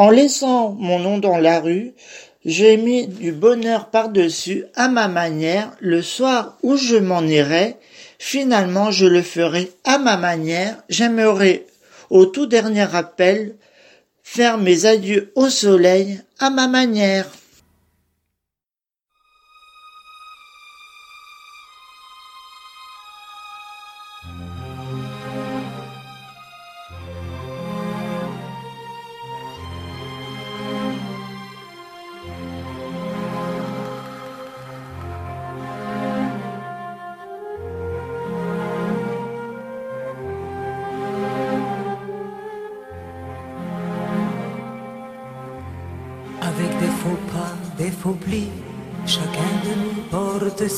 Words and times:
En 0.00 0.08
laissant 0.08 0.70
mon 0.78 0.98
nom 0.98 1.18
dans 1.18 1.36
la 1.36 1.60
rue, 1.60 1.92
j'ai 2.46 2.78
mis 2.78 3.06
du 3.06 3.32
bonheur 3.32 3.90
par-dessus 3.90 4.64
à 4.74 4.88
ma 4.88 5.08
manière 5.08 5.72
le 5.78 6.00
soir 6.00 6.56
où 6.62 6.78
je 6.78 6.96
m'en 6.96 7.20
irai. 7.20 7.76
Finalement, 8.18 8.90
je 8.90 9.04
le 9.04 9.20
ferai 9.20 9.70
à 9.84 9.98
ma 9.98 10.16
manière. 10.16 10.78
J'aimerais, 10.88 11.66
au 12.08 12.24
tout 12.24 12.46
dernier 12.46 12.96
appel, 12.96 13.56
faire 14.22 14.56
mes 14.56 14.86
adieux 14.86 15.32
au 15.34 15.50
soleil 15.50 16.18
à 16.38 16.48
ma 16.48 16.66
manière. 16.66 17.26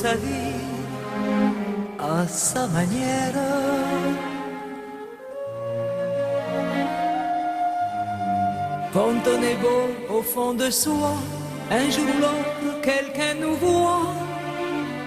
Sa 0.03 0.15
vie 0.15 0.59
à 2.01 2.27
sa 2.27 2.67
manière. 2.67 3.39
Quand 8.95 9.21
on 9.35 9.39
est 9.51 9.59
beau 9.67 9.85
au 10.17 10.23
fond 10.23 10.55
de 10.55 10.69
soi, 10.71 11.13
un 11.71 11.87
jour 11.95 12.09
ou 12.15 12.19
l'autre, 12.25 12.81
quelqu'un 12.83 13.35
nous 13.43 13.57
voit 13.65 14.09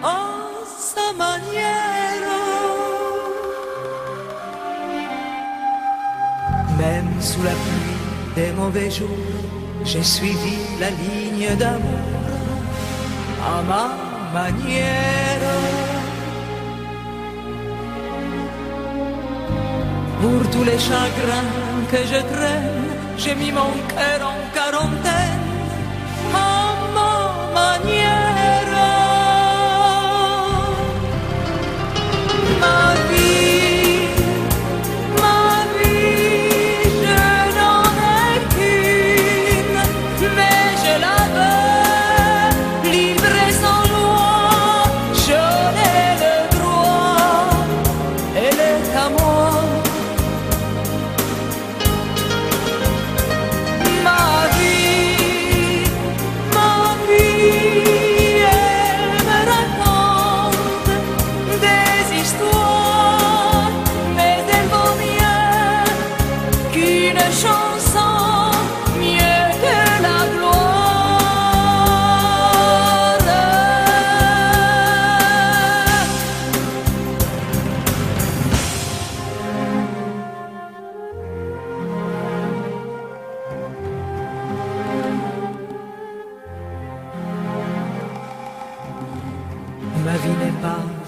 à 0.01 0.21
sa 0.93 1.07
manière. 1.25 2.31
Même 6.79 7.13
sous 7.19 7.43
la 7.43 7.55
pluie 7.63 8.01
des 8.37 8.51
mauvais 8.53 8.89
jours, 8.89 9.33
j'ai 9.83 10.03
suivi 10.03 10.57
la 10.79 10.89
ligne 10.89 11.53
d'amour 11.57 12.05
à 13.53 13.61
ma 13.61 14.04
Pour 20.21 20.49
tous 20.51 20.63
les 20.63 20.77
chagrins 20.77 21.51
que 21.89 21.97
je 21.97 22.19
traîne, 22.33 22.87
j'ai 23.17 23.35
mis 23.35 23.51
mon 23.51 23.71
cœur 23.87 24.27
en 24.27 24.35
quarantaine 24.53 25.14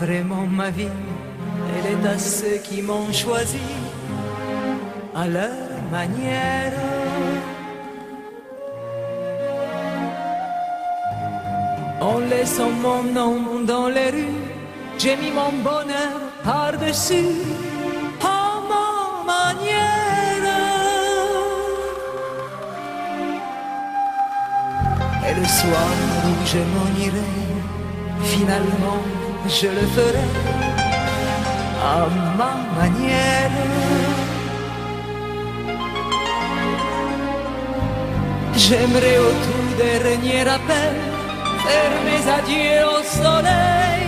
vraiment 0.07 0.47
ma 0.47 0.69
vie, 0.69 0.97
elle 1.75 1.87
est 1.93 2.07
à 2.07 2.17
ceux 2.17 2.57
qui 2.67 2.81
m'ont 2.81 3.11
choisi 3.11 3.67
à 5.13 5.27
leur 5.27 5.73
manière. 5.91 6.71
En 11.99 12.19
laissant 12.19 12.73
mon 12.85 13.03
nom 13.17 13.35
dans 13.73 13.89
les 13.89 14.09
rues, 14.15 14.43
j'ai 14.97 15.17
mis 15.17 15.31
mon 15.39 15.51
bonheur 15.69 16.17
par-dessus 16.49 17.33
à 18.23 18.43
ma 18.71 18.89
manière. 19.33 20.47
Et 25.27 25.33
le 25.41 25.47
soir 25.59 25.93
où 26.27 26.33
je 26.51 26.61
m'en 26.73 26.89
irai, 27.05 27.29
finalement 28.23 29.16
je 29.45 29.67
le 29.67 29.85
ferai 29.95 30.27
à 31.83 32.07
ma 32.37 32.53
manière. 32.79 33.51
J'aimerais 38.55 39.19
au 39.19 39.31
tout 39.45 39.67
dernier 39.77 40.41
appel 40.41 40.95
faire 41.63 41.95
mes 42.07 42.23
adieux 42.37 42.85
au 42.95 43.03
soleil 43.03 44.06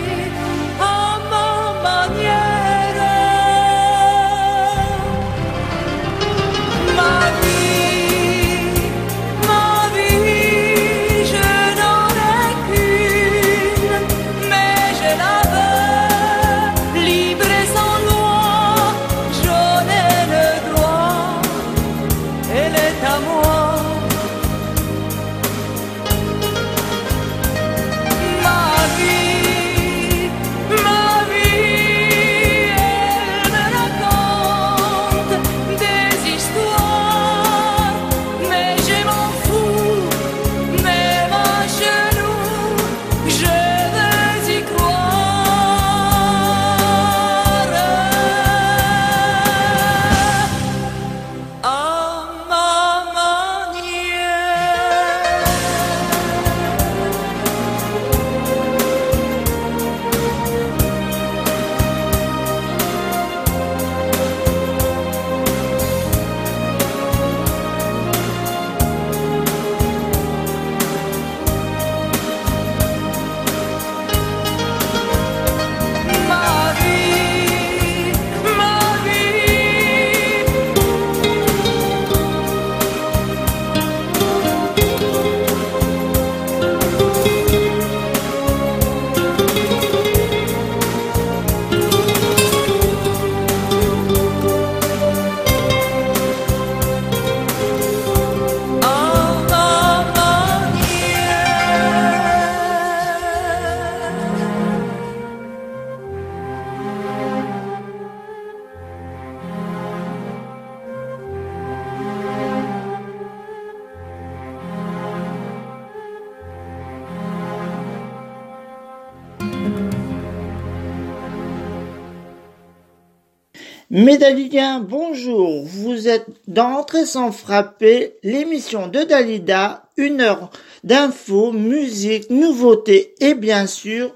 Médalidiens, 124.10 124.80
bonjour. 124.80 125.62
Vous 125.64 126.08
êtes 126.08 126.26
dans 126.48 126.84
sans 127.04 127.30
frapper, 127.30 128.14
l'émission 128.24 128.88
de 128.88 129.04
Dalida, 129.04 129.84
une 129.96 130.20
heure 130.20 130.50
d'infos, 130.82 131.52
musique, 131.52 132.28
nouveautés 132.28 133.14
et 133.20 133.34
bien 133.34 133.68
sûr, 133.68 134.12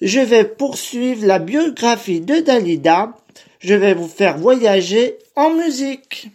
je 0.00 0.18
vais 0.18 0.42
poursuivre 0.42 1.24
la 1.24 1.38
biographie 1.38 2.20
de 2.20 2.40
Dalida. 2.40 3.12
Je 3.60 3.74
vais 3.74 3.94
vous 3.94 4.08
faire 4.08 4.38
voyager 4.38 5.16
en 5.36 5.50
musique. 5.50 6.30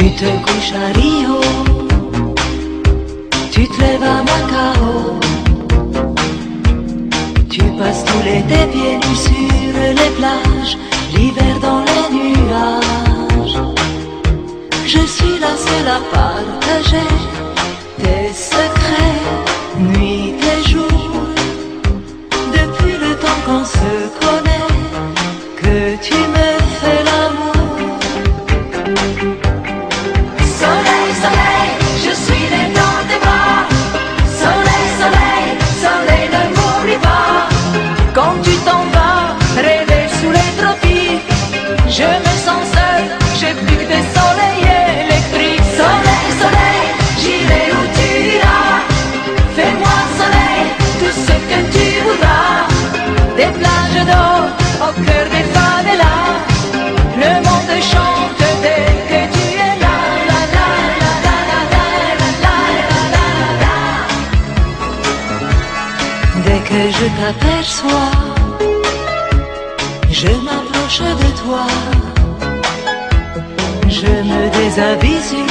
Tu 0.00 0.10
te 0.12 0.24
couches 0.24 0.72
à 0.72 0.98
Rio, 0.98 1.40
tu 3.52 3.68
te 3.68 3.80
lèves 3.82 4.02
à 4.02 4.22
Macao, 4.22 5.20
tu 7.50 7.60
passes 7.78 8.02
tout 8.06 8.22
l'été 8.24 8.64
pieds 8.72 8.96
nus 8.96 9.20
sur 9.26 9.78
les 9.98 10.10
plages, 10.16 10.78
l'hiver 11.14 11.54
dans 11.60 11.84
les 11.90 12.06
nuages. 12.16 13.58
Je 14.86 15.00
suis 15.00 15.38
la 15.38 15.54
seule 15.66 15.88
à 15.88 16.00
partager 16.10 17.10
tes 17.98 18.32
secrets, 18.32 19.20
nuit 19.78 20.32
et 20.50 20.66
jour, 20.66 21.12
depuis 22.54 22.96
le 23.04 23.16
temps 23.16 23.40
qu'on 23.44 23.66
se 23.66 24.09
je 67.00 67.06
t'aperçois, 67.18 68.10
je 70.10 70.28
m'approche 70.44 71.00
de 71.22 71.30
toi. 71.42 71.66
Je 73.88 74.12
me 74.30 74.42
déshabille 74.56 75.49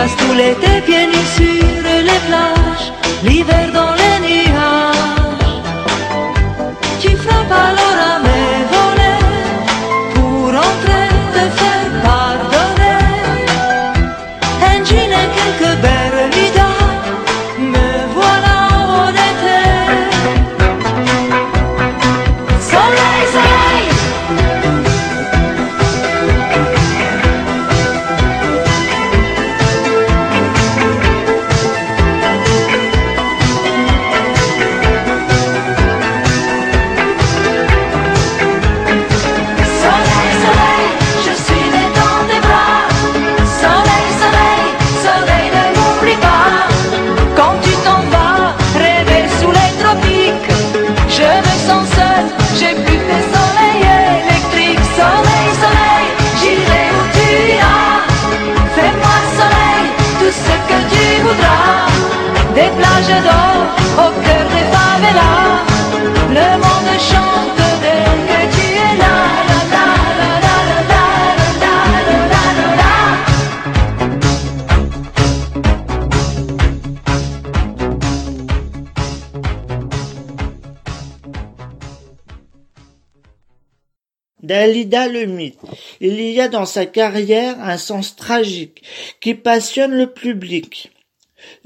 postulete 0.00 0.82
pianissimo 0.86 1.39
Dalida 84.42 85.08
le 85.08 85.26
mythe. 85.26 85.58
Il 86.00 86.20
y 86.20 86.40
a 86.40 86.48
dans 86.48 86.66
sa 86.66 86.86
carrière 86.86 87.60
un 87.60 87.78
sens 87.78 88.16
tragique 88.16 88.82
qui 89.20 89.34
passionne 89.34 89.92
le 89.92 90.06
public. 90.06 90.90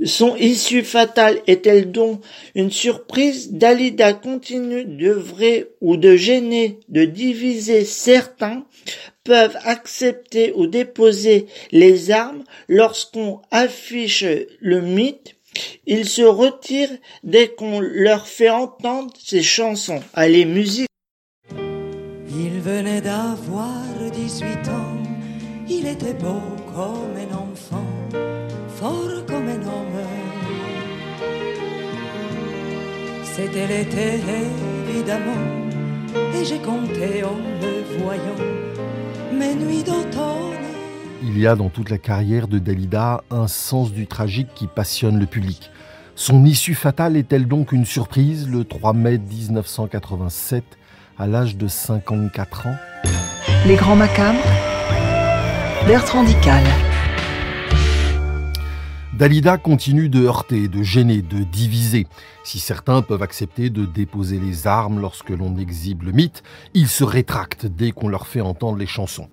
Son 0.04 0.36
issue 0.36 0.84
fatale 0.84 1.40
est-elle 1.46 1.90
donc 1.90 2.22
une 2.54 2.70
surprise? 2.70 3.52
Dalida 3.52 4.12
continue 4.12 4.84
d'œuvrer 4.84 5.70
ou 5.80 5.96
de 5.96 6.16
gêner, 6.16 6.78
de 6.88 7.04
diviser 7.04 7.84
certains 7.84 8.64
peuvent 9.24 9.56
accepter 9.64 10.52
ou 10.54 10.66
déposer 10.66 11.46
les 11.72 12.10
armes 12.10 12.44
lorsqu'on 12.68 13.40
affiche 13.50 14.24
le 14.60 14.80
mythe. 14.80 15.34
Ils 15.86 16.08
se 16.08 16.22
retirent 16.22 16.96
dès 17.22 17.48
qu'on 17.48 17.80
leur 17.80 18.26
fait 18.26 18.50
entendre 18.50 19.12
ses 19.22 19.42
chansons. 19.42 20.02
Allez, 20.12 20.44
musique. 20.44 20.88
Venait 22.64 23.02
d'avoir 23.02 23.84
18 24.10 24.68
ans, 24.70 24.96
il 25.68 25.86
était 25.86 26.14
beau 26.14 26.40
comme 26.74 27.14
un 27.14 27.36
enfant, 27.36 27.84
fort 28.68 29.26
comme 29.26 29.48
un 29.48 29.60
homme. 29.66 30.00
C'était 33.22 33.66
l'été 33.66 34.18
évidemment, 34.88 35.44
et 36.34 36.42
j'ai 36.42 36.58
compté 36.60 37.22
en 37.22 37.36
le 37.60 37.98
voyant 37.98 38.40
mes 39.30 39.54
nuits 39.56 39.82
d'automne. 39.82 40.54
Il 41.22 41.38
y 41.38 41.46
a 41.46 41.56
dans 41.56 41.68
toute 41.68 41.90
la 41.90 41.98
carrière 41.98 42.48
de 42.48 42.58
Dalida 42.58 43.24
un 43.30 43.46
sens 43.46 43.92
du 43.92 44.06
tragique 44.06 44.54
qui 44.54 44.68
passionne 44.68 45.18
le 45.18 45.26
public. 45.26 45.70
Son 46.14 46.46
issue 46.46 46.74
fatale 46.74 47.18
est-elle 47.18 47.46
donc 47.46 47.72
une 47.72 47.84
surprise 47.84 48.48
le 48.48 48.64
3 48.64 48.94
mai 48.94 49.18
1987 49.18 50.64
à 51.18 51.26
l'âge 51.26 51.56
de 51.56 51.68
54 51.68 52.66
ans 52.66 52.76
Les 53.66 53.76
Grands 53.76 53.96
Macabres, 53.96 54.40
Bertrand 55.86 56.24
Dical. 56.24 56.64
Dalida 59.16 59.58
continue 59.58 60.08
de 60.08 60.24
heurter, 60.24 60.66
de 60.66 60.82
gêner, 60.82 61.22
de 61.22 61.44
diviser. 61.44 62.08
Si 62.42 62.58
certains 62.58 63.00
peuvent 63.00 63.22
accepter 63.22 63.70
de 63.70 63.84
déposer 63.84 64.40
les 64.40 64.66
armes 64.66 65.00
lorsque 65.00 65.30
l'on 65.30 65.56
exhibe 65.56 66.02
le 66.02 66.10
mythe, 66.10 66.42
ils 66.74 66.88
se 66.88 67.04
rétractent 67.04 67.66
dès 67.66 67.92
qu'on 67.92 68.08
leur 68.08 68.26
fait 68.26 68.40
entendre 68.40 68.76
les 68.76 68.86
chansons. 68.86 69.28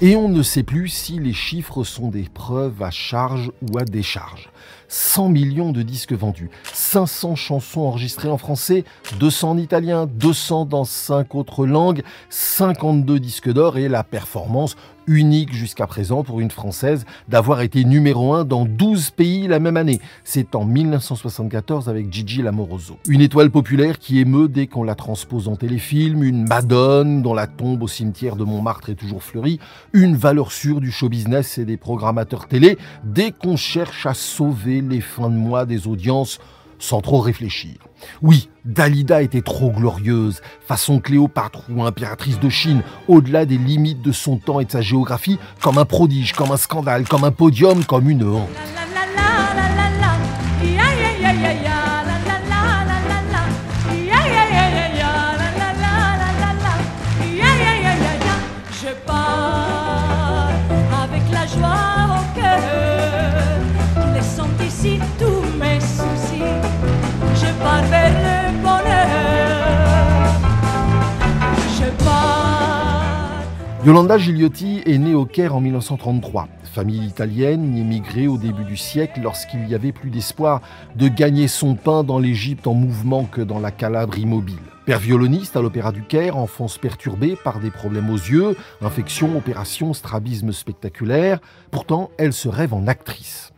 Et 0.00 0.14
on 0.14 0.28
ne 0.28 0.44
sait 0.44 0.62
plus 0.62 0.88
si 0.88 1.18
les 1.18 1.32
chiffres 1.32 1.82
sont 1.82 2.08
des 2.08 2.28
preuves 2.32 2.80
à 2.82 2.92
charge 2.92 3.50
ou 3.62 3.78
à 3.78 3.84
décharge. 3.84 4.48
100 4.88 5.28
millions 5.28 5.72
de 5.72 5.82
disques 5.82 6.12
vendus, 6.12 6.50
500 6.72 7.34
chansons 7.36 7.82
enregistrées 7.82 8.28
en 8.28 8.38
français, 8.38 8.84
200 9.18 9.50
en 9.50 9.58
italien, 9.58 10.06
200 10.06 10.66
dans 10.66 10.84
5 10.84 11.34
autres 11.34 11.66
langues, 11.66 12.02
52 12.30 13.20
disques 13.20 13.52
d'or 13.52 13.78
et 13.78 13.88
la 13.88 14.04
performance 14.04 14.76
unique 15.06 15.52
jusqu'à 15.52 15.86
présent 15.86 16.22
pour 16.22 16.40
une 16.40 16.50
Française 16.50 17.04
d'avoir 17.28 17.60
été 17.60 17.84
numéro 17.84 18.34
1 18.34 18.44
dans 18.44 18.64
12 18.64 19.10
pays 19.10 19.46
la 19.46 19.58
même 19.58 19.76
année. 19.76 20.00
C'est 20.24 20.54
en 20.54 20.64
1974 20.64 21.88
avec 21.88 22.12
Gigi 22.12 22.42
Lamoroso. 22.42 22.98
Une 23.08 23.20
étoile 23.20 23.50
populaire 23.50 23.98
qui 23.98 24.18
émeut 24.18 24.48
dès 24.48 24.66
qu'on 24.66 24.82
la 24.82 24.94
transpose 24.94 25.48
en 25.48 25.56
téléfilm, 25.56 26.22
une 26.22 26.46
Madone 26.46 27.22
dont 27.22 27.34
la 27.34 27.46
tombe 27.46 27.82
au 27.82 27.88
cimetière 27.88 28.36
de 28.36 28.44
Montmartre 28.44 28.90
est 28.90 28.94
toujours 28.94 29.22
fleurie, 29.22 29.60
une 29.92 30.16
valeur 30.16 30.52
sûre 30.52 30.80
du 30.80 30.90
show 30.90 31.08
business 31.08 31.58
et 31.58 31.64
des 31.64 31.76
programmateurs 31.76 32.46
télé 32.46 32.78
dès 33.04 33.32
qu'on 33.32 33.56
cherche 33.56 34.06
à 34.06 34.14
sauver 34.14 34.80
les 34.80 35.00
fins 35.00 35.30
de 35.30 35.36
mois 35.36 35.66
des 35.66 35.86
audiences 35.86 36.38
sans 36.78 37.00
trop 37.00 37.20
réfléchir. 37.20 37.85
Oui, 38.22 38.48
Dalida 38.64 39.22
était 39.22 39.42
trop 39.42 39.70
glorieuse, 39.70 40.40
façon 40.66 41.00
Cléopâtre 41.00 41.64
ou 41.70 41.84
impératrice 41.84 42.38
de 42.40 42.48
Chine, 42.48 42.82
au-delà 43.08 43.46
des 43.46 43.58
limites 43.58 44.02
de 44.02 44.12
son 44.12 44.36
temps 44.36 44.60
et 44.60 44.64
de 44.64 44.70
sa 44.70 44.80
géographie, 44.80 45.38
comme 45.60 45.78
un 45.78 45.84
prodige, 45.84 46.32
comme 46.32 46.52
un 46.52 46.56
scandale, 46.56 47.06
comme 47.06 47.24
un 47.24 47.32
podium, 47.32 47.84
comme 47.84 48.10
une 48.10 48.24
honte. 48.24 48.48
Yolanda 73.86 74.18
Gigliotti 74.18 74.82
est 74.84 74.98
née 74.98 75.14
au 75.14 75.26
Caire 75.26 75.54
en 75.54 75.60
1933. 75.60 76.48
Famille 76.64 77.06
italienne, 77.06 77.76
immigrée 77.76 78.26
au 78.26 78.36
début 78.36 78.64
du 78.64 78.76
siècle 78.76 79.20
lorsqu'il 79.22 79.68
y 79.68 79.76
avait 79.76 79.92
plus 79.92 80.10
d'espoir 80.10 80.60
de 80.96 81.06
gagner 81.06 81.46
son 81.46 81.76
pain 81.76 82.02
dans 82.02 82.18
l'Égypte 82.18 82.66
en 82.66 82.74
mouvement 82.74 83.26
que 83.26 83.40
dans 83.40 83.60
la 83.60 83.70
Calabre 83.70 84.18
immobile. 84.18 84.58
Père 84.86 84.98
violoniste 84.98 85.56
à 85.56 85.62
l'Opéra 85.62 85.92
du 85.92 86.02
Caire, 86.02 86.36
enfance 86.36 86.78
perturbée 86.78 87.36
par 87.44 87.60
des 87.60 87.70
problèmes 87.70 88.10
aux 88.10 88.16
yeux, 88.16 88.56
infection, 88.80 89.36
opération, 89.36 89.94
strabisme 89.94 90.50
spectaculaire. 90.50 91.38
Pourtant, 91.70 92.10
elle 92.18 92.32
se 92.32 92.48
rêve 92.48 92.74
en 92.74 92.88
actrice. 92.88 93.52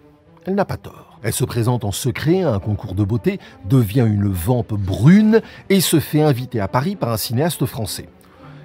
Elle 0.44 0.56
n'a 0.56 0.66
pas 0.66 0.76
tort. 0.76 1.20
Elle 1.22 1.32
se 1.32 1.44
présente 1.46 1.86
en 1.86 1.92
secret 1.92 2.42
à 2.42 2.52
un 2.52 2.58
concours 2.58 2.94
de 2.94 3.02
beauté, 3.02 3.40
devient 3.64 4.06
une 4.06 4.28
vampe 4.28 4.74
brune 4.74 5.40
et 5.70 5.80
se 5.80 6.00
fait 6.00 6.20
inviter 6.20 6.60
à 6.60 6.68
Paris 6.68 6.96
par 6.96 7.08
un 7.08 7.16
cinéaste 7.16 7.64
français. 7.64 8.10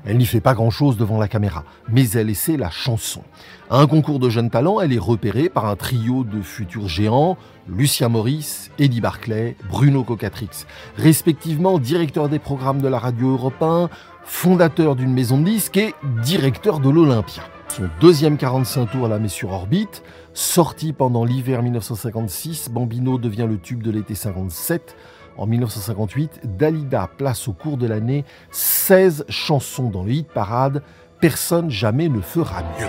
Elle 0.05 0.17
n'y 0.17 0.25
fait 0.25 0.41
pas 0.41 0.53
grand-chose 0.53 0.97
devant 0.97 1.17
la 1.17 1.27
caméra, 1.27 1.63
mais 1.89 2.09
elle 2.11 2.29
essaie 2.29 2.57
la 2.57 2.69
chanson. 2.69 3.21
À 3.69 3.79
un 3.79 3.87
concours 3.87 4.19
de 4.19 4.29
jeunes 4.29 4.49
talents, 4.49 4.81
elle 4.81 4.91
est 4.91 4.99
repérée 4.99 5.47
par 5.47 5.65
un 5.65 5.75
trio 5.75 6.23
de 6.25 6.41
futurs 6.41 6.89
géants, 6.89 7.37
Lucien 7.69 8.09
Maurice, 8.09 8.69
Eddie 8.79 8.99
Barclay, 8.99 9.55
Bruno 9.69 10.03
Cocatrix, 10.03 10.65
respectivement 10.97 11.79
directeur 11.79 12.27
des 12.27 12.39
programmes 12.39 12.81
de 12.81 12.89
la 12.89 12.99
radio 12.99 13.31
européen, 13.31 13.89
fondateur 14.25 14.95
d'une 14.95 15.13
maison 15.13 15.37
de 15.39 15.45
disques 15.45 15.77
et 15.77 15.95
directeur 16.21 16.79
de 16.79 16.89
l'Olympia. 16.89 17.43
Son 17.69 17.89
deuxième 18.01 18.37
45 18.37 18.91
tours 18.91 19.07
la 19.07 19.17
met 19.17 19.29
sur 19.29 19.51
orbite. 19.51 20.03
Sorti 20.33 20.93
pendant 20.93 21.25
l'hiver 21.25 21.63
1956, 21.63 22.69
Bambino 22.69 23.17
devient 23.17 23.47
le 23.49 23.57
tube 23.57 23.81
de 23.81 23.89
l'été 23.89 24.15
57. 24.15 24.95
En 25.37 25.47
1958, 25.47 26.57
Dalida 26.57 27.09
place 27.17 27.47
au 27.47 27.53
cours 27.53 27.77
de 27.77 27.87
l'année 27.87 28.23
16 28.51 29.25
chansons 29.29 29.89
dans 29.89 30.03
le 30.03 30.11
hit 30.11 30.27
parade. 30.31 30.83
Personne 31.19 31.69
jamais 31.69 32.09
ne 32.09 32.21
fera 32.21 32.61
mieux. 32.61 32.87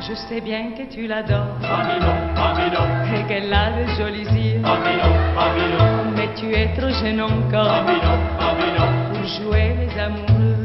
Je 0.00 0.14
sais 0.14 0.40
bien 0.40 0.72
que 0.72 0.92
tu 0.92 1.06
l'adores. 1.06 1.46
Et 3.14 3.28
qu'elle 3.28 3.52
a 3.52 3.70
de 3.70 3.86
jolis 3.96 4.24
yeux. 4.24 4.62
Mais 6.16 6.28
tu 6.34 6.52
es 6.54 6.74
trop 6.76 6.88
jeune 6.88 7.20
encore. 7.20 7.84
Pour 9.12 9.24
jouer 9.26 9.76
les 9.78 10.00
amoureux. 10.00 10.56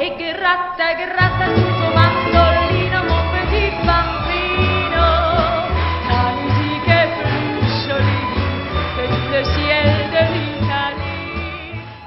Et 0.00 0.10
gratta, 0.18 0.94
gratta 0.94 1.46
sul 1.56 2.45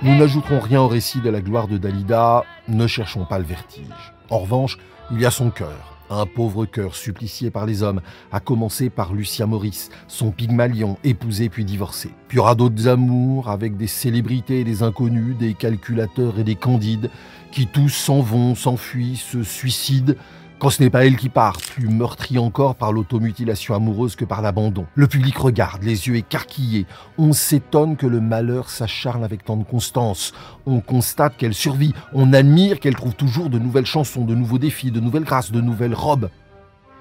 Nous 0.02 0.16
n'ajouterons 0.16 0.62
rien 0.62 0.80
au 0.80 0.88
récit 0.88 1.20
de 1.20 1.30
la 1.30 1.42
gloire 1.42 1.68
de 1.68 1.78
Dalida, 1.78 2.46
ne 2.70 2.88
cherchons 2.88 3.26
pas 3.26 3.38
le 3.38 3.44
vertige. 3.44 4.14
En 4.30 4.40
revanche, 4.40 4.78
il 5.12 5.20
y 5.20 5.26
a 5.26 5.32
son 5.32 5.50
cœur, 5.50 5.98
un 6.10 6.26
pauvre 6.26 6.66
cœur 6.66 6.96
supplicié 6.96 7.52
par 7.52 7.66
les 7.66 7.84
hommes, 7.84 8.00
à 8.32 8.40
commencer 8.40 8.90
par 8.90 9.12
Lucien 9.12 9.46
Maurice, 9.46 9.90
son 10.08 10.32
Pygmalion, 10.32 10.98
épousé 11.04 11.50
puis 11.50 11.66
divorcé. 11.66 12.12
Puis 12.30 12.38
il 12.38 12.40
y 12.40 12.40
aura 12.40 12.56
d'autres 12.56 12.88
amours 12.88 13.50
avec 13.50 13.76
des 13.76 13.88
célébrités 13.88 14.64
des 14.64 14.84
inconnus, 14.84 15.36
des 15.36 15.54
calculateurs 15.54 16.40
et 16.40 16.46
des 16.46 16.56
candides, 16.56 17.10
qui 17.52 17.68
tous 17.68 17.90
s'en 17.90 18.22
vont, 18.22 18.56
s'enfuient, 18.56 19.18
se 19.18 19.44
suicident, 19.44 20.14
quand 20.60 20.70
ce 20.70 20.84
n'est 20.84 20.90
pas 20.90 21.06
elle 21.06 21.16
qui 21.16 21.30
part, 21.30 21.58
plus 21.58 21.88
meurtrie 21.88 22.38
encore 22.38 22.76
par 22.76 22.92
l'automutilation 22.92 23.74
amoureuse 23.74 24.18
que 24.18 24.26
par 24.26 24.42
l'abandon. 24.42 24.86
Le 24.94 25.08
public 25.08 25.38
regarde, 25.38 25.84
les 25.84 26.08
yeux 26.08 26.18
écarquillés. 26.18 26.86
On 27.18 27.32
s'étonne 27.32 27.96
que 27.96 28.06
le 28.06 28.20
malheur 28.20 28.70
s'acharne 28.70 29.24
avec 29.24 29.46
tant 29.46 29.56
de 29.56 29.64
constance. 29.64 30.34
On 30.66 30.82
constate 30.82 31.38
qu'elle 31.38 31.54
survit. 31.54 31.94
On 32.14 32.34
admire 32.34 32.82
qu'elle 32.82 32.96
trouve 32.96 33.16
toujours 33.16 33.50
de 33.50 33.58
nouvelles 33.58 33.86
chansons, 33.86 34.26
de 34.26 34.36
nouveaux 34.36 34.58
défis, 34.58 34.92
de 34.92 35.00
nouvelles 35.00 35.24
grâces, 35.24 35.52
de 35.54 35.62
nouvelles 35.62 35.96
robes. 35.96 36.30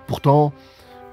Pourtant, 0.06 0.52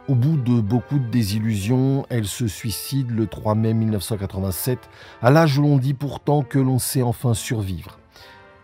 au 0.08 0.14
bout 0.14 0.38
de 0.38 0.62
beaucoup 0.62 1.00
de 1.00 1.10
désillusions, 1.10 2.06
elle 2.10 2.28
se 2.28 2.48
suicide 2.48 3.10
le 3.10 3.26
3 3.26 3.56
mai 3.56 3.74
1987, 3.74 4.78
à 5.24 5.32
l'âge 5.32 5.58
où 5.58 5.64
l'on 5.64 5.78
dit 5.78 5.96
pourtant 5.96 6.44
que 6.44 6.60
l'on 6.60 6.78
sait 6.78 7.02
enfin 7.02 7.34
survivre. 7.34 7.98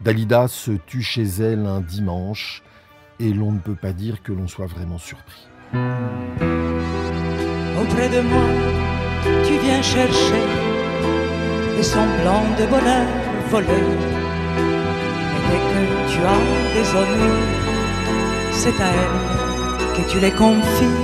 Dalida 0.01 0.47
se 0.47 0.71
tue 0.71 1.01
chez 1.01 1.23
elle 1.23 1.65
un 1.65 1.81
dimanche 1.81 2.61
et 3.21 3.33
l'on 3.33 3.51
ne 3.51 3.59
peut 3.59 3.75
pas 3.75 3.93
dire 3.93 4.23
que 4.23 4.31
l'on 4.31 4.47
soit 4.47 4.65
vraiment 4.65 4.97
surpris. 4.97 5.47
Auprès 7.81 8.09
de 8.09 8.21
moi, 8.21 8.49
tu 9.45 9.53
viens 9.63 9.81
chercher 9.81 10.43
des 11.77 11.83
semblants 11.83 12.49
de 12.59 12.65
bonheur 12.65 13.07
volés. 13.49 13.89
Et 15.35 15.41
dès 15.47 15.61
que 15.71 15.81
tu 16.11 16.19
as 16.33 16.43
des 16.75 16.87
ennuis, 17.01 17.45
c'est 18.53 18.81
à 18.81 18.89
elle 19.03 19.95
que 19.95 20.03
tu 20.11 20.19
les 20.19 20.31
confies. 20.31 21.01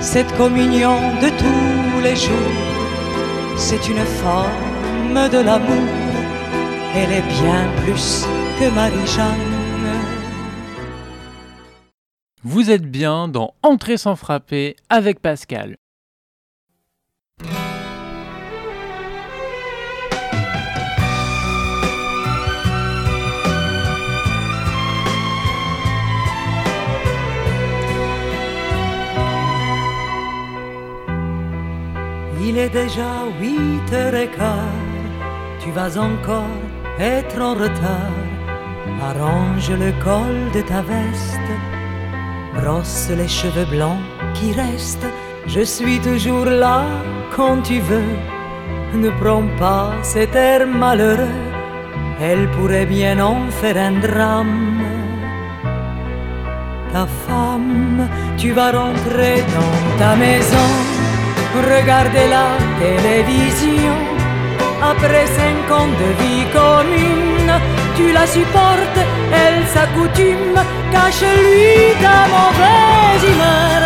Cette 0.00 0.32
communion 0.36 0.96
de 1.20 1.28
tous 1.42 2.00
les 2.02 2.16
jours, 2.16 2.58
c'est 3.56 3.88
une 3.88 4.04
forme 4.22 5.28
de 5.30 5.38
l'amour. 5.38 5.90
Elle 6.94 7.12
est 7.12 7.28
bien 7.40 7.62
plus 7.84 8.26
que 8.58 8.68
Marie-Jeanne. 8.74 9.51
Vous 12.44 12.72
êtes 12.72 12.90
bien 12.90 13.28
dans 13.28 13.54
Entrée 13.62 13.96
sans 13.96 14.16
frapper 14.16 14.74
avec 14.88 15.20
Pascal. 15.20 15.76
Il 32.44 32.58
est 32.58 32.70
déjà 32.70 33.24
huit 33.40 33.92
heures 33.92 34.14
et 34.16 34.28
quart, 34.28 34.56
tu 35.62 35.70
vas 35.70 35.96
encore 35.96 36.42
être 36.98 37.40
en 37.40 37.54
retard. 37.54 38.10
Arrange 39.00 39.70
le 39.70 39.92
col 40.02 40.50
de 40.52 40.60
ta 40.66 40.82
veste, 40.82 41.38
brosse 42.54 43.10
les 43.16 43.28
cheveux 43.28 43.64
blancs 43.64 43.98
qui 44.34 44.52
restent. 44.52 45.10
Je 45.46 45.62
suis 45.62 45.98
toujours 46.00 46.46
là 46.46 46.84
quand 47.34 47.62
tu 47.62 47.80
veux. 47.80 48.14
Ne 48.94 49.10
prends 49.20 49.48
pas 49.58 49.90
cet 50.02 50.34
air 50.34 50.66
malheureux, 50.66 51.40
elle 52.20 52.48
pourrait 52.50 52.86
bien 52.86 53.18
en 53.20 53.50
faire 53.50 53.78
un 53.78 53.98
drame. 54.00 54.84
Ta 56.92 57.06
femme, 57.26 58.06
tu 58.36 58.52
vas 58.52 58.70
rentrer 58.72 59.36
dans 59.56 59.98
ta 59.98 60.14
maison, 60.14 60.68
regarder 61.74 62.28
la 62.28 62.48
télévision. 62.82 63.96
Après 64.82 65.26
cinq 65.38 65.70
ans 65.78 65.92
de 66.02 66.08
vie 66.20 66.44
commune, 66.52 67.52
tu 67.96 68.12
la 68.12 68.26
supportes, 68.26 69.02
elle 69.42 69.66
s'accoutume, 69.72 70.58
cache-lui 70.92 71.94
ta 72.04 72.18
mauvaise 72.34 73.24
humeur, 73.30 73.80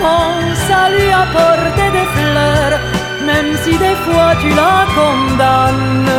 pense 0.00 0.70
à 0.82 0.90
lui 0.90 1.08
apporter 1.24 1.88
des 1.96 2.08
fleurs, 2.16 2.78
même 3.26 3.56
si 3.62 3.72
des 3.84 3.96
fois 4.04 4.32
tu 4.40 4.48
la 4.60 4.86
condamnes. 4.96 6.10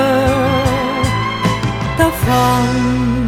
Ta 1.97 2.10
femme. 2.25 3.22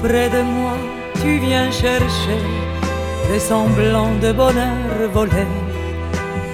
Auprès 0.00 0.28
de 0.28 0.42
moi, 0.42 0.76
tu 1.20 1.38
viens 1.38 1.70
chercher 1.72 2.40
des 3.30 3.40
semblants 3.40 4.14
de 4.22 4.30
bonheur 4.32 5.10
volés. 5.12 5.54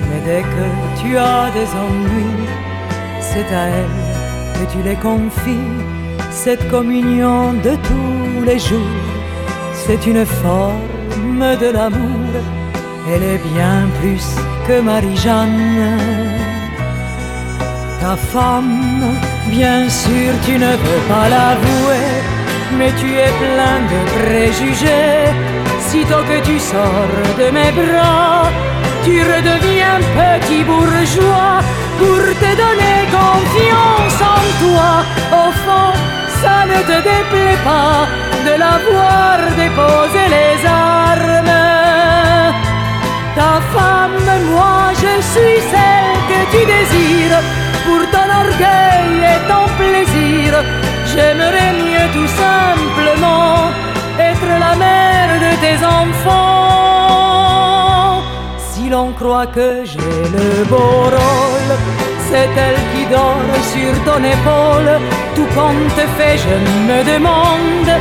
Mais 0.08 0.20
dès 0.24 0.42
que 0.42 0.66
tu 1.00 1.18
as 1.18 1.50
des 1.50 1.68
ennuis, 1.84 2.48
c'est 3.20 3.54
à 3.54 3.66
elle 3.80 3.98
que 4.54 4.72
tu 4.72 4.82
les 4.82 4.96
confies. 4.96 5.72
Cette 6.30 6.66
communion 6.70 7.52
de 7.52 7.76
tous 7.88 8.44
les 8.46 8.58
jours, 8.58 9.04
c'est 9.74 10.06
une 10.06 10.24
forme 10.24 11.56
de 11.60 11.70
l'amour. 11.70 12.30
Elle 13.12 13.24
est 13.24 13.42
bien 13.52 13.88
plus 14.00 14.26
que 14.66 14.80
Marie-Jeanne. 14.80 15.98
Ta 18.00 18.16
femme, 18.16 19.04
bien 19.50 19.88
sûr, 19.88 20.32
tu 20.46 20.52
ne 20.58 20.72
veux 20.84 21.02
pas 21.08 21.28
l'avouer 21.28 22.33
mais 22.72 22.92
tu 23.00 23.06
es 23.06 23.32
plein 23.42 23.78
de 23.92 24.00
préjugés. 24.16 25.24
Sitôt 25.88 26.24
que 26.30 26.38
tu 26.44 26.58
sors 26.58 27.16
de 27.38 27.50
mes 27.50 27.72
bras, 27.72 28.50
tu 29.04 29.20
redeviens 29.22 30.00
petit 30.18 30.62
bourgeois 30.64 31.58
pour 31.98 32.22
te 32.42 32.50
donner 32.62 32.98
confiance 33.20 34.18
en 34.34 34.42
toi. 34.62 34.90
Au 35.42 35.50
fond, 35.64 35.92
ça 36.42 36.66
ne 36.66 36.80
te 36.90 36.96
déplaît 37.10 37.60
pas 37.64 38.06
de 38.46 38.58
la 38.58 38.74
voir 38.88 39.38
déposer 39.56 40.26
les 40.36 40.54
armes. 40.66 41.60
Ta 43.36 43.54
femme, 43.74 44.26
moi, 44.52 44.92
je 45.02 45.14
suis 45.32 45.60
celle 45.72 46.18
que 46.30 46.40
tu 46.52 46.60
désires 46.74 47.40
pour 47.84 48.02
ton 48.14 48.28
orgueil 48.42 49.12
et 49.32 49.40
ton 49.50 49.64
plaisir. 49.78 50.83
J'aimerais 51.14 51.72
mieux 51.84 52.08
tout 52.12 52.30
simplement 52.44 53.70
être 54.18 54.50
la 54.64 54.74
mère 54.84 55.32
de 55.46 55.52
tes 55.64 55.78
enfants. 56.00 57.04
Si 58.58 58.82
l'on 58.88 59.10
crois 59.12 59.46
que 59.46 59.84
j'ai 59.84 60.22
le 60.36 60.64
beau 60.64 60.92
rôle. 61.16 61.72
C'est 62.28 62.50
elle 62.66 62.80
qui 62.92 63.02
dort 63.14 63.54
sur 63.72 63.92
ton 64.04 64.20
épaule. 64.36 64.92
Tout 65.36 65.50
compte 65.54 66.02
fait, 66.16 66.36
je 66.38 66.54
me 66.88 66.98
demande 67.12 67.92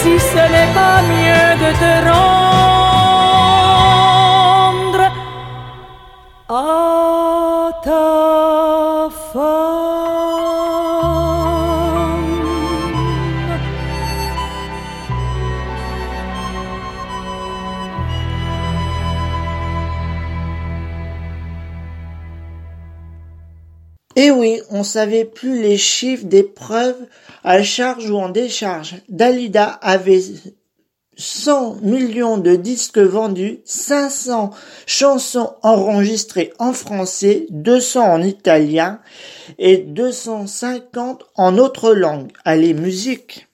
si 0.00 0.12
ce 0.32 0.42
n'est 0.52 0.72
pas 0.80 0.98
mieux 1.14 1.48
de 1.64 1.70
te 1.82 1.92
rendre 2.08 2.40
à 6.48 6.60
ta 7.84 8.49
Et 24.22 24.30
oui, 24.30 24.60
on 24.68 24.84
savait 24.84 25.24
plus 25.24 25.62
les 25.62 25.78
chiffres 25.78 26.26
des 26.26 26.42
preuves 26.42 27.06
à 27.42 27.62
charge 27.62 28.10
ou 28.10 28.18
en 28.18 28.28
décharge. 28.28 28.96
Dalida 29.08 29.64
avait 29.64 30.20
100 31.16 31.76
millions 31.76 32.36
de 32.36 32.54
disques 32.54 32.98
vendus, 32.98 33.60
500 33.64 34.50
chansons 34.84 35.54
enregistrées 35.62 36.52
en 36.58 36.74
français, 36.74 37.46
200 37.48 38.12
en 38.12 38.22
italien 38.22 39.00
et 39.58 39.78
250 39.78 41.24
en 41.36 41.56
autres 41.56 41.94
langues. 41.94 42.32
Allez, 42.44 42.74
musique! 42.74 43.49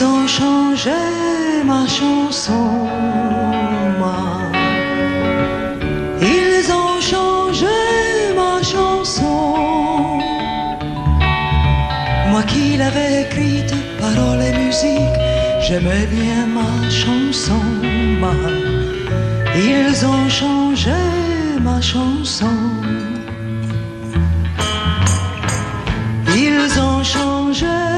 Ils 0.00 0.04
ont 0.04 0.28
changé 0.28 1.00
ma 1.64 1.84
chanson. 1.88 2.86
Ils 6.20 6.70
ont 6.80 7.00
changé 7.00 7.66
ma 8.36 8.62
chanson. 8.62 10.20
Moi 12.30 12.42
qui 12.44 12.76
l'avais 12.76 13.22
écrite, 13.22 13.74
paroles 14.00 14.42
et 14.42 14.52
musique, 14.62 15.18
j'aimais 15.66 16.06
bien 16.06 16.46
ma 16.46 16.88
chanson. 16.88 17.64
Ils 19.56 20.06
ont 20.06 20.28
changé 20.28 21.00
ma 21.60 21.80
chanson. 21.80 22.56
Ils 26.36 26.80
ont 26.80 27.02
changé 27.02 27.97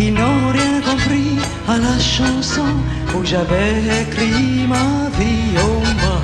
Ils 0.00 0.12
n'ont 0.12 0.48
rien 0.52 0.80
compris 0.80 1.38
à 1.68 1.78
la 1.78 1.98
chanson 1.98 2.66
où 3.14 3.24
j'avais 3.24 4.02
écrit 4.02 4.66
ma 4.66 5.08
vie, 5.18 5.56
oh 5.58 5.82
moi. 6.02 6.20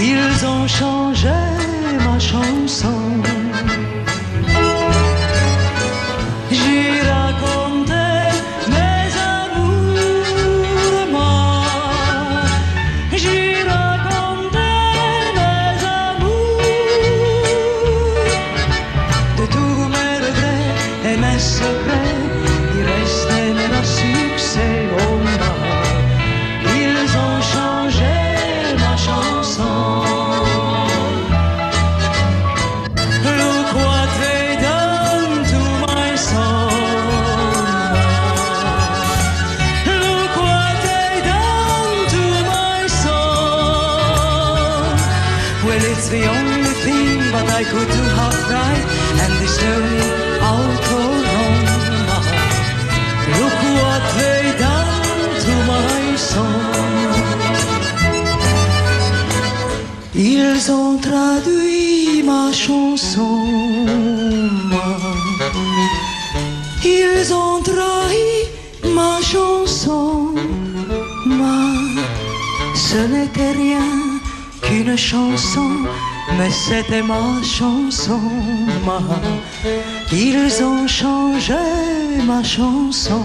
Ils 0.00 0.46
ont 0.46 0.66
changé 0.66 1.28
ma 2.04 2.18
chanson. 2.18 3.22
Rien 73.36 74.20
qu'une 74.62 74.96
chanson, 74.96 75.70
mais 76.38 76.50
c'était 76.50 77.02
ma 77.02 77.42
chanson. 77.42 78.20
Ils 80.12 80.62
ont 80.62 80.86
changé 80.86 81.54
ma 82.26 82.42
chanson. 82.42 83.22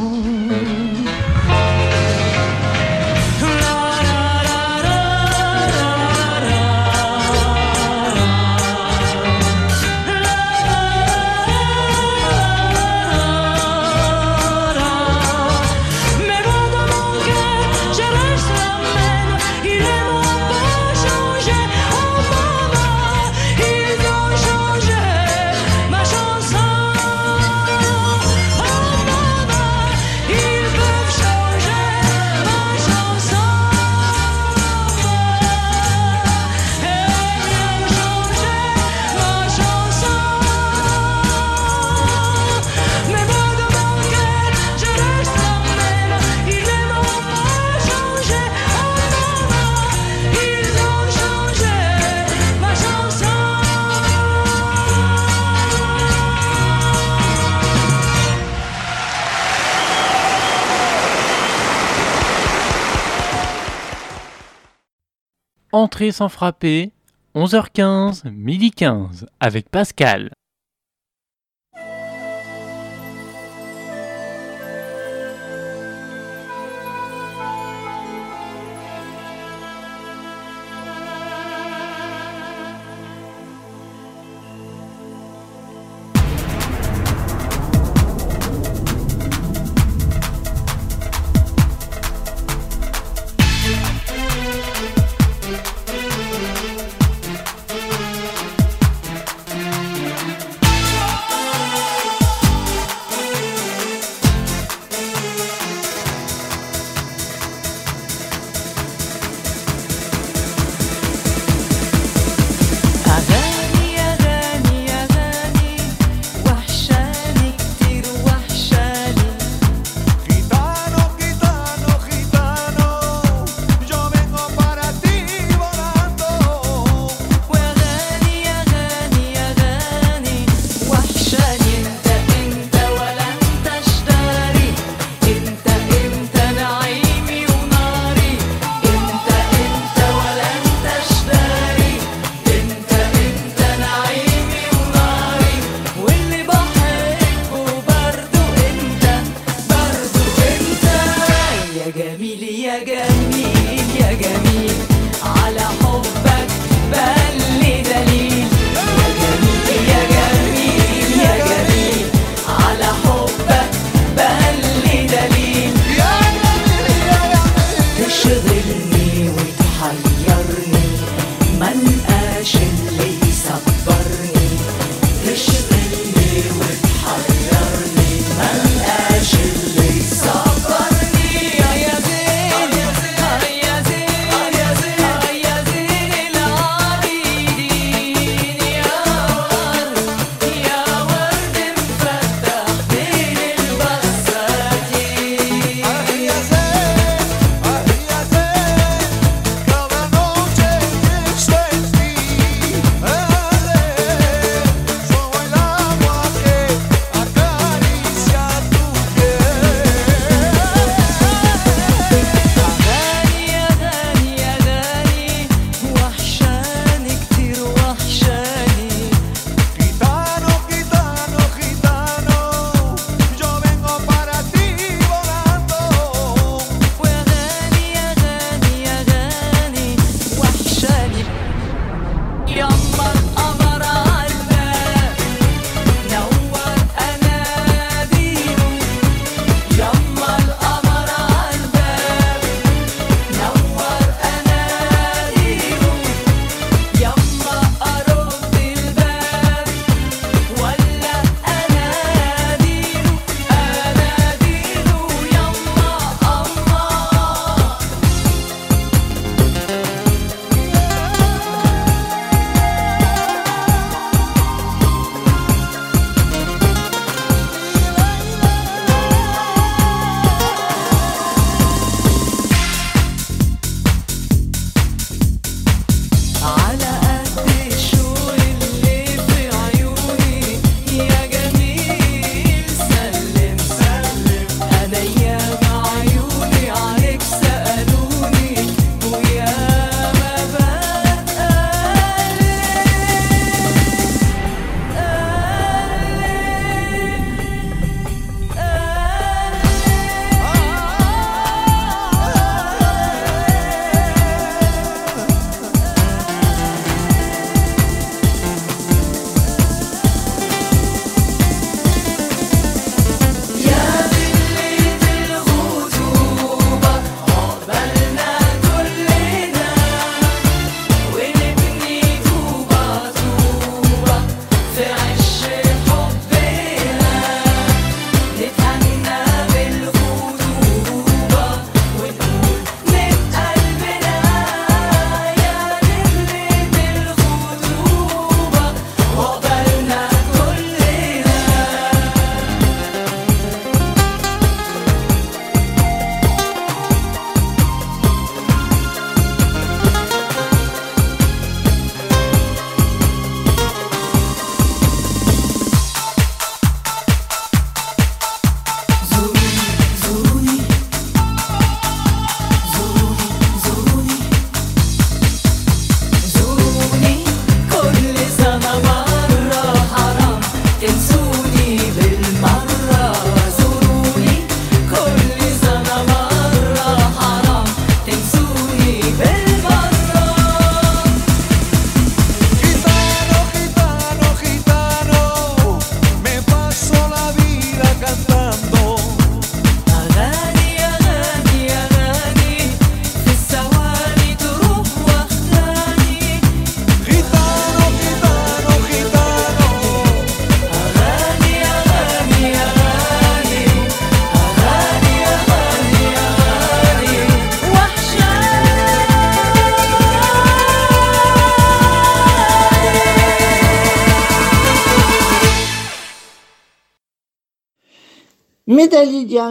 Entrée 65.71 66.12
sans 66.12 66.29
frapper, 66.29 66.91
11h15, 67.36 68.27
midi 68.32 68.71
15, 68.71 69.27
avec 69.39 69.69
Pascal. 69.69 70.32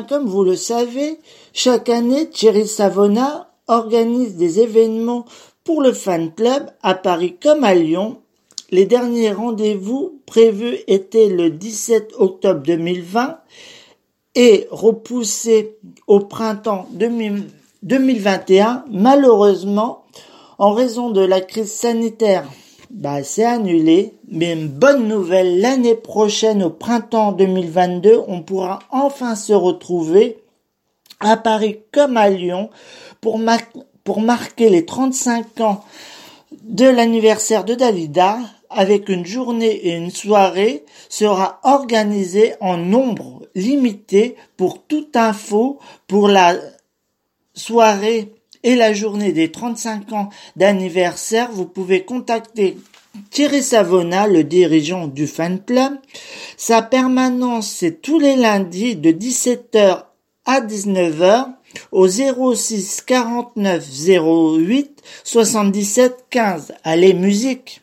Comme 0.09 0.27
vous 0.27 0.44
le 0.44 0.55
savez, 0.55 1.18
chaque 1.53 1.88
année, 1.88 2.31
Thierry 2.31 2.68
Savona 2.68 3.51
organise 3.66 4.37
des 4.37 4.61
événements 4.61 5.25
pour 5.64 5.83
le 5.83 5.92
fan 5.92 6.33
club 6.33 6.71
à 6.83 6.94
Paris 6.94 7.37
comme 7.42 7.64
à 7.64 7.75
Lyon. 7.75 8.18
Les 8.71 8.87
derniers 8.87 9.33
rendez-vous 9.33 10.21
prévus 10.27 10.79
étaient 10.87 11.29
le 11.29 11.51
17 11.51 12.14
octobre 12.18 12.62
2020 12.62 13.38
et 14.37 14.68
repoussés 14.71 15.77
au 16.07 16.21
printemps 16.21 16.87
2000 16.92 17.49
2021. 17.83 18.85
Malheureusement, 18.90 20.05
en 20.59 20.73
raison 20.73 21.11
de 21.11 21.21
la 21.21 21.40
crise 21.40 21.73
sanitaire, 21.73 22.49
bah, 22.90 23.22
c'est 23.22 23.44
annulé. 23.44 24.14
Mais 24.31 24.53
une 24.53 24.68
bonne 24.68 25.09
nouvelle, 25.09 25.61
l'année 25.61 25.94
prochaine, 25.94 26.62
au 26.62 26.70
printemps 26.70 27.33
2022, 27.33 28.22
on 28.27 28.42
pourra 28.42 28.81
enfin 28.90 29.35
se 29.35 29.53
retrouver 29.53 30.38
à 31.20 31.37
Paris 31.37 31.81
comme 31.92 32.16
à 32.16 32.29
Lyon 32.29 32.70
pour, 33.20 33.40
pour 34.05 34.20
marquer 34.20 34.68
les 34.68 34.85
35 34.85 35.61
ans 35.61 35.85
de 36.62 36.85
l'anniversaire 36.85 37.64
de 37.64 37.74
Dalida 37.74 38.38
avec 38.70 39.09
une 39.09 39.27
journée 39.27 39.72
et 39.72 39.94
une 39.94 40.11
soirée 40.11 40.85
sera 41.09 41.61
organisée 41.62 42.55
en 42.61 42.77
nombre 42.77 43.46
limité 43.55 44.37
pour 44.57 44.83
toute 44.83 45.16
info 45.16 45.79
pour 46.07 46.29
la 46.29 46.57
soirée 47.55 48.35
et 48.62 48.75
la 48.75 48.92
journée 48.92 49.33
des 49.33 49.51
35 49.51 50.12
ans 50.12 50.29
d'anniversaire, 50.57 51.51
vous 51.53 51.66
pouvez 51.66 52.05
contacter 52.05 52.77
Thierry 53.31 53.62
Savona, 53.62 54.27
le 54.27 54.44
dirigeant 54.44 55.07
du 55.07 55.27
fan 55.27 55.62
club. 55.64 55.94
Sa 56.57 56.83
permanence, 56.83 57.68
c'est 57.68 58.01
tous 58.01 58.18
les 58.18 58.37
lundis 58.37 58.97
de 58.97 59.11
17h 59.11 60.05
à 60.44 60.61
19h 60.61 61.47
au 61.92 62.09
06 62.09 63.03
49 63.03 63.87
08 64.07 65.03
77 65.25 66.27
15. 66.31 66.73
Allez, 66.85 67.14
musique! 67.14 67.81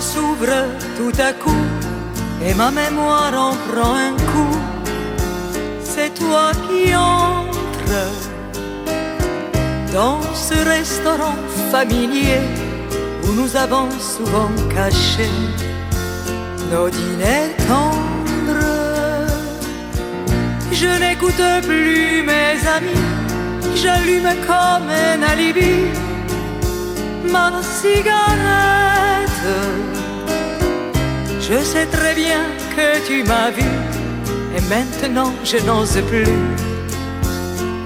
S'ouvre 0.00 0.64
tout 0.96 1.12
à 1.20 1.32
coup 1.32 1.64
et 2.42 2.54
ma 2.54 2.70
mémoire 2.70 3.34
en 3.34 3.54
prend 3.68 3.94
un 3.94 4.12
coup. 4.30 4.56
C'est 5.84 6.14
toi 6.14 6.52
qui 6.66 6.94
entres 6.94 8.08
dans 9.92 10.20
ce 10.34 10.54
restaurant 10.76 11.38
familier 11.70 12.40
où 13.24 13.32
nous 13.32 13.56
avons 13.56 13.90
souvent 13.98 14.50
caché 14.74 15.28
nos 16.70 16.88
dîners 16.88 17.54
tendres. 17.68 19.28
Je 20.72 20.90
n'écoute 21.02 21.44
plus 21.66 22.22
mes 22.22 22.56
amis, 22.76 23.06
j'allume 23.74 24.32
comme 24.46 24.88
un 24.88 25.22
alibi 25.22 26.10
ma 27.30 27.62
cigarette. 27.62 28.89
Je 31.40 31.64
sais 31.64 31.86
très 31.86 32.14
bien 32.14 32.42
que 32.76 33.06
tu 33.06 33.24
m'as 33.24 33.50
vu 33.50 33.70
et 34.56 34.60
maintenant 34.68 35.32
je 35.44 35.56
n'ose 35.66 36.00
plus 36.08 36.36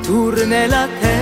tourner 0.05 0.67
la 0.67 0.87
tête. 1.01 1.15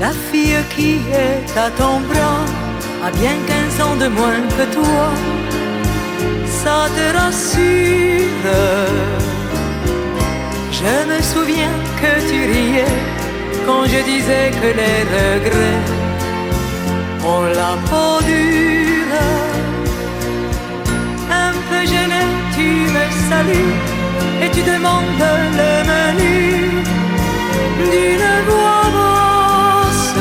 La 0.00 0.10
fille 0.10 0.56
qui 0.74 0.96
est 1.12 1.56
à 1.56 1.70
ton 1.70 2.00
bras 2.00 2.44
a 3.06 3.10
bien 3.10 3.36
15 3.46 3.80
ans 3.86 3.96
de 3.96 4.08
moins 4.08 4.42
que 4.56 4.64
toi, 4.74 5.06
ça 6.64 6.80
te 6.96 7.06
rassure. 7.18 8.58
Je 10.78 10.94
me 11.10 11.18
souviens 11.32 11.76
que 12.00 12.12
tu 12.28 12.38
riais 12.52 12.98
quand 13.66 13.84
je 13.92 14.00
disais 14.12 14.46
que 14.60 14.70
les 14.80 14.98
regrets 15.16 15.82
ont 17.32 17.46
la 17.60 17.72
peau 17.88 18.14
dure. 18.30 19.24
Un 21.46 21.54
peu 21.68 21.82
gêné, 21.92 22.22
tu 22.56 22.68
me 22.96 23.04
salues 23.28 23.76
et 24.42 24.50
tu 24.54 24.62
demandes 24.72 25.24
le 25.60 25.72
menu 25.92 26.34
d'une 27.90 28.32
voix 28.48 28.86
basse. 28.96 30.14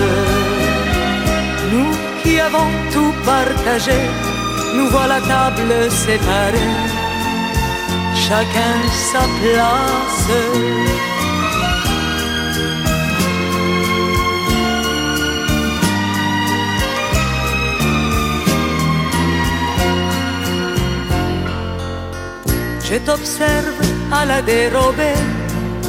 Nous 1.72 1.94
qui 2.22 2.34
avons 2.48 2.70
tout 2.94 3.14
partagé, 3.32 4.00
nous 4.76 4.88
voilà 4.90 5.20
table 5.22 5.92
séparée, 5.92 6.74
chacun 8.16 8.76
sa 9.12 9.24
place. 9.40 10.30
Je 22.86 23.00
t'observe 23.00 23.82
à 24.12 24.26
la 24.26 24.42
dérobée, 24.42 25.20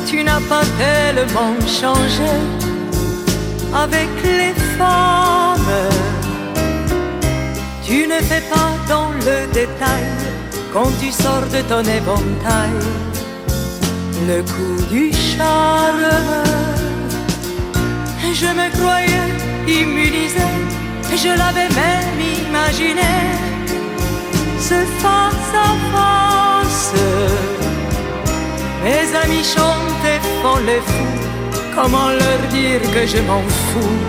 tu 0.06 0.22
n'as 0.22 0.40
pas 0.48 0.64
tellement 0.78 1.54
changé 1.80 2.32
avec 3.74 4.08
les 4.22 4.54
femmes. 4.78 5.74
Tu 7.86 8.06
ne 8.06 8.18
fais 8.28 8.42
pas 8.52 8.73
le 9.24 9.46
détail 9.52 10.04
quand 10.72 10.90
tu 11.00 11.10
sors 11.10 11.46
de 11.52 11.60
ton 11.68 11.82
éventail 11.82 12.78
le 14.26 14.42
coup 14.42 14.82
du 14.90 15.12
charme. 15.12 16.10
Je 18.40 18.46
me 18.46 18.68
croyais 18.78 19.30
immunisé, 19.66 20.48
je 21.16 21.28
l'avais 21.40 21.70
même 21.82 22.20
imaginé, 22.40 23.14
ce 24.58 24.78
face 25.02 25.52
à 25.54 25.70
face. 25.92 26.94
Mes 28.84 29.06
amis 29.22 29.44
chantent 29.44 30.06
et 30.12 30.20
font 30.42 30.60
les 30.66 30.82
fous, 30.90 31.20
comment 31.74 32.08
leur 32.08 32.40
dire 32.50 32.82
que 32.92 33.06
je 33.06 33.20
m'en 33.22 33.42
fous, 33.68 34.00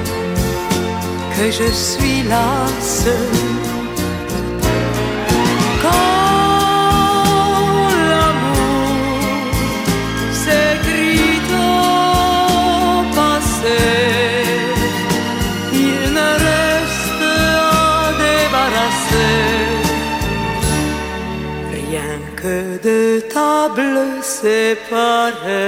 que 1.38 1.52
je 1.52 1.72
suis 1.72 2.24
lasse. 2.24 3.08
Quand 3.08 3.75
que 22.86 23.20
de 23.20 23.20
tables 23.34 24.22
séparées. 24.22 25.66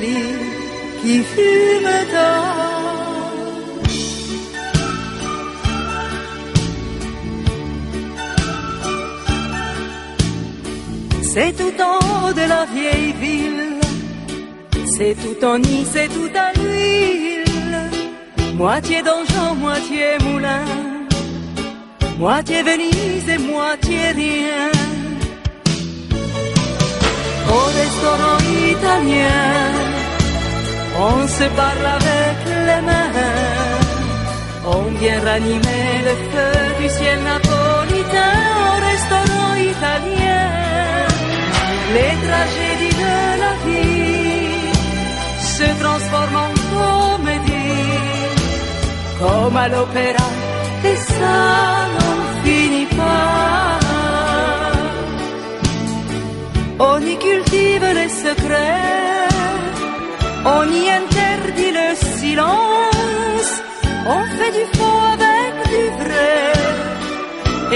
Qui 0.00 1.22
fume 1.22 1.92
tard. 2.10 2.70
C'est 11.22 11.52
tout 11.56 11.82
en 11.82 12.28
haut 12.28 12.32
de 12.32 12.48
la 12.48 12.66
vieille 12.66 13.12
ville 13.20 13.72
c'est 14.96 15.16
tout 15.24 15.44
en 15.44 15.58
nid, 15.58 15.84
c'est 15.92 16.08
tout 16.08 16.32
à 16.34 16.52
l'huile. 16.58 17.78
Moitié 18.54 19.02
donjon, 19.02 19.54
moitié 19.56 20.06
moulin. 20.24 20.64
Moitié 22.18 22.62
Venise 22.62 23.28
et 23.34 23.38
moitié 23.38 24.00
rien. 24.22 24.70
Au 27.56 27.64
restaurant 27.80 28.40
italien, 28.74 29.81
on 30.98 31.28
se 31.28 31.44
parle 31.60 31.86
avec 31.98 32.36
les 32.66 32.82
mains. 32.88 33.12
On 34.64 34.84
vient 35.00 35.20
ranimer 35.20 35.88
le 36.08 36.14
feu 36.30 36.54
du 36.80 36.88
ciel 36.88 37.18
napolitain 37.30 38.38
au 38.68 38.74
restaurant 38.90 39.54
italien. 39.72 40.46
Les 41.96 42.14
tragédies 42.28 42.96
de 43.04 43.18
la 43.42 43.52
vie 43.66 44.72
se 45.56 45.68
transforme 45.82 46.36
en 46.46 46.52
comédie 46.74 47.62
comme 49.22 49.56
à 49.56 49.68
l'opéra, 49.68 50.28
et 50.84 50.96
ça 50.96 51.38
n'en 51.94 52.18
finit 52.44 52.86
pas. 52.86 53.78
On 56.78 56.98
y 57.12 57.16
cultive 57.18 57.86
les 57.98 58.08
secrets, 58.08 59.01
on 60.44 60.64
y 60.70 60.90
interdit 60.90 61.72
le 61.80 61.88
silence, 62.18 63.50
on 64.06 64.22
fait 64.36 64.52
du 64.58 64.64
faux 64.76 65.00
avec 65.16 65.52
du 65.72 65.84
vrai, 66.02 66.52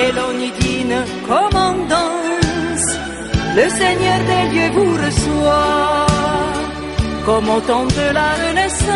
et 0.03 0.12
l'on 0.12 0.33
y 0.39 0.51
dîne 0.61 0.99
comme 1.29 1.57
on. 1.57 1.77
Le 3.57 3.69
Seigneur 3.71 4.19
des 4.31 4.45
lieux 4.53 4.71
vous 4.77 4.93
reçoit 5.03 6.07
comme 7.25 7.49
au 7.49 7.61
temps 7.61 7.87
de 7.87 8.07
la 8.12 8.31
Renaissance. 8.45 8.87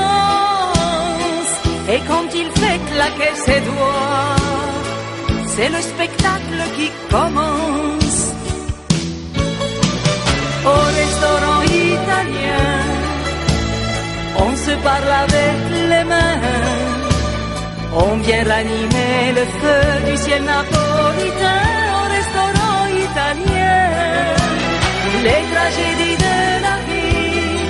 Et 1.89 2.01
quand 2.07 2.29
il 2.35 2.49
fait 2.61 2.79
claquer 2.93 3.35
ses 3.47 3.61
doigts, 3.69 4.37
c'est 5.47 5.71
le 5.71 5.81
spectacle 5.81 6.61
qui 6.77 6.91
commence. 7.11 8.21
Au 10.73 10.81
restaurant 11.01 11.63
italien, 11.95 12.70
on 14.37 14.57
se 14.57 14.73
parle 14.83 15.13
avec 15.25 15.57
les 15.91 16.05
mains. 16.05 16.41
On 17.93 18.17
vient 18.19 18.45
ranimer 18.45 19.33
le 19.39 19.45
feu 19.61 19.83
du 20.11 20.17
ciel 20.17 20.43
napolitain 20.45 21.67
au 21.99 22.03
restaurant 22.17 22.83
italien. 23.09 23.81
Les 25.27 25.43
tragédies 25.53 26.19
de 26.27 26.37
la 26.67 26.77
vie 26.89 27.61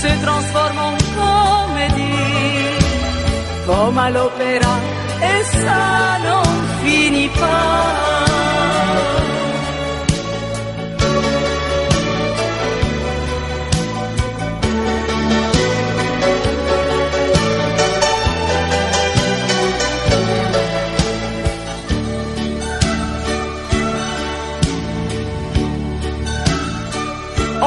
se 0.00 0.10
transforment 0.24 0.84
en 0.90 0.96
comédie, 1.18 2.26
comme 3.66 3.98
à 3.98 4.10
l'opéra, 4.10 4.76
et 5.30 5.42
ça 5.44 6.18
n'en 6.24 6.44
finit 6.82 7.28
pas. 7.28 8.15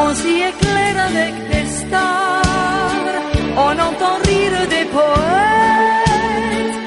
On 0.02 0.16
s'y 0.16 0.36
éclaire 0.52 0.98
avec 1.10 1.34
des 1.52 1.68
stars, 1.80 3.20
on 3.68 3.74
entend 3.88 4.18
rire 4.30 4.60
des 4.76 4.86
poètes, 4.96 6.78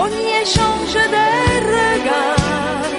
on 0.00 0.06
y 0.24 0.28
échange 0.42 0.98
des 1.16 1.52
regards, 1.76 2.94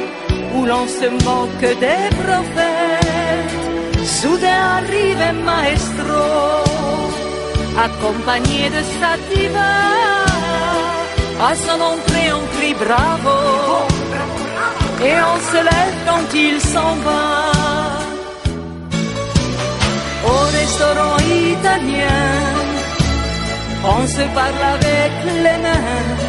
où 0.55 0.59
l'on 0.65 0.87
se 0.99 1.07
moque 1.27 1.67
des 1.85 2.05
prophètes. 2.23 4.07
Soudain 4.17 4.63
arrive 4.79 5.21
un 5.31 5.37
maestro, 5.49 6.27
accompagné 7.87 8.69
de 8.69 8.81
sa 8.97 9.11
diva, 9.29 9.75
à 11.49 11.51
son 11.65 11.79
entrée 11.93 12.29
on 12.39 12.45
crie 12.55 12.77
bravo, 12.85 13.39
et 15.09 15.15
on 15.31 15.37
se 15.51 15.59
lève 15.69 15.97
quand 16.07 16.27
il 16.33 16.61
s'en 16.61 16.93
va 17.05 17.66
au 20.33 20.39
restaurant 20.59 21.17
italien. 21.51 22.23
On 23.95 24.07
se 24.15 24.23
parle 24.37 24.63
avec 24.75 25.11
les 25.43 25.59
mains. 25.65 26.27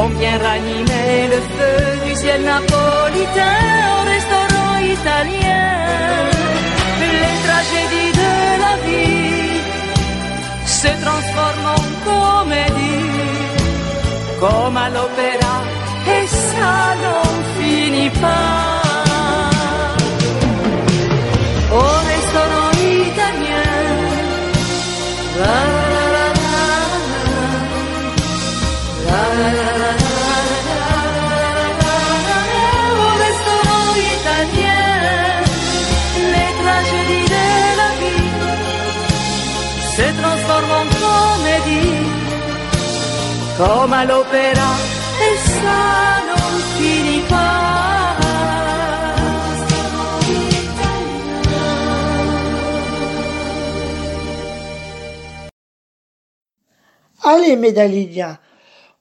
On 0.00 0.08
vient 0.18 0.38
ranimer 0.48 1.28
le 1.34 1.40
feu 1.54 1.78
du 2.06 2.14
ciel 2.14 2.42
napolitain 2.42 3.60
au 3.96 4.00
restaurant 4.14 4.76
italien. 4.96 5.68
Les 7.00 7.34
tragédies 7.46 8.14
de 8.22 8.32
la 8.64 8.74
vie 8.86 9.60
se 10.66 10.90
transforment 11.04 11.70
en 11.76 11.84
comédie, 12.08 13.10
comme 14.40 14.76
à 14.76 14.88
l'opéra, 14.90 15.56
et 16.14 16.26
ça 16.26 16.74
n'en 17.02 17.30
finit 17.56 18.10
pas. 18.10 18.67
Se 39.98 40.08
transforment 40.22 40.76
en 40.80 40.86
comédie, 41.02 42.06
comme 43.56 43.92
à 43.92 44.04
l'opéra, 44.04 44.72
et 45.26 45.36
ça 45.58 45.80
n'en 46.28 46.50
finit 46.76 47.24
pas. 47.28 47.48
Allez, 57.24 57.56
mes 57.56 57.72
Dalidiens, 57.72 58.38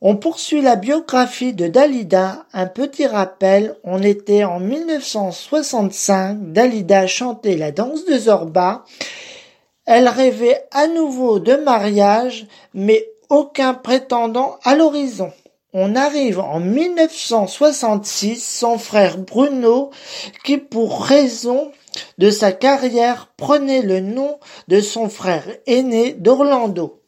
on 0.02 0.16
poursuit 0.16 0.64
la 0.64 0.76
biographie 0.76 1.54
de 1.54 1.68
Dalida. 1.68 2.46
Un 2.54 2.66
petit 2.66 3.06
rappel, 3.06 3.76
on 3.84 4.02
était 4.02 4.44
en 4.44 4.60
1965, 4.60 6.52
Dalida 6.54 7.06
chantait 7.06 7.56
la 7.56 7.72
danse 7.72 8.04
de 8.06 8.18
Zorba. 8.18 8.84
Elle 9.88 10.10
rêvait 10.10 10.68
à 10.72 10.88
nouveau 10.88 11.40
de 11.40 11.56
mariage, 11.56 12.46
mais 12.74 13.10
aucun 13.30 13.74
prétendant 13.74 14.58
à 14.64 14.76
l'horizon. 14.76 15.32
On 15.74 15.96
arrive 15.96 16.40
en 16.40 16.60
1966, 16.60 18.44
son 18.60 18.78
frère 18.78 19.18
Bruno, 19.18 19.92
qui 20.44 20.58
pour 20.58 21.04
raison 21.04 21.72
de 22.18 22.30
sa 22.30 22.52
carrière 22.52 23.32
prenait 23.38 23.82
le 23.82 24.02
nom 24.02 24.40
de 24.68 24.82
son 24.82 25.10
frère 25.10 25.46
aîné 25.66 26.14
d'Orlando 26.14 27.02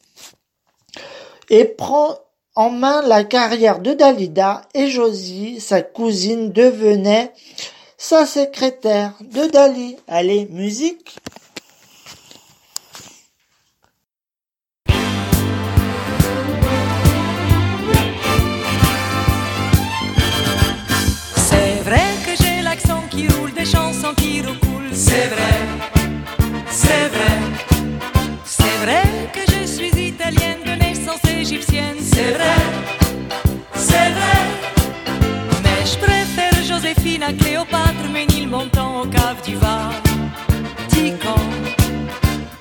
et 1.49 1.65
prend 1.65 2.15
en 2.55 2.69
main 2.69 3.01
la 3.01 3.23
carrière 3.23 3.79
de 3.79 3.93
Dalida 3.93 4.61
et 4.73 4.87
Josie, 4.87 5.59
sa 5.59 5.81
cousine, 5.81 6.51
devenait 6.51 7.33
sa 7.97 8.25
secrétaire 8.25 9.13
de 9.21 9.45
Dali. 9.47 9.97
Allez, 10.07 10.47
musique 10.51 11.17
C'est 31.41 32.33
vrai, 32.33 32.57
c'est 33.73 34.11
vrai. 34.11 34.39
Mais 35.63 35.85
je 35.85 35.97
préfère 35.97 36.63
Joséphine 36.67 37.23
à 37.23 37.31
Cléopâtre, 37.31 38.09
Ménilmontant 38.11 39.03
au 39.03 39.05
cave 39.05 39.41
du 39.45 39.55
Var. 39.55 39.93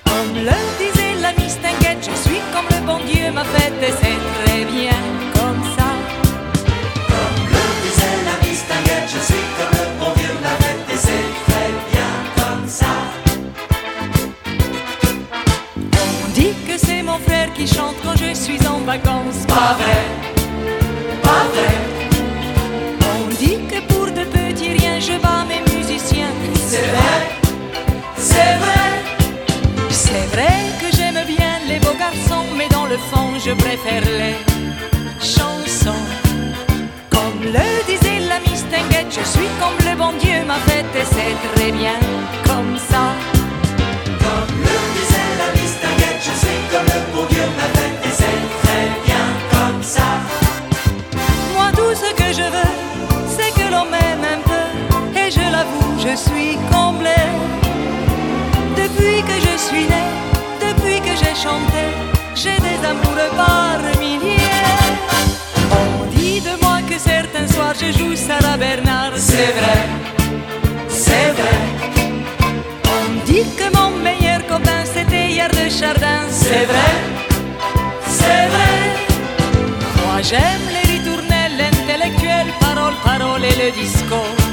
Comme 0.05 0.35
le 0.37 0.59
disait 0.79 1.15
la 1.21 1.33
Mistinguette, 1.33 2.09
je 2.09 2.15
suis 2.29 2.41
comme 2.53 2.69
le 2.71 2.87
bon 2.87 3.01
Dieu 3.05 3.33
m'a 3.33 3.43
fait 3.43 3.73
et 3.83 3.91
c'est 4.01 4.21
très 4.45 4.65
bien 4.65 5.01
comme 5.35 5.63
ça. 5.77 5.89
Comme 7.09 7.39
le 7.51 7.65
disait 7.83 8.19
la 8.31 8.37
Mistinguette, 8.47 9.09
je 9.13 9.21
suis 9.29 9.47
comme 9.59 9.75
le 9.77 9.87
bon 9.99 10.13
Dieu 10.17 10.33
m'a 10.41 10.55
fait 10.63 10.79
et 10.95 10.97
c'est 10.97 11.29
très 11.49 11.71
bien 11.91 12.11
comme 12.37 12.69
ça. 12.69 12.93
On 16.25 16.29
dit 16.33 16.55
que 16.67 16.79
c'est 16.79 17.03
mon 17.03 17.19
frère 17.19 17.53
qui 17.55 17.67
chante 17.67 17.97
je 18.29 18.35
suis 18.35 18.67
en 18.67 18.81
vacances. 18.81 19.45
Pas 19.47 19.75
vrai, 19.81 20.03
pas 21.23 21.45
vrai. 21.53 21.75
On 23.17 23.29
dit 23.43 23.59
que 23.71 23.81
pour 23.93 24.07
de 24.07 24.25
petits 24.25 24.73
riens 24.77 25.01
je 25.01 25.17
bats 25.25 25.45
mes 25.49 25.63
musiciens. 25.73 26.35
C'est 26.55 26.89
vrai, 26.93 27.17
c'est 28.17 28.55
vrai. 28.65 28.89
C'est 29.91 30.27
vrai 30.35 30.57
que 30.81 30.97
j'aime 30.97 31.21
bien 31.27 31.55
les 31.69 31.79
beaux 31.81 31.99
garçons, 31.99 32.47
mais 32.57 32.69
dans 32.69 32.87
le 32.87 32.99
fond 33.11 33.29
je 33.45 33.53
préfère 33.53 34.03
les 34.21 34.37
chansons. 35.21 36.05
Comme 37.11 37.41
le 37.57 37.69
disait 37.87 38.21
la 38.29 38.41
Mistinguette, 38.41 39.11
je 39.11 39.25
suis 39.35 39.51
comme 39.61 39.79
le 39.89 39.97
bon 39.97 40.13
Dieu 40.19 40.45
m'a 40.47 40.61
fait 40.69 40.85
et 41.01 41.07
c'est 41.15 41.37
très 41.55 41.73
bien 41.73 41.99
Depuis 58.77 59.23
que 59.23 59.37
je 59.47 59.57
suis 59.59 59.87
né, 59.87 60.05
depuis 60.61 61.01
que 61.01 61.15
j'ai 61.21 61.35
chanté, 61.35 61.85
j'ai 62.35 62.59
des 62.69 62.81
amoureux 62.87 63.33
par 63.37 63.79
milliers. 63.99 64.37
On 65.73 66.07
dit 66.15 66.41
de 66.41 66.55
moi 66.63 66.79
que 66.89 66.99
certains 66.99 67.47
soirs 67.49 67.75
je 67.81 67.91
joue 67.99 68.17
Sarah 68.17 68.57
Bernard. 68.57 69.13
C'est 69.17 69.53
vrai, 69.59 69.81
c'est 70.89 71.31
vrai. 71.39 71.59
On 72.97 73.27
dit 73.27 73.47
que 73.59 73.67
mon 73.77 73.91
meilleur 73.99 74.47
copain 74.47 74.85
c'était 74.85 75.29
hier 75.29 75.49
de 75.49 75.69
Chardin. 75.69 76.23
C'est 76.31 76.67
vrai, 76.73 76.93
c'est 78.07 78.47
vrai. 78.55 78.77
Moi 80.05 80.23
j'aime 80.23 80.67
les 80.77 80.93
ritournelles, 80.93 81.57
l'intellectuel, 81.59 82.47
parole, 82.61 82.95
parole 83.05 83.45
et 83.45 83.57
le 83.65 83.71
disco. 83.73 84.48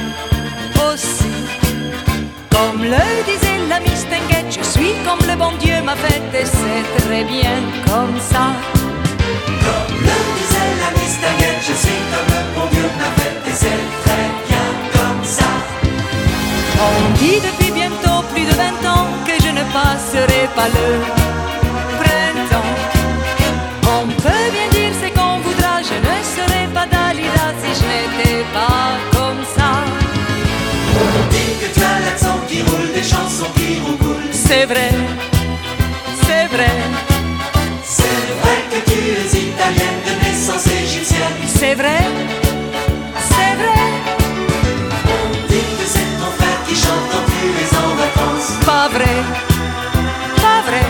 Comme 2.56 2.82
le 2.82 3.06
disait 3.26 3.60
la 3.68 3.80
Mistinguette, 3.80 4.50
je 4.58 4.64
suis 4.64 4.94
comme 5.04 5.22
le 5.28 5.36
bon 5.36 5.52
Dieu 5.60 5.74
m'a 5.84 5.94
fait 5.94 6.22
et 6.40 6.46
c'est 6.46 6.84
très 7.04 7.22
bien 7.24 7.56
comme 7.86 8.18
ça. 8.18 8.44
Comme 9.64 9.96
le 10.08 10.16
disait 10.38 10.72
la 10.82 10.90
Mistinguette, 10.98 11.62
je 11.68 11.74
suis 11.84 12.00
comme 12.10 12.30
le 12.34 12.42
bon 12.54 12.66
Dieu 12.72 12.88
m'a 13.00 13.10
fait 13.18 13.50
et 13.50 13.54
c'est 13.62 13.84
très 14.04 14.28
bien 14.48 14.66
comme 14.96 15.22
ça. 15.22 15.50
On 16.88 17.18
dit 17.20 17.40
depuis 17.46 17.72
bientôt 17.72 18.24
plus 18.32 18.46
de 18.46 18.54
20 18.54 18.88
ans 18.94 19.08
que 19.26 19.34
je 19.44 19.50
ne 19.58 19.64
passerai 19.76 20.48
pas 20.56 20.68
le 20.76 21.35
C'est 34.48 34.64
vrai, 34.64 34.90
c'est 36.24 36.46
vrai. 36.54 36.74
C'est 37.84 38.26
vrai 38.40 38.58
que 38.70 38.90
tu 38.90 38.98
es 38.98 39.26
italienne 39.48 40.00
de 40.06 40.24
naissance 40.24 40.66
égyptienne. 40.68 41.38
C'est 41.46 41.74
vrai, 41.74 41.98
c'est 43.30 43.54
vrai. 43.60 43.82
On 45.04 45.30
dit 45.48 45.66
que 45.78 45.86
c'est 45.94 46.10
ton 46.20 46.30
frère 46.38 46.60
qui 46.66 46.74
chante 46.76 47.06
quand 47.10 47.24
tu 47.26 47.40
es 47.62 47.70
en 47.76 47.94
vacances. 47.96 48.52
Pas 48.64 48.88
vrai, 48.88 49.16
pas 50.36 50.60
vrai. 50.68 50.86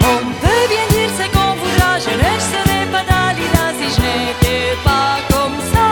On 0.00 0.18
peut 0.42 0.66
bien 0.72 0.86
dire 0.90 1.10
c'est 1.16 1.30
qu'on 1.30 1.54
voudra, 1.62 1.98
je 2.04 2.12
ne 2.24 2.32
serais 2.50 2.86
pas 2.92 3.04
Dalida 3.10 3.64
si 3.78 3.86
je 3.94 4.00
n'étais 4.06 4.76
pas 4.84 5.18
comme 5.30 5.58
ça. 5.72 5.88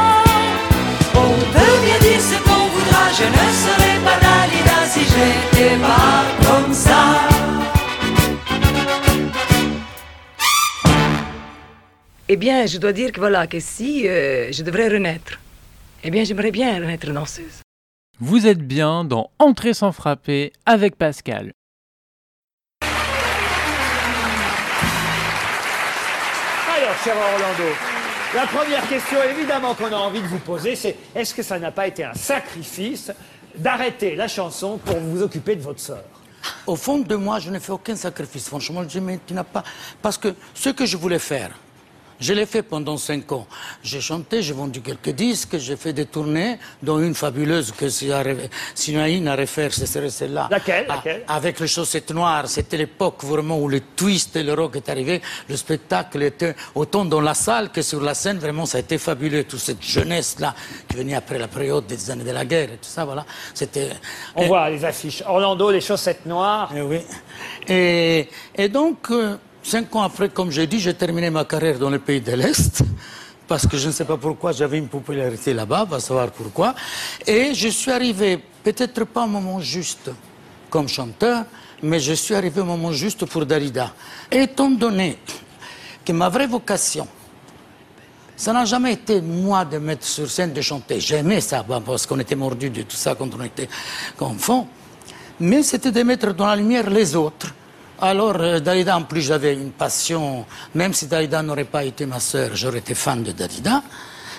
On 1.14 1.34
peut 1.55 1.76
bien 1.84 1.99
dire 2.01 2.20
ce 2.20 2.36
qu'on 2.47 2.64
voudra, 2.74 3.05
je 3.18 3.26
ne 3.36 3.47
serais 3.62 3.99
pas 4.05 4.18
Dalida 4.24 4.78
si 4.93 5.01
je 5.05 5.18
n'étais 5.22 5.76
pas 5.76 6.31
Eh 12.34 12.36
bien, 12.38 12.64
je 12.64 12.78
dois 12.78 12.94
dire 12.94 13.12
que 13.12 13.20
voilà, 13.20 13.46
que 13.46 13.60
si 13.60 14.08
euh, 14.08 14.50
je 14.50 14.62
devrais 14.62 14.88
renaître, 14.88 15.38
eh 16.02 16.10
bien, 16.10 16.24
j'aimerais 16.24 16.50
bien 16.50 16.76
renaître 16.76 17.12
danseuse. 17.12 17.60
Vous 18.20 18.46
êtes 18.46 18.66
bien 18.66 19.04
dans 19.04 19.28
Entrée 19.38 19.74
sans 19.74 19.92
frapper 19.92 20.50
avec 20.64 20.96
Pascal. 20.96 21.52
Alors, 26.74 26.96
cher 27.04 27.14
Orlando, 27.14 27.68
la 28.34 28.46
première 28.46 28.88
question 28.88 29.18
évidemment 29.30 29.74
qu'on 29.74 29.92
a 29.92 29.96
envie 29.96 30.22
de 30.22 30.26
vous 30.26 30.38
poser, 30.38 30.74
c'est 30.74 30.96
est-ce 31.14 31.34
que 31.34 31.42
ça 31.42 31.58
n'a 31.58 31.70
pas 31.70 31.86
été 31.86 32.02
un 32.02 32.14
sacrifice 32.14 33.12
d'arrêter 33.58 34.16
la 34.16 34.26
chanson 34.26 34.78
pour 34.78 34.96
vous 34.96 35.20
occuper 35.20 35.54
de 35.54 35.60
votre 35.60 35.80
sœur? 35.80 36.04
Au 36.66 36.76
fond 36.76 36.96
de 36.96 37.14
moi, 37.14 37.40
je 37.40 37.50
ne 37.50 37.58
fais 37.58 37.72
aucun 37.72 37.94
sacrifice. 37.94 38.48
Franchement, 38.48 38.84
je 38.88 39.00
me- 39.00 39.18
tu 39.26 39.34
n'as 39.34 39.44
pas. 39.44 39.62
Parce 40.00 40.16
que 40.16 40.34
ce 40.54 40.70
que 40.70 40.86
je 40.86 40.96
voulais 40.96 41.18
faire, 41.18 41.50
je 42.22 42.32
l'ai 42.32 42.46
fait 42.46 42.62
pendant 42.62 42.96
cinq 42.96 43.30
ans. 43.32 43.46
J'ai 43.82 44.00
chanté, 44.00 44.42
j'ai 44.42 44.54
vendu 44.54 44.80
quelques 44.80 45.10
disques, 45.10 45.58
j'ai 45.58 45.76
fait 45.76 45.92
des 45.92 46.06
tournées, 46.06 46.58
dont 46.82 46.98
une 47.00 47.14
fabuleuse 47.14 47.72
que 47.72 47.86
y 48.04 48.12
a 48.12 48.22
refaire, 49.36 49.72
ce 49.74 49.86
serait 49.86 50.10
celle-là. 50.10 50.48
Laquelle, 50.50 50.86
Ah, 50.88 50.96
laquelle? 50.96 51.24
Avec 51.28 51.60
les 51.60 51.66
chaussettes 51.66 52.10
noires. 52.12 52.48
C'était 52.48 52.76
l'époque 52.76 53.22
vraiment 53.24 53.58
où 53.58 53.68
le 53.68 53.80
twist 53.80 54.36
et 54.36 54.42
le 54.42 54.54
rock 54.54 54.76
est 54.76 54.88
arrivé. 54.88 55.20
Le 55.48 55.56
spectacle 55.56 56.22
était 56.22 56.54
autant 56.74 57.04
dans 57.04 57.20
la 57.20 57.34
salle 57.34 57.70
que 57.70 57.82
sur 57.82 58.00
la 58.00 58.14
scène. 58.14 58.38
Vraiment, 58.38 58.66
ça 58.66 58.78
a 58.78 58.80
été 58.80 58.98
fabuleux. 58.98 59.44
Toute 59.44 59.60
cette 59.60 59.82
jeunesse-là 59.82 60.54
qui 60.88 60.96
venait 60.96 61.14
après 61.14 61.38
la 61.38 61.48
période 61.48 61.86
des 61.86 62.10
années 62.10 62.24
de 62.24 62.30
la 62.30 62.44
guerre 62.44 62.68
et 62.72 62.76
tout 62.76 62.88
ça, 62.96 63.04
voilà. 63.04 63.24
C'était. 63.54 63.90
On 64.36 64.42
Et- 64.42 64.46
voit 64.48 64.70
les 64.70 64.84
affiches. 64.84 65.22
Orlando, 65.26 65.70
les 65.70 65.80
chaussettes 65.80 66.26
noires. 66.26 66.70
eh 66.76 66.80
oui. 66.82 67.00
Et, 67.68 68.28
et 68.56 68.68
donc, 68.68 69.10
euh, 69.10 69.36
cinq 69.62 69.94
ans 69.94 70.02
après, 70.02 70.28
comme 70.28 70.50
j'ai 70.50 70.66
dit, 70.66 70.78
j'ai 70.78 70.94
terminé 70.94 71.30
ma 71.30 71.44
carrière 71.44 71.78
dans 71.78 71.90
le 71.90 71.98
pays 71.98 72.20
de 72.20 72.32
l'Est. 72.32 72.82
Parce 73.48 73.66
que 73.66 73.76
je 73.76 73.88
ne 73.88 73.92
sais 73.92 74.04
pas 74.04 74.16
pourquoi 74.16 74.52
j'avais 74.52 74.78
une 74.78 74.88
popularité 74.88 75.52
là-bas, 75.52 75.84
va 75.84 76.00
savoir 76.00 76.30
pourquoi. 76.30 76.74
Et 77.26 77.54
je 77.54 77.68
suis 77.68 77.90
arrivé, 77.90 78.38
peut-être 78.62 79.04
pas 79.04 79.24
au 79.24 79.28
moment 79.28 79.60
juste 79.60 80.10
comme 80.70 80.88
chanteur, 80.88 81.44
mais 81.82 82.00
je 82.00 82.14
suis 82.14 82.34
arrivé 82.34 82.60
au 82.60 82.64
moment 82.64 82.92
juste 82.92 83.26
pour 83.26 83.44
Dalida. 83.44 83.92
Et 84.30 84.42
étant 84.42 84.70
donné 84.70 85.18
que 86.04 86.12
ma 86.12 86.28
vraie 86.28 86.46
vocation, 86.46 87.06
ça 88.36 88.52
n'a 88.52 88.64
jamais 88.64 88.94
été 88.94 89.20
moi 89.20 89.64
de 89.64 89.78
mettre 89.78 90.06
sur 90.06 90.30
scène, 90.30 90.52
de 90.52 90.60
chanter. 90.60 90.98
J'aimais 90.98 91.40
ça, 91.40 91.62
bah, 91.62 91.82
parce 91.84 92.06
qu'on 92.06 92.18
était 92.20 92.34
mordus 92.34 92.70
de 92.70 92.82
tout 92.82 92.96
ça 92.96 93.14
quand 93.14 93.28
on 93.34 93.42
était 93.42 93.68
enfant. 94.18 94.66
Mais 95.40 95.62
c'était 95.62 95.92
de 95.92 96.02
mettre 96.02 96.32
dans 96.32 96.46
la 96.46 96.56
lumière 96.56 96.88
les 96.88 97.14
autres. 97.14 97.52
Alors, 98.05 98.34
euh, 98.40 98.59
en 98.92 99.03
plus, 99.05 99.20
j'avais 99.22 99.55
une 99.55 99.70
passion. 99.70 100.44
Même 100.74 100.92
si 100.92 101.07
Dalida 101.07 101.40
n'aurait 101.40 101.62
pas 101.62 101.84
été 101.84 102.05
ma 102.05 102.18
sœur, 102.18 102.50
j'aurais 102.53 102.78
été 102.78 102.96
fan 102.96 103.22
de 103.22 103.30
Dalida. 103.30 103.80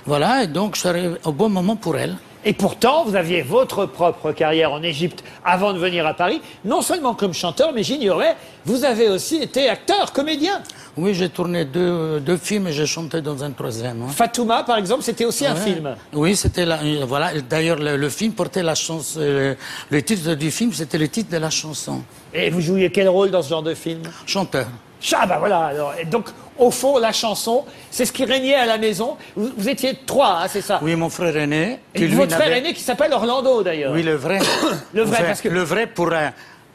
Voilà, 0.05 0.43
et 0.43 0.47
donc 0.47 0.75
je 0.75 0.85
arrivé 0.85 1.15
au 1.23 1.31
bon 1.31 1.47
moment 1.47 1.77
pour 1.77 1.97
elle. 1.97 2.17
Et 2.45 2.53
pourtant, 2.53 3.05
vous 3.05 3.15
aviez 3.15 3.41
votre 3.41 3.85
propre 3.85 4.31
carrière 4.33 4.71
en 4.73 4.83
Égypte 4.83 5.23
avant 5.45 5.71
de 5.73 5.79
venir 5.79 6.05
à 6.05 6.13
Paris, 6.13 6.41
non 6.65 6.81
seulement 6.81 7.13
comme 7.13 7.33
chanteur, 7.33 7.71
mais 7.73 7.83
j'ignorais, 7.83 8.35
vous 8.65 8.83
avez 8.83 9.07
aussi 9.09 9.37
été 9.37 9.69
acteur, 9.69 10.11
comédien. 10.11 10.61
Oui, 10.97 11.13
j'ai 11.13 11.29
tourné 11.29 11.63
deux, 11.65 12.19
deux 12.19 12.37
films 12.37 12.67
et 12.67 12.73
j'ai 12.73 12.85
chanté 12.85 13.21
dans 13.21 13.43
un 13.43 13.51
troisième. 13.51 14.01
hein. 14.03 14.09
Fatouma, 14.09 14.63
par 14.63 14.77
exemple, 14.77 15.03
c'était 15.03 15.25
aussi 15.25 15.45
un 15.45 15.55
film. 15.55 15.95
Oui, 16.13 16.35
c'était 16.35 16.65
euh, 16.67 17.05
voilà. 17.07 17.31
D'ailleurs, 17.49 17.77
le, 17.79 17.95
le 17.97 18.09
film 18.09 18.33
portait 18.33 18.61
la 18.61 18.75
chanson. 18.75 19.19
euh, 19.21 19.55
le 19.89 20.01
titre 20.01 20.33
du 20.35 20.51
film, 20.51 20.73
c'était 20.73 20.97
le 20.97 21.07
titre 21.07 21.31
de 21.31 21.37
la 21.37 21.49
chanson. 21.49 22.01
Et 22.33 22.49
vous 22.49 22.61
jouiez 22.61 22.91
quel 22.91 23.07
rôle 23.09 23.31
dans 23.31 23.41
ce 23.41 23.49
genre 23.49 23.63
de 23.63 23.73
film? 23.73 24.01
Chanteur. 24.25 24.67
Ah 25.13 25.25
bah 25.25 25.37
voilà, 25.39 25.59
alors, 25.65 25.93
donc 26.09 26.27
au 26.57 26.71
fond, 26.71 26.97
la 26.97 27.11
chanson, 27.11 27.65
c'est 27.91 28.05
ce 28.05 28.11
qui 28.11 28.25
régnait 28.25 28.55
à 28.55 28.65
la 28.65 28.77
maison. 28.77 29.17
Vous, 29.35 29.51
vous 29.57 29.69
étiez 29.69 29.97
trois, 30.05 30.39
hein, 30.43 30.47
c'est 30.47 30.61
ça 30.61 30.79
Oui, 30.81 30.95
mon 30.95 31.09
frère 31.09 31.35
aîné. 31.37 31.79
Et 31.95 32.07
votre 32.07 32.35
frère 32.35 32.51
aîné 32.51 32.73
qui 32.73 32.81
s'appelle 32.81 33.13
Orlando 33.13 33.63
d'ailleurs. 33.63 33.93
Oui, 33.93 34.03
le 34.03 34.15
vrai. 34.15 34.39
Le 34.93 35.03
vrai, 35.03 35.23
parce 35.25 35.41
que- 35.41 35.49
Le 35.49 35.61
vrai 35.63 35.87
pour 35.87 36.11
euh, 36.11 36.29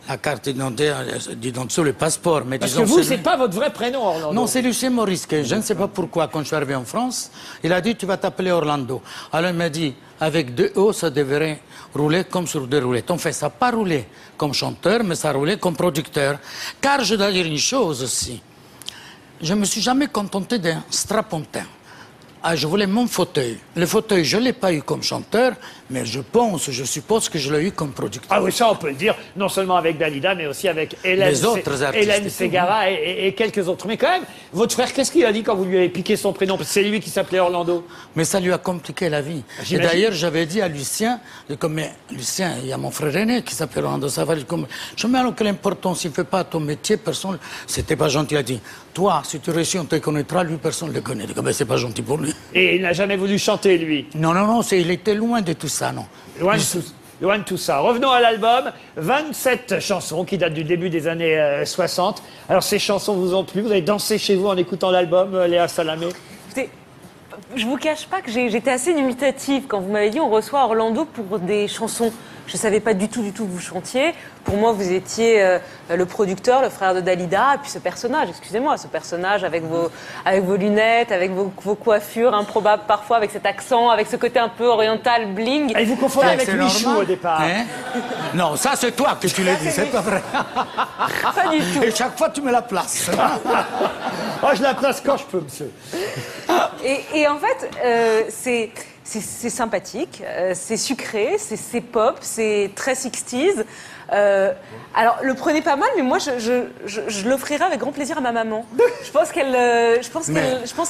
la 0.08 0.16
carte 0.16 0.48
d'identité, 0.48 0.88
euh, 0.90 1.84
le 1.84 1.92
passeport. 1.92 2.42
Mais 2.46 2.58
Parce 2.58 2.74
que 2.74 2.82
vous, 2.82 3.02
c'est 3.02 3.18
pas 3.18 3.36
votre 3.36 3.54
vrai 3.54 3.70
prénom, 3.70 4.04
Orlando. 4.04 4.32
Non, 4.32 4.46
c'est 4.46 4.62
Lucien 4.62 4.90
Maurice. 4.90 5.26
que 5.26 5.42
je 5.44 5.54
ne 5.54 5.62
sais 5.62 5.74
pas 5.74 5.88
pourquoi, 5.88 6.28
quand 6.28 6.40
je 6.40 6.46
suis 6.46 6.56
arrivé 6.56 6.74
en 6.74 6.84
France, 6.84 7.30
il 7.62 7.72
a 7.72 7.80
dit 7.80 7.94
Tu 7.94 8.06
vas 8.06 8.16
t'appeler 8.16 8.50
Orlando. 8.50 9.02
Alors 9.32 9.50
il 9.50 9.56
m'a 9.56 9.68
dit 9.68 9.94
Avec 10.20 10.54
deux 10.54 10.72
O, 10.76 10.92
ça 10.92 11.10
devrait 11.10 11.60
rouler 11.94 12.24
comme 12.24 12.46
sur 12.46 12.66
deux 12.66 12.82
roulettes. 12.84 13.10
En 13.10 13.18
fait, 13.18 13.32
ça 13.32 13.46
n'a 13.46 13.50
pas 13.50 13.70
roulé 13.70 14.06
comme 14.36 14.52
chanteur, 14.54 15.04
mais 15.04 15.14
ça 15.14 15.30
a 15.30 15.32
roulé 15.32 15.56
comme 15.58 15.76
producteur. 15.76 16.38
Car 16.80 17.04
je 17.04 17.14
dois 17.14 17.30
dire 17.30 17.46
une 17.46 17.58
chose 17.58 18.02
aussi. 18.02 18.40
Je 19.42 19.54
ne 19.54 19.60
me 19.60 19.64
suis 19.64 19.80
jamais 19.80 20.08
contenté 20.08 20.58
d'un 20.58 20.82
strapontin. 20.90 21.64
Ah, 22.40 22.54
je 22.54 22.68
voulais 22.68 22.86
mon 22.86 23.08
fauteuil. 23.08 23.58
Le 23.74 23.84
fauteuil, 23.84 24.24
je 24.24 24.36
ne 24.36 24.44
l'ai 24.44 24.52
pas 24.52 24.72
eu 24.72 24.80
comme 24.80 25.02
chanteur, 25.02 25.54
mais 25.90 26.06
je 26.06 26.20
pense, 26.20 26.70
je 26.70 26.84
suppose 26.84 27.28
que 27.28 27.36
je 27.36 27.52
l'ai 27.52 27.64
eu 27.66 27.72
comme 27.72 27.90
producteur. 27.90 28.28
Ah 28.30 28.40
oui, 28.40 28.52
ça 28.52 28.70
on 28.70 28.76
peut 28.76 28.90
le 28.90 28.94
dire, 28.94 29.16
non 29.36 29.48
seulement 29.48 29.74
avec 29.74 29.98
Dalida, 29.98 30.36
mais 30.36 30.46
aussi 30.46 30.68
avec 30.68 30.96
Hélène, 31.02 31.30
Les 31.30 31.44
autres 31.44 31.76
Se- 31.76 31.82
artistes 31.82 32.04
Hélène 32.04 32.22
et 32.22 32.28
tout, 32.28 32.30
Ségara 32.34 32.90
et, 32.90 32.94
et- 32.94 33.26
et 33.26 33.34
quelques 33.34 33.66
autres. 33.68 33.88
Mais 33.88 33.96
quand 33.96 34.10
même, 34.10 34.22
votre 34.52 34.72
frère, 34.72 34.92
qu'est-ce 34.92 35.10
qu'il 35.10 35.26
a 35.26 35.32
dit 35.32 35.42
quand 35.42 35.56
vous 35.56 35.64
lui 35.64 35.78
avez 35.78 35.88
piqué 35.88 36.16
son 36.16 36.32
prénom? 36.32 36.56
C'est 36.62 36.84
lui 36.84 37.00
qui 37.00 37.10
s'appelait 37.10 37.40
Orlando. 37.40 37.84
Mais 38.14 38.24
ça 38.24 38.38
lui 38.38 38.52
a 38.52 38.58
compliqué 38.58 39.08
la 39.08 39.20
vie. 39.20 39.42
Et 39.72 39.78
d'ailleurs, 39.78 40.12
j'avais 40.12 40.46
dit 40.46 40.62
à 40.62 40.68
Lucien, 40.68 41.18
comme, 41.58 41.74
mais 41.74 41.90
Lucien, 42.12 42.54
il 42.62 42.68
y 42.68 42.72
a 42.72 42.78
mon 42.78 42.92
frère 42.92 43.16
aîné 43.16 43.42
qui 43.42 43.56
s'appelle 43.56 43.82
Orlando 43.84 44.08
Savary. 44.08 44.46
Je 44.96 45.06
me 45.08 45.12
dis, 45.12 45.18
alors 45.18 45.34
quelle 45.34 45.48
importance, 45.48 46.04
il 46.04 46.10
ne 46.10 46.14
fait 46.14 46.22
pas 46.22 46.44
ton 46.44 46.60
métier, 46.60 46.96
personne. 46.98 47.36
C'était 47.66 47.96
pas 47.96 48.08
gentil. 48.08 48.34
Il 48.34 48.38
a 48.38 48.42
dit, 48.44 48.60
toi, 48.94 49.22
si 49.24 49.38
tu 49.40 49.50
réussis, 49.50 49.78
on 49.78 49.84
te 49.84 49.96
connaîtra, 49.96 50.44
lui, 50.44 50.56
personne 50.56 50.88
ne 50.88 50.94
le 50.94 51.00
connaît. 51.00 51.24
Ah 51.36 51.42
ben, 51.42 51.52
c'est 51.52 51.64
pas 51.64 51.76
gentil 51.76 52.02
pour 52.02 52.18
lui. 52.18 52.34
Et 52.54 52.76
il 52.76 52.82
n'a 52.82 52.92
jamais 52.92 53.16
voulu 53.16 53.38
chanter, 53.38 53.78
lui. 53.78 54.06
Non, 54.14 54.32
non, 54.32 54.46
non, 54.46 54.62
il 54.62 54.90
était 54.90 55.14
loin 55.14 55.40
de 55.40 55.52
tout 55.52 55.68
ça, 55.68 55.92
non. 55.92 56.06
Loin 56.40 56.56
de, 56.56 56.62
tout, 56.62 56.84
loin 57.20 57.38
de 57.38 57.44
tout 57.44 57.56
ça. 57.56 57.78
Revenons 57.78 58.10
à 58.10 58.20
l'album. 58.20 58.72
27 58.96 59.80
chansons 59.80 60.24
qui 60.24 60.38
datent 60.38 60.54
du 60.54 60.64
début 60.64 60.90
des 60.90 61.06
années 61.06 61.38
euh, 61.38 61.64
60. 61.64 62.22
Alors, 62.48 62.62
ces 62.62 62.78
chansons 62.78 63.14
vous 63.14 63.34
ont 63.34 63.44
plu? 63.44 63.62
Vous 63.62 63.70
avez 63.70 63.82
dansé 63.82 64.18
chez 64.18 64.36
vous 64.36 64.48
en 64.48 64.56
écoutant 64.56 64.90
l'album, 64.90 65.34
euh, 65.34 65.46
Léa 65.46 65.68
Salamé? 65.68 66.08
Écoutez, 66.46 66.70
je 67.54 67.66
vous 67.66 67.76
cache 67.76 68.06
pas 68.06 68.20
que 68.20 68.30
j'étais 68.30 68.70
assez 68.70 68.94
dubitative 68.94 69.64
quand 69.68 69.80
vous 69.80 69.92
m'avez 69.92 70.10
dit 70.10 70.20
on 70.20 70.30
reçoit 70.30 70.64
Orlando 70.64 71.04
pour 71.04 71.38
des 71.38 71.68
chansons. 71.68 72.12
Je 72.48 72.56
savais 72.56 72.80
pas 72.80 72.94
du 72.94 73.08
tout, 73.08 73.20
du 73.20 73.32
tout 73.32 73.44
que 73.44 73.50
vous 73.50 73.60
chantiez. 73.60 74.14
Pour 74.44 74.56
moi, 74.56 74.72
vous 74.72 74.90
étiez 74.90 75.42
euh, 75.42 75.58
le 75.94 76.06
producteur, 76.06 76.62
le 76.62 76.70
frère 76.70 76.94
de 76.94 77.00
Dalida, 77.00 77.56
et 77.56 77.58
puis 77.58 77.70
ce 77.70 77.78
personnage, 77.78 78.30
excusez-moi, 78.30 78.78
ce 78.78 78.86
personnage 78.86 79.44
avec 79.44 79.64
vos, 79.64 79.90
avec 80.24 80.42
vos 80.44 80.56
lunettes, 80.56 81.12
avec 81.12 81.30
vos, 81.30 81.52
vos 81.62 81.74
coiffures 81.74 82.34
improbables 82.34 82.84
parfois, 82.88 83.18
avec 83.18 83.32
cet 83.32 83.44
accent, 83.44 83.90
avec 83.90 84.06
ce 84.06 84.16
côté 84.16 84.38
un 84.38 84.48
peu 84.48 84.64
oriental 84.64 85.26
bling. 85.34 85.76
Et 85.78 85.84
vous 85.84 85.96
confondez 85.96 86.28
avec 86.28 86.46
c'est 86.46 86.54
Michou 86.54 86.88
au 86.88 87.04
départ. 87.04 87.42
Hein 87.42 87.64
non, 88.32 88.56
ça 88.56 88.72
c'est 88.76 88.92
toi 88.92 89.18
que 89.20 89.26
tu 89.26 89.42
l'as 89.42 89.56
dit, 89.56 89.70
c'est 89.70 89.92
pas 89.92 90.00
vrai. 90.00 90.22
Pas 90.32 91.48
du 91.50 91.58
tout. 91.58 91.82
Et 91.82 91.90
chaque 91.90 92.16
fois 92.16 92.30
tu 92.30 92.40
me 92.40 92.50
la 92.50 92.62
places. 92.62 93.10
Oh, 94.40 94.50
je 94.54 94.62
la 94.62 94.72
place 94.72 95.02
quand 95.04 95.16
je 95.16 95.24
peux, 95.24 95.40
monsieur. 95.40 95.72
Et, 96.84 97.00
et 97.12 97.26
en 97.26 97.38
fait, 97.38 97.68
euh, 97.84 98.22
c'est 98.28 98.70
c'est- 99.20 99.48
sympathique, 99.50 100.22
euh, 100.24 100.52
c'est 100.54 100.76
sucré, 100.76 101.36
c'est 101.38 101.80
pop, 101.80 102.16
c'est 102.20 102.70
très 102.74 102.94
60s. 102.94 103.64
Euh, 104.12 104.52
alors, 104.94 105.18
le 105.22 105.34
prenez 105.34 105.60
pas 105.62 105.76
mal, 105.76 105.88
mais 105.96 106.02
moi, 106.02 106.18
je, 106.18 106.38
je, 106.38 106.52
je, 106.86 107.00
je 107.08 107.28
l'offrirai 107.28 107.64
avec 107.64 107.78
grand 107.80 107.92
plaisir 107.92 108.16
à 108.18 108.20
ma 108.20 108.32
maman. 108.32 108.64
Je 109.04 109.10
pense 109.10 109.30
qu'elle 109.32 109.54
euh, 109.54 110.00
je 110.02 110.08
pense 110.10 110.26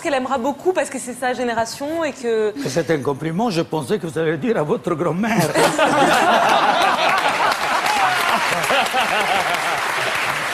qu'elle 0.00 0.12
Mais- 0.12 0.16
aimera 0.18 0.38
beaucoup 0.38 0.72
parce 0.72 0.88
que 0.90 0.98
c'est 0.98 1.14
sa 1.14 1.32
génération 1.34 2.04
et 2.04 2.12
que... 2.12 2.52
C'est 2.68 2.90
un 2.90 2.98
compliment, 3.00 3.50
je 3.50 3.62
pensais 3.62 3.98
que 3.98 4.06
vous 4.06 4.18
allez 4.18 4.36
dire 4.36 4.56
à 4.56 4.62
votre 4.62 4.94
grand-mère. 4.94 5.36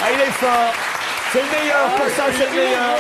Ah, 0.07 0.11
il 0.13 0.21
est 0.21 0.33
fort. 0.33 0.73
C'est 1.33 1.41
le 1.41 1.47
meilleur, 1.59 1.89
pour 1.97 2.07
ça, 2.09 2.25
c'est 2.37 2.47
le 2.51 2.57
meilleur. 2.57 2.97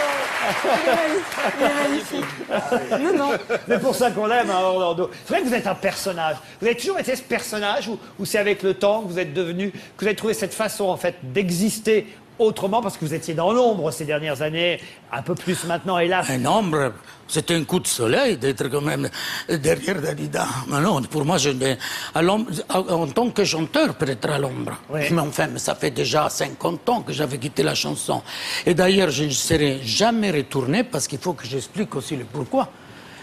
C'est 3.68 3.80
pour 3.80 3.95
ça 3.95 4.11
qu'on 4.11 4.26
l'aime, 4.26 4.51
hein, 4.51 4.61
Orlando. 4.61 5.11
C'est 5.24 5.34
vrai 5.34 5.42
que 5.42 5.49
vous 5.49 5.55
êtes 5.55 5.66
un 5.66 5.74
personnage. 5.74 6.36
Vous 6.61 6.66
avez 6.66 6.76
toujours 6.76 6.99
été 6.99 7.16
ce 7.16 7.22
personnage 7.22 7.88
ou, 7.88 7.99
ou 8.18 8.24
c'est 8.24 8.38
avec 8.38 8.62
le 8.62 8.74
temps 8.74 9.03
que 9.03 9.09
vous 9.09 9.18
êtes 9.18 9.32
devenu, 9.34 9.70
que 9.70 9.78
vous 10.01 10.07
avez 10.07 10.16
trouvé 10.16 10.34
cette 10.34 10.55
façon, 10.55 10.84
en 10.84 10.97
fait, 10.97 11.16
d'exister 11.22 12.07
autrement 12.39 12.82
parce 12.82 12.97
que 12.97 13.05
vous 13.05 13.14
étiez 13.14 13.35
dans 13.35 13.53
l'ombre 13.53 13.91
ces 13.91 14.05
dernières 14.05 14.43
années, 14.43 14.80
un 15.12 15.22
peu 15.22 15.35
plus 15.35 15.64
maintenant, 15.64 15.99
hélas. 15.99 16.28
Un 16.30 16.45
ombre, 16.47 16.93
c'était 17.28 17.55
un 17.55 17.64
coup 17.64 17.80
de 17.80 17.87
soleil 17.87 18.37
d'être 18.37 18.68
quand 18.68 18.80
même 18.80 19.09
derrière 19.49 20.01
Dalida. 20.01 20.47
Mais 20.68 20.80
non, 20.80 21.01
pour 21.03 21.24
moi, 21.24 21.39
je, 21.39 21.51
n'ai- 21.51 21.78
à 22.14 22.22
l'ombre- 22.22 22.51
en 22.70 23.07
tant 23.07 23.30
que 23.30 23.45
chanteur, 23.45 23.95
peut-être 23.95 24.28
à 24.30 24.39
l'ombre. 24.39 24.72
Oui. 24.91 25.01
Mais 25.11 25.20
enfin, 25.20 25.49
ça 25.57 25.74
fait 25.74 25.91
déjà 25.91 26.28
50 26.28 26.89
ans 26.89 27.03
que 27.03 27.12
j'avais 27.12 27.39
quitté 27.39 27.62
la 27.62 27.74
chanson. 27.74 28.22
Et 28.66 28.74
d'ailleurs, 28.74 29.11
je 29.11 29.24
ne 29.24 29.30
serai 29.30 29.80
jamais 29.82 30.30
retourné 30.30 30.85
parce 30.85 31.07
qu'il 31.07 31.18
faut 31.18 31.35
que 31.35 31.47
j'explique 31.47 31.95
aussi 31.95 32.16
le 32.16 32.24
pourquoi. 32.24 32.68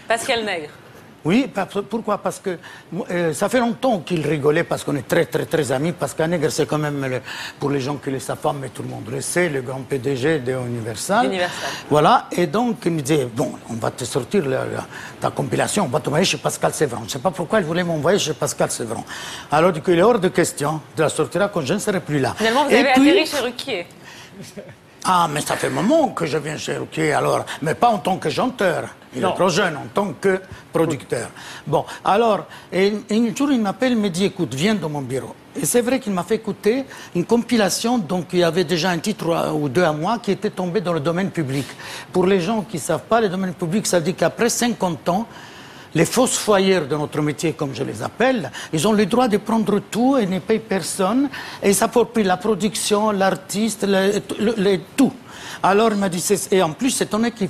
Pascal 0.08 0.44
Nègre. 0.44 0.70
Oui, 1.24 1.48
pourquoi? 1.88 2.18
Parce 2.18 2.40
que 2.40 2.58
euh, 3.10 3.32
ça 3.32 3.48
fait 3.48 3.60
longtemps 3.60 4.00
qu'il 4.00 4.26
rigolait 4.26 4.64
parce 4.64 4.82
qu'on 4.82 4.96
est 4.96 5.06
très 5.06 5.24
très 5.26 5.46
très 5.46 5.70
amis. 5.70 5.92
Parce 5.92 6.14
qu'un 6.14 6.26
nègre, 6.26 6.50
c'est 6.50 6.66
quand 6.66 6.78
même, 6.78 7.04
le- 7.06 7.20
pour 7.60 7.70
les 7.70 7.80
gens 7.80 7.94
qui 7.96 8.10
le 8.10 8.18
savent 8.18 8.38
pas, 8.38 8.52
mais 8.52 8.70
tout 8.70 8.82
le 8.82 8.88
monde 8.88 9.04
le 9.10 9.20
sait, 9.20 9.48
le 9.48 9.62
grand 9.62 9.82
PDG 9.82 10.40
de 10.40 10.52
Universal. 10.52 11.26
Universal. 11.26 11.70
Voilà, 11.88 12.26
et 12.32 12.46
donc 12.48 12.78
il 12.86 12.90
me 12.92 13.00
disait, 13.02 13.26
bon, 13.32 13.52
on 13.70 13.74
va 13.74 13.90
te 13.92 14.04
sortir 14.04 14.44
la- 14.48 14.64
la- 14.64 14.86
ta 15.20 15.30
compilation, 15.30 15.84
on 15.84 15.88
va 15.88 16.00
t'envoyer 16.00 16.24
chez 16.24 16.38
Pascal 16.38 16.72
Sévran. 16.74 17.00
Je 17.02 17.04
ne 17.04 17.10
sais 17.10 17.18
pas 17.20 17.30
pourquoi 17.30 17.60
il 17.60 17.66
voulait 17.66 17.84
m'envoyer 17.84 18.18
chez 18.18 18.34
Pascal 18.34 18.70
Sévran. 18.70 19.04
Alors 19.50 19.72
du 19.72 19.80
coup, 19.80 19.92
il 19.92 19.98
est 19.98 20.02
hors 20.02 20.18
de 20.18 20.28
question 20.28 20.80
de 20.96 21.02
la 21.02 21.08
sortir 21.08 21.48
quand 21.52 21.60
je 21.62 21.74
ne 21.74 21.78
serai 21.78 22.00
plus 22.00 22.18
là. 22.18 22.34
Finalement, 22.36 22.64
vous 22.64 22.70
Et 22.72 22.78
avez 22.78 22.92
puis- 22.94 23.10
atterri 23.10 23.26
chez 23.26 23.38
Ruquier. 23.40 23.86
ah, 25.04 25.28
mais 25.32 25.40
ça 25.40 25.56
fait 25.56 25.66
un 25.66 25.70
moment 25.70 26.08
que 26.10 26.26
je 26.26 26.38
viens 26.38 26.56
chez 26.56 26.76
Ruquier, 26.76 27.12
alors, 27.12 27.44
mais 27.62 27.74
pas 27.74 27.88
en 27.88 27.98
tant 27.98 28.16
que 28.18 28.30
chanteur. 28.30 28.84
Il 29.14 29.20
Non. 29.20 29.32
est 29.32 29.34
trop 29.34 29.48
jeune, 29.50 29.76
en 29.76 29.86
tant 29.92 30.12
que 30.18 30.40
producteur. 30.72 31.28
Bon, 31.66 31.84
alors, 32.04 32.46
et, 32.72 32.94
et 33.10 33.16
un 33.16 33.34
jour, 33.36 33.52
il 33.52 33.60
m'appelle, 33.60 33.92
il 33.92 33.98
me 33.98 34.08
dit, 34.08 34.24
écoute, 34.24 34.54
viens 34.54 34.74
dans 34.74 34.88
mon 34.88 35.02
bureau. 35.02 35.34
Et 35.54 35.66
c'est 35.66 35.82
vrai 35.82 36.00
qu'il 36.00 36.14
m'a 36.14 36.22
fait 36.22 36.36
écouter 36.36 36.84
une 37.14 37.26
compilation, 37.26 37.98
donc 37.98 38.28
il 38.32 38.38
y 38.38 38.42
avait 38.42 38.64
déjà 38.64 38.88
un 38.88 38.98
titre 38.98 39.52
ou 39.54 39.68
deux 39.68 39.82
à 39.82 39.92
moi 39.92 40.18
qui 40.18 40.30
était 40.30 40.48
tombé 40.48 40.80
dans 40.80 40.94
le 40.94 41.00
domaine 41.00 41.30
public. 41.30 41.66
Pour 42.10 42.24
les 42.26 42.40
gens 42.40 42.62
qui 42.62 42.76
ne 42.78 42.82
savent 42.82 43.02
pas, 43.06 43.20
le 43.20 43.28
domaine 43.28 43.52
public, 43.52 43.86
ça 43.86 43.98
veut 43.98 44.04
dire 44.04 44.16
qu'après 44.16 44.48
50 44.48 45.08
ans, 45.10 45.26
les 45.94 46.04
fossoyeurs 46.04 46.86
de 46.86 46.96
notre 46.96 47.20
métier, 47.20 47.52
comme 47.52 47.74
je 47.74 47.82
les 47.84 48.02
appelle, 48.02 48.50
ils 48.72 48.86
ont 48.88 48.92
le 48.92 49.06
droit 49.06 49.28
de 49.28 49.36
prendre 49.36 49.78
tout 49.90 50.16
et 50.16 50.26
ne 50.26 50.38
payent 50.38 50.58
personne. 50.60 51.28
Et 51.62 51.70
ils 51.70 51.74
s'approprient 51.74 52.24
la 52.24 52.36
production, 52.38 53.10
l'artiste, 53.10 53.84
le, 53.86 54.20
le- 54.38 54.54
le- 54.56 54.80
tout. 54.96 55.12
Alors 55.62 55.90
il 55.92 55.98
m'a 55.98 56.08
dit, 56.08 56.24
et 56.50 56.62
en 56.62 56.72
plus, 56.72 56.90
c'est 56.90 57.04
étonné 57.04 57.30
qu'ils 57.32 57.48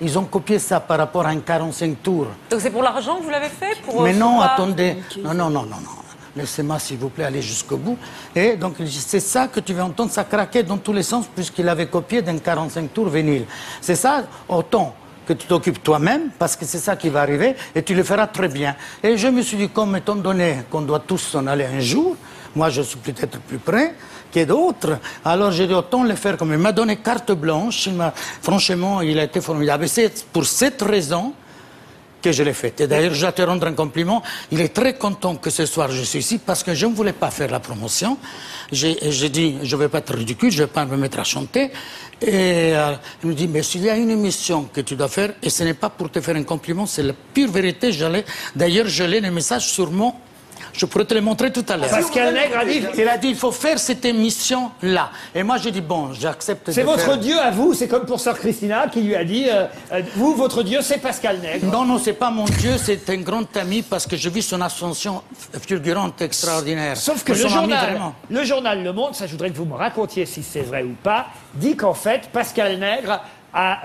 ils 0.00 0.18
ont 0.18 0.24
copié 0.24 0.58
ça 0.58 0.78
par 0.78 0.98
rapport 0.98 1.26
à 1.26 1.30
un 1.30 1.40
45 1.40 2.02
tours. 2.02 2.26
Donc 2.50 2.60
c'est 2.60 2.70
pour 2.70 2.82
l'argent 2.82 3.16
que 3.16 3.22
vous 3.24 3.30
l'avez 3.30 3.48
fait 3.48 3.76
pour, 3.84 4.02
Mais 4.02 4.14
euh, 4.14 4.18
non, 4.18 4.34
pour 4.34 4.38
pas- 4.44 4.52
attendez. 4.52 4.96
Non, 5.24 5.34
non, 5.34 5.50
non, 5.50 5.62
non, 5.62 5.76
non. 5.82 5.90
Laissez-moi, 6.36 6.78
s'il 6.78 6.98
vous 6.98 7.08
plaît, 7.08 7.24
aller 7.24 7.42
jusqu'au 7.42 7.76
bout. 7.78 7.98
Et 8.36 8.54
donc, 8.56 8.74
il 8.78 8.84
dit, 8.84 9.02
c'est 9.04 9.18
ça 9.18 9.48
que 9.48 9.58
tu 9.58 9.72
vas 9.72 9.84
entendre, 9.84 10.12
ça 10.12 10.22
craquait 10.22 10.62
dans 10.62 10.76
tous 10.76 10.92
les 10.92 11.02
sens, 11.02 11.24
puisqu'il 11.34 11.68
avait 11.68 11.86
copié 11.88 12.22
d'un 12.22 12.38
45 12.38 12.92
tours 12.94 13.08
vinyle. 13.08 13.44
C'est 13.80 13.96
ça, 13.96 14.22
autant 14.48 14.94
que 15.28 15.34
tu 15.34 15.46
t'occupes 15.46 15.82
toi-même, 15.82 16.30
parce 16.38 16.56
que 16.56 16.64
c'est 16.64 16.78
ça 16.78 16.96
qui 16.96 17.10
va 17.10 17.20
arriver, 17.20 17.54
et 17.74 17.82
tu 17.82 17.94
le 17.94 18.02
feras 18.02 18.28
très 18.28 18.48
bien. 18.48 18.74
Et 19.02 19.18
je 19.18 19.28
me 19.28 19.42
suis 19.42 19.58
dit, 19.58 19.68
comme 19.68 19.94
étant 19.94 20.16
donné 20.16 20.60
qu'on 20.70 20.80
doit 20.80 21.00
tous 21.00 21.18
s'en 21.18 21.46
aller 21.46 21.66
un 21.66 21.80
jour, 21.80 22.16
moi 22.56 22.70
je 22.70 22.80
suis 22.80 22.98
peut-être 22.98 23.38
plus 23.40 23.58
près 23.58 23.94
que 24.32 24.42
d'autres, 24.44 24.98
alors 25.22 25.52
j'ai 25.52 25.66
dit, 25.66 25.74
autant 25.74 26.02
le 26.02 26.14
faire 26.14 26.38
comme 26.38 26.52
il 26.52 26.58
m'a 26.58 26.72
donné 26.72 26.96
carte 26.96 27.32
blanche, 27.32 27.90
franchement, 28.40 29.02
il 29.02 29.18
a 29.18 29.24
été 29.24 29.42
formidable. 29.42 29.84
Et 29.84 29.88
c'est 29.88 30.24
pour 30.32 30.46
cette 30.46 30.80
raison 30.80 31.34
que 32.22 32.32
je 32.32 32.42
l'ai 32.42 32.52
fait. 32.52 32.80
Et 32.80 32.86
d'ailleurs, 32.86 33.14
je 33.14 33.26
te 33.26 33.42
rendre 33.42 33.66
un 33.66 33.74
compliment. 33.74 34.22
Il 34.50 34.60
est 34.60 34.74
très 34.74 34.94
content 34.94 35.36
que 35.36 35.50
ce 35.50 35.66
soir 35.66 35.90
je 35.90 36.02
suis 36.02 36.18
ici 36.20 36.38
parce 36.38 36.62
que 36.62 36.74
je 36.74 36.86
ne 36.86 36.94
voulais 36.94 37.12
pas 37.12 37.30
faire 37.30 37.50
la 37.50 37.60
promotion. 37.60 38.18
J'ai 38.72 39.28
dit, 39.28 39.58
je 39.62 39.76
ne 39.76 39.80
vais 39.80 39.88
pas 39.88 39.98
être 39.98 40.14
ridicule, 40.14 40.50
je 40.50 40.62
ne 40.62 40.66
vais 40.66 40.72
pas 40.72 40.84
me 40.84 40.96
mettre 40.96 41.18
à 41.18 41.24
chanter. 41.24 41.70
Et 42.20 42.74
euh, 42.74 42.94
il 43.22 43.28
me 43.28 43.34
dit, 43.34 43.46
mais 43.46 43.62
s'il 43.62 43.82
y 43.84 43.90
a 43.90 43.96
une 43.96 44.10
émission 44.10 44.64
que 44.64 44.80
tu 44.80 44.96
dois 44.96 45.08
faire, 45.08 45.34
et 45.42 45.50
ce 45.50 45.62
n'est 45.62 45.74
pas 45.74 45.88
pour 45.88 46.10
te 46.10 46.20
faire 46.20 46.36
un 46.36 46.42
compliment, 46.42 46.84
c'est 46.86 47.02
la 47.02 47.12
pure 47.12 47.50
vérité. 47.50 47.90
D'ailleurs, 48.56 48.88
je 48.88 49.04
l'ai 49.04 49.20
le 49.20 49.30
message 49.30 49.68
sur 49.68 49.90
mon. 49.90 50.12
Je 50.72 50.86
pourrais 50.86 51.04
te 51.04 51.14
le 51.14 51.20
montrer 51.20 51.52
tout 51.52 51.64
à 51.68 51.76
l'heure. 51.76 51.90
Pascal 51.90 52.34
Nègre 52.34 52.58
a 52.58 52.64
dit- 52.64 52.82
Il 52.96 53.08
a 53.08 53.16
dit, 53.18 53.28
il 53.28 53.36
faut 53.36 53.52
faire 53.52 53.78
cette 53.78 54.04
émission-là. 54.04 55.10
Et 55.34 55.42
moi, 55.42 55.56
j'ai 55.58 55.70
dit, 55.70 55.80
bon, 55.80 56.12
j'accepte. 56.12 56.70
C'est 56.70 56.82
votre 56.82 57.00
faire- 57.00 57.18
Dieu 57.18 57.38
à 57.38 57.50
vous, 57.50 57.74
c'est 57.74 57.88
comme 57.88 58.06
pour 58.06 58.20
Sœur 58.20 58.38
Christina 58.38 58.86
qui 58.88 59.00
lui 59.02 59.14
a 59.14 59.24
dit 59.24 59.46
euh, 59.48 59.64
euh, 59.92 60.02
Vous, 60.16 60.34
votre 60.34 60.62
Dieu, 60.62 60.80
c'est 60.82 60.98
Pascal 60.98 61.38
Nègre. 61.40 61.66
Non, 61.66 61.84
non, 61.84 61.98
c'est 61.98 62.12
pas 62.12 62.30
mon 62.30 62.44
Dieu, 62.44 62.72
c'est 62.78 63.08
un 63.10 63.16
grand 63.18 63.56
ami 63.56 63.82
parce 63.82 64.06
que 64.06 64.16
je 64.16 64.28
vis 64.28 64.42
son 64.42 64.60
ascension 64.60 65.22
fulgurante, 65.66 66.20
extraordinaire. 66.22 66.96
Sauf 66.96 67.24
que 67.24 67.32
le 67.32 67.48
journal, 67.48 67.98
le 68.30 68.44
journal 68.44 68.82
Le 68.82 68.92
Monde, 68.92 69.14
ça 69.14 69.26
je 69.26 69.32
voudrais 69.32 69.50
que 69.50 69.56
vous 69.56 69.64
me 69.64 69.74
racontiez 69.74 70.26
si 70.26 70.42
c'est 70.42 70.60
vrai 70.62 70.82
ou 70.82 70.94
pas, 71.02 71.26
dit 71.54 71.76
qu'en 71.76 71.94
fait, 71.94 72.28
Pascal 72.32 72.78
Nègre 72.78 73.20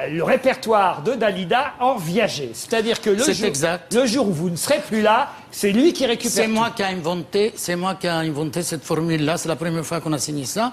le 0.10 0.24
répertoire 0.24 1.02
de 1.02 1.14
Dalida 1.14 1.74
en 1.80 1.96
viager. 1.96 2.52
C'est-à-dire 2.54 3.02
que 3.02 3.10
le 3.10 3.24
jour, 3.24 3.46
exact. 3.46 3.94
le 3.94 4.06
jour 4.06 4.28
où 4.30 4.34
vous 4.34 4.50
ne 4.50 4.56
serez 4.56 4.80
plus 4.80 5.02
là, 5.02 5.32
c'est 5.52 5.72
lui 5.72 5.94
qui 5.94 6.06
récupère 6.06 6.32
C'est 6.32 6.48
moi 6.48 6.72
qui 6.76 6.84
a 6.84 6.88
inventé, 6.88 7.54
c'est 7.56 7.76
moi 7.76 7.96
qui 7.96 8.08
a 8.08 8.18
inventé 8.18 8.62
cette 8.64 8.84
formule-là. 8.84 9.38
C'est 9.38 9.50
la 9.50 9.56
première 9.56 9.86
fois 9.86 10.00
qu'on 10.02 10.14
a 10.14 10.18
signé 10.18 10.46
ça. 10.46 10.72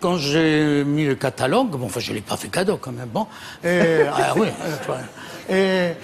Quand 0.00 0.16
j'ai 0.16 0.84
mis 0.84 1.04
le 1.04 1.14
catalogue, 1.14 1.70
bon, 1.70 1.86
enfin, 1.86 2.00
je 2.00 2.12
l'ai 2.12 2.20
pas 2.20 2.36
fait 2.36 2.48
cadeau 2.48 2.76
quand 2.78 2.92
même, 2.92 3.08
bon. 3.08 3.26
Et, 3.64 4.02
ah 4.12 4.34
oui. 4.36 4.48
euh, 5.50 5.92
Et 5.92 5.96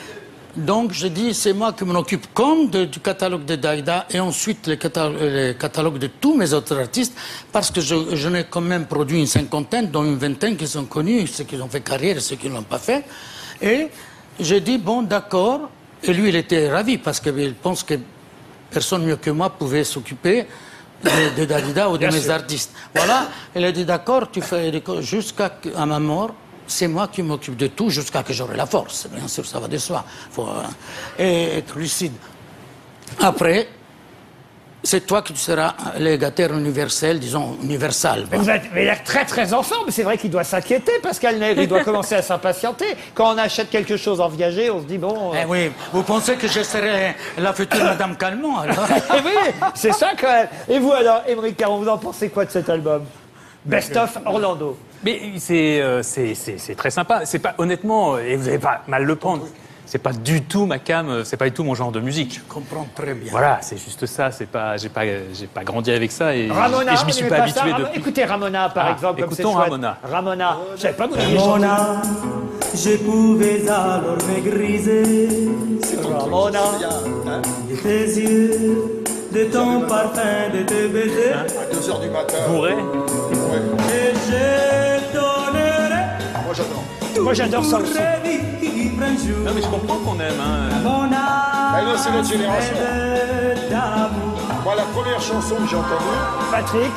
donc, 0.58 0.92
je 0.92 1.06
dis, 1.08 1.32
c'est 1.34 1.52
moi 1.52 1.72
qui 1.72 1.84
m'en 1.84 1.98
occupe 1.98 2.26
comme 2.34 2.68
de- 2.70 2.84
du 2.84 3.00
catalogue 3.00 3.44
de 3.44 3.56
Daïda 3.56 4.06
et 4.10 4.20
ensuite 4.20 4.66
le 4.66 4.76
catalogue, 4.76 5.98
de 5.98 6.08
tous 6.20 6.34
mes 6.36 6.52
autres 6.52 6.78
artistes, 6.78 7.14
parce 7.52 7.70
que 7.70 7.80
je, 7.80 8.14
je 8.14 8.28
n'ai 8.28 8.44
quand 8.44 8.60
même 8.60 8.86
produit 8.86 9.18
une 9.20 9.26
cinquantaine, 9.26 9.90
dont 9.90 10.04
une 10.04 10.16
vingtaine 10.18 10.56
qui 10.56 10.66
sont 10.66 10.84
connus, 10.84 11.26
ceux 11.28 11.44
qui 11.44 11.56
ont 11.56 11.68
fait 11.68 11.80
carrière 11.80 12.16
et 12.16 12.20
ceux 12.20 12.36
qui 12.36 12.48
ne 12.48 12.54
l'ont 12.54 12.62
pas 12.62 12.78
fait. 12.78 13.04
Et 13.62 13.88
j'ai 14.38 14.60
dit, 14.60 14.78
bon, 14.78 15.02
d'accord. 15.02 15.70
Et 16.02 16.12
lui, 16.12 16.28
il 16.28 16.36
était 16.36 16.68
ravi 16.70 16.98
parce 16.98 17.18
qu'il 17.20 17.54
pense 17.54 17.82
que 17.82 17.94
personne 18.70 19.04
mieux 19.04 19.16
que 19.16 19.30
moi 19.30 19.50
pouvait 19.50 19.84
s'occuper 19.84 20.46
de, 21.02 21.40
de 21.40 21.44
Dalida 21.44 21.88
ou 21.88 21.94
de 21.94 21.98
Bien 21.98 22.10
mes 22.10 22.20
sûr. 22.22 22.32
artistes. 22.32 22.72
Voilà, 22.94 23.28
il 23.56 23.64
a 23.64 23.72
dit 23.72 23.84
d'accord, 23.84 24.30
tu 24.30 24.40
fais 24.42 24.72
jusqu'à 25.00 25.52
ma 25.86 25.98
mort, 25.98 26.34
c'est 26.68 26.86
moi 26.88 27.08
qui 27.08 27.22
m'occupe 27.22 27.56
de 27.56 27.66
tout 27.66 27.90
jusqu'à 27.90 28.22
que 28.22 28.32
j'aurai 28.32 28.56
la 28.56 28.66
force. 28.66 29.08
Bien 29.10 29.26
sûr, 29.26 29.44
ça 29.44 29.58
va 29.58 29.66
de 29.68 29.78
soi. 29.78 30.04
Faut 30.30 30.46
euh, 30.46 30.62
et 31.18 31.58
être 31.58 31.76
lucide. 31.76 32.12
Après, 33.20 33.66
c'est 34.82 35.06
toi 35.06 35.22
qui 35.22 35.36
seras 35.36 35.74
légataire 35.98 36.52
universel, 36.52 37.18
disons 37.18 37.56
universal. 37.62 38.26
Mais 38.30 38.38
vous 38.38 38.48
avez 38.48 38.84
l'air 38.84 39.02
très 39.02 39.24
très 39.24 39.52
en 39.52 39.62
forme, 39.62 39.90
c'est 39.90 40.04
vrai 40.04 40.16
qu'il 40.16 40.30
doit 40.30 40.44
s'inquiéter, 40.44 40.92
Pascal 41.02 41.38
Nègre, 41.38 41.62
il 41.62 41.68
doit 41.68 41.82
commencer 41.82 42.14
à 42.14 42.22
s'impatienter. 42.22 42.86
Quand 43.14 43.34
on 43.34 43.38
achète 43.38 43.70
quelque 43.70 43.96
chose 43.96 44.20
en 44.20 44.28
viager, 44.28 44.70
on 44.70 44.80
se 44.80 44.86
dit 44.86 44.98
bon... 44.98 45.32
euh, 45.34 45.40
Eh 45.42 45.46
oui, 45.46 45.72
vous 45.92 46.02
pensez 46.04 46.36
que 46.36 46.46
je 46.46 46.62
serai 46.62 47.16
la 47.38 47.52
future 47.52 47.82
Madame 47.84 48.16
Calmont 48.16 48.58
alors 48.58 48.86
Eh 49.16 49.20
oui, 49.24 49.52
c'est 49.74 49.92
ça 49.92 50.10
quand 50.18 50.28
même. 50.30 50.48
Et 50.68 50.78
vous 50.78 50.92
alors, 50.92 51.22
Émeric 51.26 51.56
Caron, 51.56 51.78
vous 51.78 51.88
en 51.88 51.98
pensez 51.98 52.28
quoi 52.28 52.44
de 52.44 52.50
cet 52.50 52.68
album? 52.70 53.02
Best 53.64 53.96
of 53.96 54.16
Orlando. 54.24 54.78
Mais 55.04 55.20
c'est 55.38 55.80
euh, 55.80 56.02
c'est- 56.02 56.34
c'est- 56.34 56.58
c'est 56.58 56.74
très 56.74 56.90
sympa. 56.90 57.24
C'est 57.24 57.38
pas 57.38 57.54
honnêtement, 57.58 58.14
euh, 58.14 58.18
et 58.26 58.36
vous 58.36 58.46
n'allez 58.46 58.58
pas 58.58 58.82
mal 58.88 59.04
le 59.04 59.16
prendre. 59.16 59.46
c'est 59.90 59.96
pas 60.02 60.12
du 60.12 60.42
tout 60.42 60.66
ma 60.66 60.78
cam, 60.78 61.08
euh, 61.08 61.24
c'est 61.24 61.38
pas 61.38 61.46
du 61.46 61.52
tout 61.52 61.64
mon 61.64 61.74
genre 61.74 61.90
de 61.92 62.00
musique. 62.00 62.34
Je 62.46 62.52
comprends 62.52 62.86
très 62.94 63.14
bien. 63.14 63.30
Voilà, 63.30 63.58
c'est 63.62 63.78
juste 63.78 64.04
ça. 64.04 64.30
C'est 64.30 64.44
pas, 64.46 64.76
j'ai 64.76 64.90
pas, 64.90 65.02
j'ai 65.32 65.46
pas 65.46 65.64
grandi 65.64 65.90
avec 65.90 66.12
ça 66.12 66.36
et, 66.36 66.50
Ramona, 66.50 66.92
et 66.92 66.96
je 66.96 67.06
m'y 67.06 67.12
suis 67.14 67.26
pas 67.26 67.36
habitué 67.42 67.72
depuis. 67.72 67.98
Écoutez 68.00 68.24
Ramona, 68.26 68.68
par 68.68 68.86
Ah, 68.88 68.92
exemple, 68.92 69.22
comme 69.22 69.30
c'est 69.32 69.40
écoutons 69.42 69.54
chouette. 69.56 69.64
Ramona. 69.70 69.96
Ramona, 70.02 70.56
je 70.76 70.80
savais 70.82 70.94
pas 70.94 71.06
vous. 71.06 71.14
Ramona, 71.14 72.02
je 72.74 72.96
pouvais 72.98 73.66
alors 73.66 74.18
me 74.28 74.50
griser 74.50 75.28
Ramona, 76.04 76.60
de 77.70 77.76
tes 77.76 78.04
yeux, 78.20 79.02
de 79.32 79.44
ton 79.44 79.80
parfum, 79.86 80.50
de 80.52 80.64
tes 80.64 80.88
baisers. 80.88 81.32
À 81.34 81.74
2h 81.74 82.00
du 82.02 82.10
matin. 82.10 82.36
Bourré. 82.48 82.72
Et 82.72 84.12
moi 87.22 87.34
j'adore 87.34 87.64
ça 87.64 87.78
aussi. 87.78 87.94
Non 87.94 89.52
mais 89.54 89.62
je 89.62 89.66
comprends 89.68 89.98
qu'on 89.98 90.18
aime. 90.20 90.40
Hein. 90.40 90.68
Ah 91.70 91.82
non, 91.84 91.92
c'est 91.96 92.10
notre 92.10 92.28
génération. 92.28 92.74
Moi, 94.64 94.74
la 94.74 94.82
première 94.82 95.20
chanson 95.20 95.54
que 95.56 95.66
j'ai 95.68 95.76
entendue, 95.76 96.50
Patrick, 96.50 96.92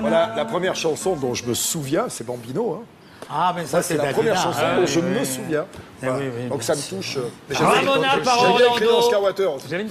voilà, 0.00 0.32
la 0.36 0.44
première 0.44 0.74
chanson 0.76 1.16
dont 1.16 1.34
je 1.34 1.44
me 1.44 1.54
souviens, 1.54 2.06
c'est 2.08 2.24
Bambino. 2.24 2.74
Hein. 2.80 2.84
Ah, 3.30 3.52
mais 3.56 3.64
ça, 3.66 3.82
c'est 3.82 3.96
c'est 3.96 4.02
la 4.02 4.12
première 4.12 4.36
chanson 4.36 4.58
Ah, 4.62 4.76
dont 4.76 4.82
oui, 4.82 4.86
je 4.86 5.00
oui, 5.00 5.06
me 5.06 5.18
oui. 5.20 5.26
souviens. 5.26 5.64
Voilà. 6.00 6.18
oui, 6.18 6.24
oui, 6.42 6.48
Donc 6.48 6.62
ça 6.62 6.74
me 6.74 6.80
touche. 6.96 7.16
euh, 7.18 7.54
Ramona 7.54 8.08
par 8.24 8.38
J'ai 8.40 8.46
bien 8.46 8.66
écrit 8.72 8.84
dans 8.86 8.92
Orlando. 8.92 9.02
Skywater. 9.02 9.50
J'avais 9.68 9.82
une, 9.82 9.88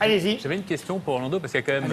Allez-y. 0.00 0.38
j'avais 0.42 0.56
une 0.56 0.62
question 0.64 0.98
pour 0.98 1.14
Orlando 1.14 1.38
parce 1.40 1.52
qu'il 1.52 1.60
y 1.60 1.64
a 1.64 1.66
quand 1.66 1.86
même 1.86 1.90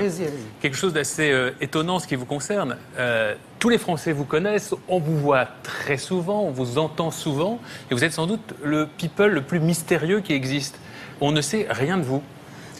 quelque 0.61 0.77
chose 0.77 0.93
d'assez 0.93 1.29
euh, 1.31 1.51
étonnant 1.59 1.99
ce 1.99 2.07
qui 2.07 2.15
vous 2.15 2.25
concerne. 2.25 2.77
Euh, 2.97 3.35
tous 3.59 3.69
les 3.69 3.77
Français 3.77 4.13
vous 4.13 4.23
connaissent, 4.23 4.73
on 4.87 4.99
vous 4.99 5.17
voit 5.17 5.45
très 5.63 5.97
souvent, 5.97 6.43
on 6.43 6.51
vous 6.51 6.77
entend 6.77 7.11
souvent, 7.11 7.59
et 7.91 7.93
vous 7.93 8.03
êtes 8.03 8.13
sans 8.13 8.25
doute 8.27 8.53
le 8.63 8.85
people 8.87 9.31
le 9.31 9.41
plus 9.41 9.59
mystérieux 9.59 10.21
qui 10.21 10.33
existe. 10.33 10.79
On 11.19 11.31
ne 11.31 11.41
sait 11.41 11.67
rien 11.69 11.97
de 11.97 12.03
vous. 12.03 12.21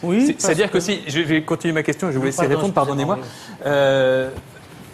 Oui, 0.02 0.34
C'est-à-dire 0.38 0.68
que... 0.68 0.74
que- 0.74 0.80
si, 0.80 1.00
je 1.08 1.20
vais 1.20 1.42
continuer 1.42 1.74
ma 1.74 1.82
question, 1.82 2.06
je 2.08 2.12
vais 2.12 2.18
vous 2.20 2.24
laisser 2.26 2.46
répondre, 2.46 2.72
pardonnez-moi. 2.72 3.18
Euh, 3.66 4.30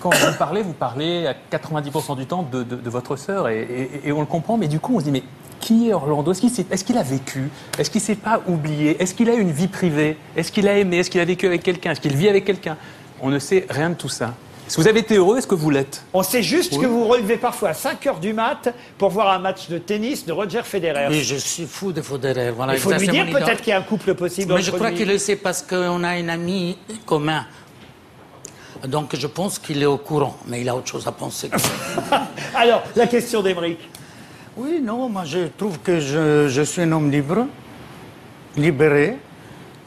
quand 0.01 0.11
vous 0.15 0.37
parlez, 0.39 0.63
vous 0.63 0.73
parlez 0.73 1.27
à 1.27 1.35
90% 1.57 2.17
du 2.17 2.27
temps 2.27 2.43
de, 2.51 2.63
de- 2.63 2.77
de 2.77 2.91
votre 2.91 3.17
sœur, 3.17 3.49
et, 3.49 3.61
et- 3.63 4.09
et 4.09 4.13
on 4.13 4.21
le 4.21 4.27
comprend, 4.27 4.57
mais 4.57 4.67
du 4.69 4.81
coup 4.81 4.97
on 4.97 4.99
se 5.01 5.05
dit, 5.05 5.11
mais 5.13 5.23
qui 5.65 5.89
est 5.89 5.95
Orlando? 5.95 6.33
Est-ce 6.33 6.85
qu'il 6.85 6.99
a 6.99 7.03
vécu? 7.03 7.49
Est-ce 7.79 7.91
qu'il 7.91 8.03
s'est 8.03 8.17
pas 8.17 8.43
oublié? 8.47 9.01
Est-ce 9.03 9.15
qu'il 9.15 9.31
a 9.31 9.35
une 9.35 9.51
vie 9.51 9.69
privée? 9.69 10.19
Est-ce 10.37 10.53
qu'il 10.53 10.69
a 10.69 10.79
aimé? 10.79 10.99
Est-ce 10.99 11.11
qu'il 11.11 11.21
a 11.23 11.25
vécu 11.25 11.47
avec 11.47 11.63
quelqu'un? 11.63 11.93
Est-ce 11.93 12.01
qu'il 12.03 12.15
vit 12.15 12.29
avec 12.29 12.45
quelqu'un? 12.45 12.77
On 13.23 13.31
ne 13.31 13.39
sait 13.39 13.67
rien 13.71 13.89
de 13.89 13.95
tout 13.95 14.11
ça. 14.11 14.35
Est-ce 14.67 14.77
que 14.77 14.83
vous 14.83 14.89
avez 14.89 15.01
été 15.01 15.17
heureux? 15.17 15.39
Est-ce 15.39 15.47
que 15.47 15.55
vous 15.55 15.71
l'êtes? 15.71 16.05
On 16.13 16.23
sait 16.23 16.43
juste 16.43 16.79
que 16.79 16.87
vous 16.87 17.07
relevez 17.07 17.39
parfois 17.39 17.71
à 17.71 17.75
5 17.75 18.07
heures 18.07 18.21
du 18.21 18.35
mat 18.35 18.75
pour 18.99 19.09
voir 19.09 19.31
un 19.31 19.39
match 19.39 19.69
de 19.69 19.79
tennis 19.79 20.27
de 20.27 20.33
Roger 20.33 20.63
Federer. 20.65 21.07
Oui, 21.09 21.23
je 21.23 21.37
suis 21.37 21.67
fou 21.67 21.93
de 21.93 22.03
Federer. 22.03 22.51
Voilà, 22.51 22.75
Il 22.75 22.81
faut 22.81 22.93
lui 22.93 23.09
dire 23.09 23.27
peut-être 23.31 23.63
qu'il 23.63 23.71
y 23.71 23.73
a 23.73 23.79
un 23.79 23.83
couple 23.83 24.15
possible 24.15 24.53
Mais 24.55 24.63
je 24.63 24.71
crois 24.71 24.91
qu'il 24.91 25.09
le 25.09 25.19
sait 25.19 25.37
parce 25.37 25.63
qu'on 25.63 26.05
a 26.05 26.11
un 26.11 26.29
ami 26.29 26.77
commun. 27.07 27.47
Donc 28.87 29.17
je 29.17 29.27
pense 29.27 29.59
qu'il 29.59 29.83
est 29.83 29.87
au 29.87 29.97
courant, 29.97 30.37
mais 30.47 30.61
il 30.61 30.69
a 30.69 30.77
autre 30.77 30.89
chose 30.89 31.07
à 31.07 31.13
penser. 31.13 31.51
Alors, 32.55 32.83
la 32.97 33.07
question 33.07 33.43
d'Emeric. 33.43 33.79
Oui, 34.57 34.81
non, 34.83 35.09
moi 35.09 35.25
je 35.25 35.49
trouve 35.57 35.79
que 35.81 35.99
je, 35.99 36.63
suis 36.63 36.83
un 36.83 36.93
homme 36.93 37.11
libre, 37.11 37.47
libéré, 38.57 39.19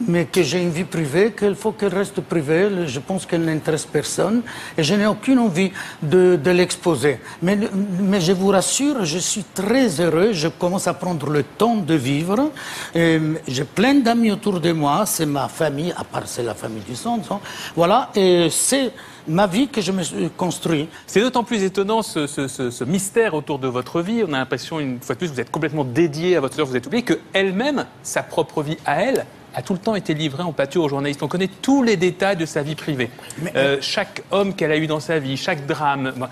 mais 0.08 0.26
que 0.26 0.44
j'ai 0.44 0.62
une 0.62 0.70
vie 0.70 0.84
privée, 0.84 1.34
qu'il 1.38 1.56
faut 1.56 1.72
qu'elle 1.72 1.96
reste 1.96 2.22
privée. 2.22 2.86
Je 2.86 3.00
pense 3.00 3.26
qu'elle 3.26 3.46
n'intéresse 3.46 3.86
personne 3.86 4.42
et 4.78 4.84
je 4.84 4.94
n'ai 4.94 5.08
aucune 5.08 5.40
envie 5.40 5.72
de, 6.04 6.40
l'exposer. 6.52 7.20
Mais, 7.42 7.58
mais 8.02 8.22
je 8.22 8.34
vous 8.34 8.50
rassure, 8.50 9.06
je 9.06 9.18
suis 9.18 9.44
très 9.56 9.88
heureux, 10.02 10.34
je 10.34 10.50
commence 10.50 10.88
à 10.88 10.94
prendre 10.94 11.30
le 11.30 11.44
temps 11.44 11.78
de 11.78 11.96
vivre. 11.96 12.52
J'ai 12.94 13.64
plein 13.64 13.96
d'amis 13.96 14.32
autour 14.32 14.60
de 14.60 14.72
moi, 14.72 15.06
c'est 15.06 15.26
ma 15.26 15.48
famille, 15.48 15.94
à 15.98 16.04
part 16.04 16.24
c'est 16.26 16.44
la 16.44 16.54
famille 16.54 16.84
du 16.84 16.96
centre. 16.96 17.32
hein. 17.32 17.40
Voilà, 17.76 18.12
et 18.16 18.50
c'est 18.52 18.92
ma 19.28 19.48
vie 19.48 19.68
que 19.68 19.82
je 19.82 19.92
me 19.92 20.04
suis 20.04 20.30
construit. 20.38 20.88
C'est 21.06 21.22
d'autant 21.22 21.44
plus 21.44 21.64
étonnant 21.64 22.02
ce, 22.02 22.28
ce- 22.28 22.48
ce- 22.48 22.70
ce 22.72 22.84
mystère 22.84 23.34
autour 23.34 23.60
de 23.60 23.68
votre 23.68 24.02
vie. 24.02 24.24
On 24.28 24.34
a 24.34 24.38
l'impression, 24.38 24.80
une 24.80 25.00
fois 25.02 25.16
de 25.16 25.20
plus, 25.20 25.28
vous 25.32 25.40
êtes 25.40 25.52
complètement 25.52 25.84
dédié 25.84 26.36
à 26.36 26.40
votre 26.42 26.56
sœur, 26.56 26.66
vous 26.66 26.76
êtes 26.76 26.88
oublié, 26.88 27.04
qu'elle-même, 27.04 27.86
sa 28.04 28.24
propre 28.24 28.62
vie 28.64 28.78
à 28.86 29.02
elle, 29.04 29.26
a 29.56 29.62
tout 29.62 29.74
le 29.74 29.80
temps 29.80 29.96
été 29.96 30.14
livrée 30.14 30.44
en 30.44 30.54
pâture 30.54 30.84
aux 30.84 30.90
journalistes. 30.90 31.24
On 31.24 31.28
connaît 31.28 31.50
tous 31.62 31.82
les 31.84 31.98
détails 31.98 32.38
de 32.38 32.46
sa 32.46 32.62
vie 32.62 32.76
privée. 32.76 33.10
Euh, 33.56 33.78
chaque 33.82 34.24
homme 34.32 34.54
qu'elle 34.54 34.72
a 34.72 34.78
eu 34.78 34.88
dans 34.88 35.00
sa 35.00 35.20
vie, 35.20 35.36
chaque 35.38 35.66
drame. 35.66 36.14
Moi, 36.16 36.30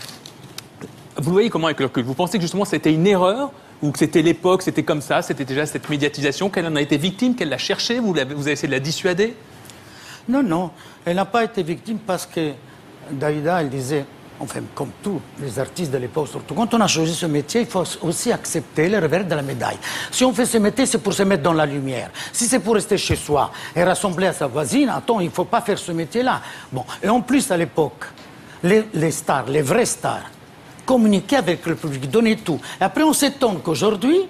Vous 1.17 1.29
le 1.29 1.33
voyez 1.33 1.49
comment 1.49 1.67
avec 1.67 1.79
le 1.79 1.85
recul 1.87 2.03
Vous 2.03 2.13
pensez 2.13 2.37
que 2.37 2.41
justement 2.43 2.65
c'était 2.65 2.93
une 2.93 3.07
erreur 3.07 3.51
ou 3.81 3.91
que 3.91 3.99
c'était 3.99 4.21
l'époque, 4.21 4.61
c'était 4.61 4.83
comme 4.83 5.01
ça, 5.01 5.21
c'était 5.21 5.45
déjà 5.45 5.65
cette 5.65 5.89
médiatisation, 5.89 6.49
qu'elle 6.49 6.67
en 6.67 6.75
a 6.75 6.81
été 6.81 6.97
victime, 6.97 7.35
qu'elle 7.35 7.49
l'a 7.49 7.57
cherchée, 7.57 7.99
vous 7.99 8.15
avez 8.17 8.51
essayé 8.51 8.67
de 8.67 8.73
la 8.73 8.79
dissuader? 8.79 9.35
Non, 10.29 10.43
non, 10.43 10.71
elle 11.05 11.15
n'a 11.17 11.25
pas 11.25 11.43
été 11.43 11.61
victime 11.63 11.97
parce 11.99 12.25
que 12.25 12.51
Daïda, 13.11 13.61
elle 13.61 13.69
disait, 13.69 14.05
enfin, 14.39 14.61
comme 14.73 14.91
tous 15.01 15.21
les 15.39 15.59
artistes 15.59 15.91
de 15.91 15.97
l'époque, 15.97 16.27
surtout, 16.27 16.53
quand 16.53 16.73
on 16.73 16.81
a 16.81 16.87
choisi 16.87 17.13
ce 17.13 17.25
métier, 17.25 17.61
il 17.61 17.67
faut 17.67 17.83
aussi 18.01 18.31
accepter 18.31 18.89
le 18.89 18.99
revers 18.99 19.25
de 19.25 19.35
la 19.35 19.41
médaille. 19.41 19.77
Si 20.11 20.25
on 20.25 20.33
fait 20.33 20.45
ce 20.45 20.57
métier, 20.57 20.85
c'est 20.85 20.97
pour 20.97 21.13
se 21.13 21.23
mettre 21.23 21.43
dans 21.43 21.53
la 21.53 21.65
lumière. 21.65 22.09
Si 22.33 22.45
c'est 22.47 22.59
pour 22.59 22.75
rester 22.75 22.97
chez 22.97 23.15
soi 23.15 23.51
et 23.75 23.83
rassembler 23.83 24.27
à 24.27 24.33
sa 24.33 24.47
voisine, 24.47 24.89
attends, 24.89 25.19
il 25.19 25.27
ne 25.27 25.31
faut 25.31 25.45
pas 25.45 25.61
faire 25.61 25.77
ce 25.77 25.91
métier-là. 25.91 26.41
Bon, 26.71 26.85
et 27.01 27.09
en 27.09 27.21
plus, 27.21 27.49
à 27.51 27.57
l'époque, 27.57 28.05
les, 28.63 29.11
stars, 29.11 29.45
les 29.47 29.61
vrais 29.61 29.85
stars, 29.85 30.31
communiquaient 30.85 31.37
avec 31.37 31.65
le 31.65 31.75
public, 31.75 32.09
donnaient 32.09 32.35
tout. 32.35 32.59
Et 32.79 32.83
après, 32.83 33.03
on 33.03 33.13
s'étonne 33.13 33.59
qu'aujourd'hui, 33.61 34.21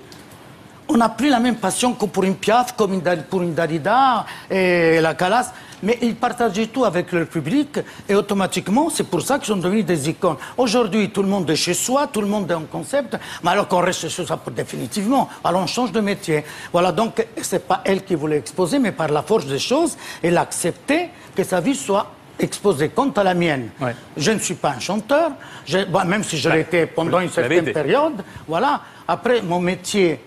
on 0.88 0.98
n'a 0.98 1.10
plus 1.10 1.30
la 1.30 1.40
même 1.40 1.56
passion 1.56 1.94
que 1.94 2.06
pour 2.06 2.24
une 2.24 2.36
Piaf, 2.36 2.76
comme 2.76 3.02
pour 3.30 3.42
une 3.42 3.54
Dalida 3.54 4.26
et 4.50 5.02
la 5.02 5.16
Calas, 5.16 5.52
mais 5.84 5.98
ils 6.02 6.16
partageaient 6.16 6.68
tout 6.68 6.86
avec 6.86 7.12
le 7.12 7.26
public 7.26 7.80
et 8.10 8.16
automatiquement, 8.16 8.90
c'est 8.90 9.04
pour 9.04 9.22
ça 9.22 9.38
qu'ils 9.38 9.48
sont 9.48 9.58
devenus 9.58 9.86
des 9.86 10.10
icônes. 10.10 10.38
Aujourd'hui, 10.58 11.10
tout 11.10 11.22
le 11.24 11.30
monde 11.30 11.50
est 11.50 11.56
chez 11.56 11.74
soi, 11.74 12.08
tout 12.08 12.22
le 12.22 12.28
monde 12.28 12.50
est 12.50 12.54
en 12.56 12.62
concept, 12.64 13.18
mais 13.44 13.52
alors 13.52 13.68
qu'on 13.68 13.80
reste 13.82 14.08
chez 14.08 14.26
soi 14.26 14.38
pour 14.38 14.52
définitivement, 14.52 15.30
alors 15.44 15.62
on 15.62 15.68
change 15.68 15.92
de 15.92 16.00
métier. 16.02 16.44
Voilà, 16.72 16.92
donc 16.92 17.26
c'est 17.42 17.68
pas 17.68 17.82
elle 17.86 18.04
qui 18.04 18.16
voulait 18.16 18.38
exposer, 18.38 18.80
mais 18.80 18.92
par 18.92 19.10
la 19.10 19.22
force 19.22 19.46
des 19.46 19.60
choses, 19.60 19.98
elle 20.24 20.38
a 20.38 20.42
accepté 20.42 21.10
que 21.36 21.44
sa 21.44 21.60
vie 21.62 21.76
soit 21.76 22.12
exposée. 22.40 22.90
Quant 22.90 23.10
à 23.12 23.24
la 23.24 23.34
mienne, 23.34 23.70
je 24.18 24.32
ne 24.32 24.40
suis 24.40 24.56
pas 24.56 24.72
un 24.72 24.80
chanteur, 24.80 25.32
je- 25.66 25.86
bon, 25.86 26.04
même 26.06 26.24
si 26.24 26.38
je 26.38 26.50
Ouais. 26.50 26.58
l'étais 26.58 26.86
pendant 26.86 27.20
une 27.20 27.30
certaine 27.30 27.72
période. 27.72 28.24
Voilà. 28.48 28.82
Après, 29.08 29.42
mon 29.42 29.60
métier 29.60 30.20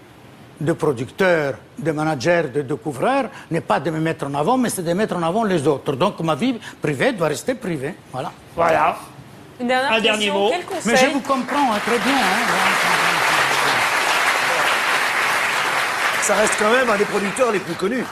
de 0.60 0.72
producteur, 0.72 1.54
de 1.78 1.92
manager, 1.92 2.48
de 2.48 2.62
découvreur 2.62 3.30
n'est 3.50 3.60
pas 3.60 3.78
de 3.80 3.90
me 3.90 4.00
mettre 4.00 4.26
en 4.26 4.34
avant, 4.34 4.56
mais 4.58 4.70
c'est 4.70 4.82
de 4.82 4.92
mettre 4.92 5.16
en 5.16 5.22
avant 5.22 5.44
les 5.44 5.66
autres. 5.66 5.92
Donc 5.92 6.20
ma 6.20 6.34
vie 6.34 6.58
privée 6.82 7.12
doit 7.12 7.28
rester 7.28 7.54
privée. 7.54 7.94
Voilà. 8.12 8.32
Voilà. 8.54 8.96
Une 9.60 9.68
dernière 9.68 9.92
Un 9.92 9.94
question, 10.00 10.12
dernier 10.12 10.30
mot. 10.30 10.50
Mais 10.84 10.96
je 10.96 11.06
vous 11.06 11.20
comprends 11.20 11.72
hein, 11.72 11.78
très 11.84 11.98
bien. 11.98 12.14
Ça 16.22 16.34
reste 16.34 16.54
quand 16.58 16.70
même 16.70 16.90
un 16.90 16.96
des 16.96 17.04
producteurs 17.04 17.52
les 17.52 17.58
plus 17.58 17.74
connus. 17.74 18.04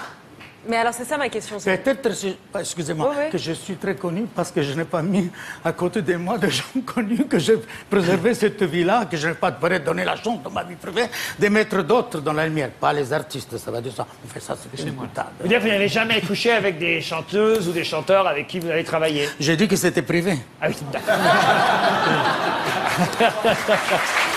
Mais 0.69 0.77
alors 0.77 0.93
c'est 0.95 1.05
ça 1.05 1.17
ma 1.17 1.29
question. 1.29 1.59
c'est- 1.59 1.77
Peut-être, 1.79 2.11
excusez-moi, 2.59 3.13
oui. 3.17 3.31
que 3.31 3.39
je 3.39 3.53
suis 3.53 3.77
très 3.77 3.95
connu 3.95 4.27
parce 4.35 4.51
que 4.51 4.63
je 4.63 4.73
n'ai 4.75 4.85
pas 4.85 5.03
mis 5.03 5.31
à 5.65 5.73
côté 5.73 6.03
de 6.03 6.15
moi 6.17 6.39
des 6.39 6.51
gens 6.51 6.65
connus, 6.95 7.25
que 7.29 7.39
j'ai 7.39 7.57
préservé 7.89 8.35
cette 8.35 8.63
vie-là, 8.63 9.07
que 9.11 9.17
je 9.17 9.29
n'ai 9.29 9.35
pas 9.35 9.51
de 9.51 9.79
donner 9.79 10.05
la 10.05 10.17
chance 10.17 10.43
dans 10.43 10.51
ma 10.51 10.65
vie 10.65 10.75
privée 10.77 11.07
de 11.39 11.49
mettre 11.49 11.83
d'autres 11.83 12.21
dans 12.21 12.33
la 12.33 12.47
lumière. 12.47 12.71
Pas 12.81 12.93
les 12.93 13.13
artistes, 13.13 13.57
ça 13.59 13.71
va 13.71 13.81
dire 13.81 13.93
ça. 13.97 14.07
On 14.25 14.29
fait 14.29 14.41
ça, 14.41 14.57
c'est 14.75 14.91
boutade. 14.91 15.27
Vous 15.41 15.49
dire 15.49 15.59
que 15.59 15.65
vous 15.65 15.71
n'avez 15.71 15.89
jamais 15.89 16.21
couché 16.21 16.53
avec 16.53 16.79
des 16.79 17.01
chanteuses 17.01 17.69
ou 17.69 17.73
des 17.73 17.85
chanteurs 17.85 18.27
avec 18.27 18.47
qui 18.49 18.59
vous 18.61 18.71
avez 18.71 18.85
travaillé? 18.85 19.29
J'ai 19.39 19.57
dit 19.57 19.69
que 19.69 19.77
c'était 19.77 20.03
privé. 20.03 20.39
Ah 20.61 20.67
oui, 20.69 20.77
d'accord. 20.93 21.15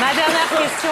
Ma 0.00 0.14
dernière 0.14 0.48
question. 0.48 0.90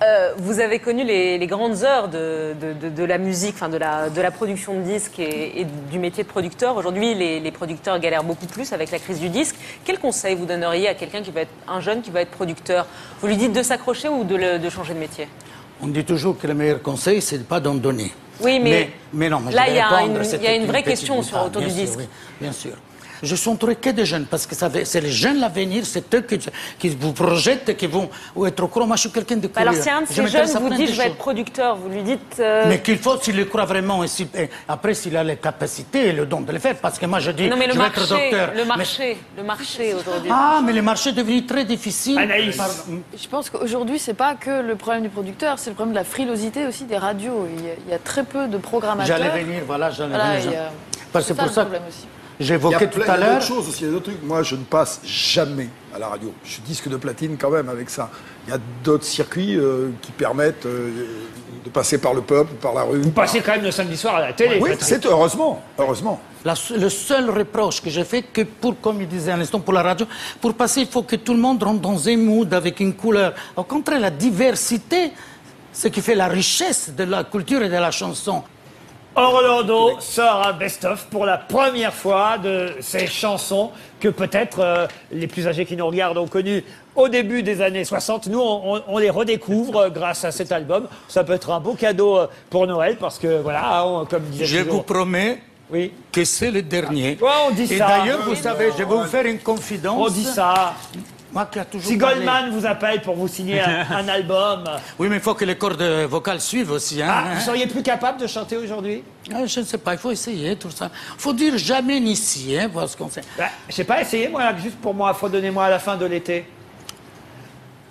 Euh, 0.00 0.32
vous 0.36 0.60
avez 0.60 0.78
connu 0.78 1.02
les, 1.04 1.38
les 1.38 1.46
grandes 1.48 1.82
heures 1.82 2.06
de, 2.08 2.54
de- 2.60 2.72
de- 2.72 2.88
de 2.88 3.04
la 3.04 3.18
musique, 3.18 3.54
enfin 3.56 3.68
de 3.68 3.76
la, 3.78 4.10
de 4.10 4.20
la 4.20 4.30
production 4.30 4.74
de 4.74 4.82
disques 4.82 5.18
et, 5.18 5.60
et 5.62 5.66
du 5.90 5.98
métier 5.98 6.22
de 6.22 6.28
producteur. 6.28 6.76
Aujourd'hui, 6.76 7.16
les, 7.16 7.40
les 7.40 7.50
producteurs 7.50 7.98
galèrent 7.98 8.22
beaucoup 8.22 8.46
plus 8.46 8.72
avec 8.72 8.92
la 8.92 9.00
crise 9.00 9.18
du 9.18 9.28
disque. 9.28 9.56
Quel 9.84 9.98
conseil 9.98 10.36
vous 10.36 10.46
donneriez 10.46 10.86
à 10.88 10.94
quelqu'un 10.94 11.20
qui 11.22 11.32
va 11.32 11.40
être 11.40 11.50
un 11.66 11.80
jeune 11.80 12.00
qui 12.00 12.10
va 12.12 12.20
être 12.20 12.30
producteur? 12.30 12.86
Vous 13.20 13.26
lui 13.26 13.36
dites 13.36 13.52
de 13.52 13.62
s'accrocher 13.64 14.06
ou 14.08 14.22
de, 14.22 14.36
le- 14.36 14.58
de 14.60 14.70
changer 14.70 14.94
de 14.94 15.00
métier? 15.00 15.26
On 15.82 15.88
dit 15.88 16.04
toujours 16.04 16.38
que 16.38 16.46
le 16.46 16.54
meilleur 16.54 16.80
conseil, 16.80 17.20
c'est 17.20 17.36
de 17.38 17.42
ne 17.42 17.46
pas 17.46 17.58
d'en 17.58 17.74
donner. 17.74 18.12
Oui, 18.40 18.60
mais 18.60 18.90
mais, 19.12 19.28
non, 19.28 19.40
mais 19.40 19.50
je 19.50 19.56
là, 19.56 19.64
il 19.68 19.74
y 19.74 19.80
a 19.80 20.02
une- 20.02 20.12
il 20.12 20.16
y 20.16 20.20
a 20.20 20.24
c'était 20.24 20.56
une 20.58 20.66
vraie 20.66 20.84
question 20.84 21.22
sur- 21.22 21.42
autour 21.44 21.60
du 21.60 21.68
disque. 21.70 21.98
oui, 21.98 22.08
bien 22.40 22.52
sûr. 22.52 22.72
Je 23.22 23.34
suis 23.34 23.48
entouré 23.50 23.76
que 23.76 23.90
des 23.90 24.04
jeunes, 24.06 24.26
parce 24.26 24.46
que 24.46 24.54
c'est 24.54 25.00
les 25.00 25.10
jeunes 25.10 25.40
l'avenir, 25.40 25.84
c'est 25.86 26.14
eux 26.14 26.20
qui, 26.22 26.38
qui 26.78 26.88
vous 26.90 27.12
projettent, 27.12 27.76
qui 27.76 27.86
vont 27.86 28.08
être 28.46 28.60
au 28.62 28.68
courant. 28.68 28.86
Moi, 28.86 28.96
je 28.96 29.02
suis 29.02 29.10
quelqu'un 29.10 29.36
de 29.36 29.48
Bah 29.48 29.62
curieux. 29.62 29.68
alors 29.70 29.82
si 29.82 29.90
un 29.90 30.02
de 30.02 30.06
Je 30.06 30.12
ces 30.12 30.22
m'intéresse 30.22 30.52
jeunes 30.52 30.62
vous 30.62 30.68
dit 30.74 30.86
je 30.86 30.92
vais 30.92 30.96
choses. 30.96 31.06
être 31.06 31.16
producteur, 31.16 31.76
vous 31.76 31.88
lui 31.88 32.02
dites... 32.02 32.36
euh, 32.40 32.64
Mais 32.68 32.80
qu'il 32.80 32.98
faut, 32.98 33.18
s'il 33.20 33.36
le 33.36 33.44
croit 33.46 33.64
vraiment, 33.64 34.04
et 34.04 34.08
après 34.68 34.94
s'il 34.94 35.16
a 35.16 35.24
les 35.24 35.36
capacités 35.36 36.08
et 36.08 36.12
le 36.12 36.26
don 36.26 36.40
de 36.42 36.52
le 36.52 36.58
faire, 36.58 36.76
parce 36.76 36.98
que 36.98 37.06
moi 37.06 37.18
je 37.20 37.30
dis, 37.32 37.48
non 37.48 37.56
mais 37.56 37.66
le 37.66 37.72
je 37.74 37.78
vais 37.78 37.86
être 37.86 37.96
marché, 37.98 38.30
docteur. 38.30 38.50
le 38.54 38.56
mais- 38.62 38.64
marché, 38.64 39.16
le 39.36 39.42
marché 39.42 39.94
aujourd'hui. 39.94 40.30
Ah, 40.32 40.60
mais 40.64 40.72
le 40.72 40.82
marché 40.82 41.10
est 41.10 41.12
devenu 41.12 41.44
très 41.46 41.64
difficile. 41.64 42.18
Anaïs. 42.18 42.58
Je 43.20 43.28
pense 43.28 43.50
qu'aujourd'hui, 43.50 43.98
c'est 43.98 44.14
pas 44.14 44.34
que 44.34 44.62
le 44.62 44.76
problème 44.76 45.02
du 45.02 45.08
producteur, 45.08 45.58
c'est 45.58 45.70
le 45.70 45.74
problème 45.74 45.94
de 45.94 45.98
la 45.98 46.04
frilosité 46.04 46.66
aussi 46.66 46.84
des 46.84 46.96
radios. 46.98 47.46
Il 47.56 47.64
y 47.64 47.68
a, 47.70 47.72
il 47.86 47.90
y 47.90 47.94
a 47.94 47.98
très 47.98 48.24
peu 48.24 48.46
de 48.48 48.58
programmateurs. 48.58 49.16
J'allais 49.18 49.42
venir, 49.44 49.62
voilà, 49.66 49.90
j'allais 49.90 50.10
Voilà, 50.14 50.38
venir. 50.38 50.60
a- 50.60 50.72
Parce 51.12 51.26
que 51.26 51.32
pour 51.32 51.44
le 51.46 51.50
ça 51.50 51.62
problème 51.62 51.82
aussi. 51.88 52.06
J'évoquais 52.40 52.88
tout 52.88 53.00
il 53.00 53.06
y 53.06 53.10
à 53.10 53.12
a 53.12 53.16
l'heure. 53.16 53.32
d'autres 53.34 53.46
choses 53.46 53.68
aussi, 53.68 53.82
il 53.82 53.86
y 53.86 53.88
a 53.88 53.92
d'autres 53.92 54.06
trucs. 54.12 54.22
Moi, 54.22 54.42
je 54.42 54.54
ne 54.56 54.62
passe 54.64 55.00
jamais 55.04 55.68
à 55.94 55.98
la 55.98 56.08
radio. 56.08 56.32
Je 56.44 56.50
suis 56.52 56.62
disque 56.62 56.88
de 56.88 56.96
platine 56.96 57.36
quand 57.38 57.50
même 57.50 57.68
avec 57.68 57.90
ça. 57.90 58.10
Il 58.46 58.50
y 58.50 58.54
a 58.56 58.60
d'autres 58.84 59.04
circuits 59.04 59.56
euh, 59.56 59.90
qui 60.02 60.12
permettent 60.12 60.64
euh, 60.66 60.90
de 61.64 61.70
passer 61.70 61.98
par 61.98 62.14
le 62.14 62.22
peuple, 62.22 62.54
par 62.54 62.74
la 62.74 62.82
rue. 62.82 63.00
Vous 63.00 63.10
passez 63.10 63.40
quand 63.40 63.52
même 63.52 63.64
le 63.64 63.70
samedi 63.72 63.96
soir 63.96 64.16
à 64.16 64.20
la 64.20 64.32
télé. 64.32 64.58
Oui, 64.60 64.70
c'est 64.78 65.04
heureusement, 65.06 65.62
heureusement. 65.78 66.20
La- 66.44 66.54
le 66.76 66.88
seul 66.88 67.28
reproche 67.30 67.82
que 67.82 67.90
j'ai 67.90 68.04
fait, 68.04 68.22
que 68.22 68.42
pour, 68.42 68.80
comme 68.80 69.02
il 69.02 69.08
disait 69.08 69.32
à 69.32 69.36
l'instant, 69.36 69.58
pour 69.60 69.74
la 69.74 69.82
radio, 69.82 70.06
pour 70.40 70.54
passer, 70.54 70.82
il 70.82 70.86
faut 70.86 71.02
que 71.02 71.16
tout 71.16 71.34
le 71.34 71.40
monde 71.40 71.62
rentre 71.62 71.80
dans 71.80 72.08
un 72.08 72.16
mood 72.16 72.54
avec 72.54 72.78
une 72.80 72.94
couleur. 72.94 73.34
Au 73.56 73.64
contraire, 73.64 73.98
la 74.00 74.10
diversité, 74.10 75.12
ce 75.72 75.88
qui 75.88 76.00
fait 76.00 76.14
la 76.14 76.28
richesse 76.28 76.92
de 76.96 77.02
la 77.04 77.24
culture 77.24 77.62
et 77.62 77.68
de 77.68 77.72
la 77.74 77.90
chanson. 77.90 78.42
Orlando 79.18 79.98
sort 80.00 80.46
un 80.46 80.52
best-of 80.52 81.06
pour 81.06 81.24
la 81.26 81.36
première 81.38 81.92
fois 81.92 82.38
de 82.38 82.70
ces 82.80 83.06
chansons 83.06 83.70
que 84.00 84.08
peut-être 84.08 84.60
euh, 84.60 84.86
les 85.10 85.26
plus 85.26 85.46
âgés 85.48 85.66
qui 85.66 85.76
nous 85.76 85.86
regardent 85.86 86.18
ont 86.18 86.26
connues 86.28 86.64
au 86.94 87.08
début 87.08 87.42
des 87.42 87.60
années 87.60 87.84
60. 87.84 88.28
Nous, 88.28 88.40
on, 88.40 88.76
on- 88.76 88.82
on 88.86 88.98
les 88.98 89.10
redécouvre 89.10 89.76
euh, 89.78 89.90
grâce 89.90 90.24
à 90.24 90.30
cet 90.32 90.52
album. 90.52 90.86
Ça 91.08 91.24
peut 91.24 91.32
être 91.32 91.50
un 91.50 91.60
beau 91.60 91.74
cadeau 91.74 92.16
euh, 92.18 92.26
pour 92.50 92.66
Noël 92.66 92.96
parce 92.98 93.18
que, 93.18 93.40
voilà, 93.40 93.84
on- 93.86 94.04
comme 94.06 94.22
disait 94.24 94.44
Je 94.46 94.58
toujours- 94.58 94.74
vous 94.74 94.82
promets 94.82 95.42
oui. 95.70 95.92
que 96.12 96.24
c'est 96.24 96.50
le 96.50 96.62
dernier. 96.62 97.18
Ouais, 97.20 97.28
on 97.48 97.50
dit 97.52 97.64
et 97.72 97.78
ça. 97.78 97.86
d'ailleurs, 97.88 98.20
vous 98.24 98.34
savez, 98.36 98.70
je 98.72 98.78
vais 98.78 98.84
vous 98.84 99.04
faire 99.04 99.26
une 99.26 99.38
confidence. 99.40 99.96
On 99.98 100.12
dit 100.12 100.24
ça. 100.24 100.74
Moi 101.32 101.46
qui 101.52 101.58
a 101.58 101.64
toujours 101.66 101.86
Si 101.90 101.98
parlé- 101.98 102.16
Goldman 102.24 102.50
vous 102.50 102.64
appelle 102.66 103.02
pour 103.02 103.14
vous 103.14 103.28
signer 103.28 103.60
un, 103.60 103.86
un 103.90 104.08
album, 104.08 104.64
Oui, 104.98 105.08
mais 105.08 105.16
il 105.16 105.22
faut 105.22 105.34
que 105.34 105.44
les 105.44 105.56
cordes 105.56 105.82
vocales 106.08 106.40
suivent 106.40 106.70
aussi. 106.72 107.02
Hein, 107.02 107.08
ah, 107.10 107.34
vous 107.34 107.40
seriez 107.42 107.66
plus 107.66 107.82
capable 107.82 108.18
de 108.20 108.26
chanter 108.26 108.56
aujourd'hui? 108.56 109.02
Ah, 109.34 109.44
Je 109.44 109.60
ne 109.60 109.64
sais 109.66 109.76
pas, 109.78 109.92
il 109.92 109.98
faut 109.98 110.10
essayer 110.10 110.56
tout 110.56 110.70
ça. 110.70 110.90
Il 111.16 111.20
faut 111.20 111.34
dire 111.34 111.58
jamais 111.58 111.98
ici, 111.98 112.56
hein, 112.56 112.68
voir 112.72 112.88
ce 112.88 112.96
qu'on 112.96 113.08
fait. 113.08 113.24
bah, 113.36 113.44
Je 113.68 113.74
sais 113.74 113.84
pas, 113.84 114.00
essayez 114.00 114.28
moi, 114.28 114.54
juste 114.56 114.76
pour 114.78 114.94
moi, 114.94 115.12
fredonnez-moi 115.12 115.66
à 115.66 115.70
la 115.70 115.78
fin 115.78 115.96
de 115.96 116.06
l'été. 116.06 116.46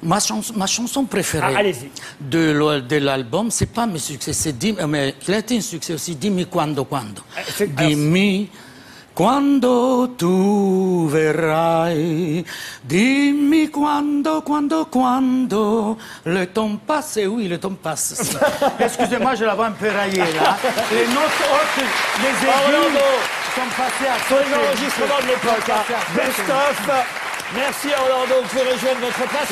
Ma, 0.01 0.19
chanson- 0.19 0.53
ma 0.55 0.67
chanson 0.67 1.05
préférée 1.05 1.55
Ah, 1.57 1.63
de, 2.21 2.97
l'album, 2.97 3.49
c'est 3.51 3.65
pas 3.73 3.85
mes 3.87 3.97
succès, 3.99 4.31
c'est 4.33 4.55
euh, 4.63 4.87
mais 4.87 5.15
il 5.27 5.33
a 5.33 5.39
été 5.39 5.57
un 5.57 5.61
succès 5.61 5.93
aussi, 5.93 6.15
Dimmi 6.15 6.45
quando 6.45 6.83
quando. 6.85 7.21
Dimmi 7.59 8.47
quando 9.17 10.13
tu 10.15 11.07
verrai, 11.09 12.45
dimmi 12.83 13.67
quando, 13.71 14.43
quando, 14.43 14.85
quando, 14.91 15.97
le 16.23 16.45
temps 16.45 16.77
passe, 16.85 17.21
oui, 17.25 17.47
le 17.47 17.57
temps 17.57 17.73
passe. 17.81 18.37
Excusez-moi, 18.79 19.33
je 19.33 19.45
la 19.45 19.55
vois 19.55 19.65
un 19.65 19.71
peu 19.71 19.89
raillée 19.89 20.17
là. 20.19 20.55
Les 20.91 21.07
notes 21.07 21.41
hautes, 21.51 21.83
les 22.21 22.45
aigus 22.45 23.01
sont 23.55 23.71
passées 23.75 24.07
à 24.07 24.19
côté. 24.29 24.51
l'enregistrement 24.51 25.19
de 25.23 25.27
l'époque. 25.29 25.67
hein. 25.67 25.83
Best 26.15 26.49
of. 26.51 27.05
Merci 27.55 27.87
Orlando, 27.99 28.35
vous 28.43 28.49
pouvez 28.49 28.71
rejoindre 28.71 28.99
votre 28.99 29.29
place. 29.29 29.51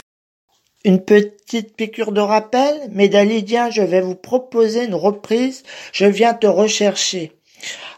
Une 0.84 1.03
petite 1.03 1.76
piqûre 1.76 2.11
de 2.11 2.22
rappel, 2.22 2.82
mais 2.91 3.07
Dalidien, 3.07 3.72
je 3.72 3.82
vais 3.82 4.01
vous 4.01 4.13
proposer 4.13 4.86
une 4.86 4.93
reprise, 4.93 5.63
Je 5.91 6.05
viens 6.05 6.36
te 6.36 6.45
rechercher. 6.45 7.32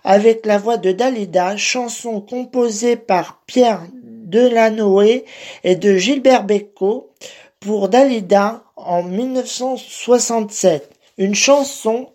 Avec 0.04 0.46
la 0.46 0.58
voix 0.58 0.78
de 0.78 0.92
Dalida, 0.92 1.58
chanson 1.58 2.22
composée 2.22 2.96
par 2.96 3.42
Pierre 3.46 3.84
Delanoë 3.94 5.26
et 5.64 5.76
de 5.76 5.98
Gilbert 5.98 6.44
Bécaud 6.44 7.12
pour 7.60 7.90
Dalida 7.90 8.64
en 8.76 9.04
1967. 9.04 10.90
Une 11.18 11.36
chanson 11.36 12.12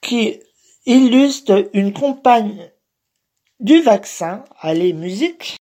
qui 0.00 0.40
illustre 0.86 1.68
une 1.74 1.92
campagne 1.92 2.70
du 3.60 3.82
vaccin. 3.82 4.44
Allez, 4.60 4.92
musique. 4.92 5.56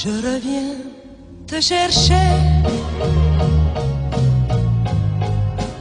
Je 0.00 0.10
reviens 0.10 0.76
te 1.48 1.60
chercher. 1.60 2.28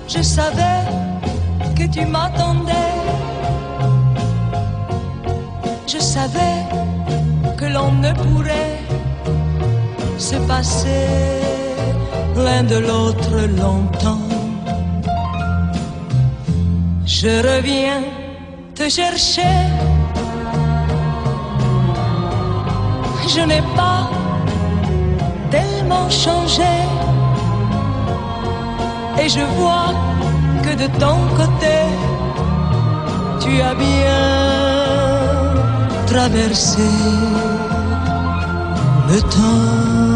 Je 0.07 0.24
savais 0.24 0.82
que 1.78 1.86
tu 1.86 2.03
m'attendais. 2.03 2.95
Je 5.86 5.99
savais 5.99 6.57
que 7.59 7.65
l'on 7.65 7.91
ne 7.91 8.11
pourrait 8.13 8.80
se 10.18 10.38
passer 10.47 11.05
l'un 12.36 12.63
de 12.63 12.78
l'autre 12.88 13.38
longtemps. 13.61 14.28
Je 17.05 17.34
reviens 17.49 18.01
te 18.74 18.89
chercher. 18.89 19.96
Je 23.28 23.41
n'ai 23.41 23.61
pas 23.75 24.09
tellement 25.51 26.09
changé. 26.09 26.75
Et 29.21 29.28
je 29.28 29.43
vois 29.57 29.91
que 30.63 30.73
de 30.84 30.88
ton 30.97 31.17
côté, 31.36 31.78
tu 33.41 33.61
as 33.61 33.75
bien 33.75 34.23
traversé 36.07 36.89
le 39.09 39.19
temps. 39.21 40.06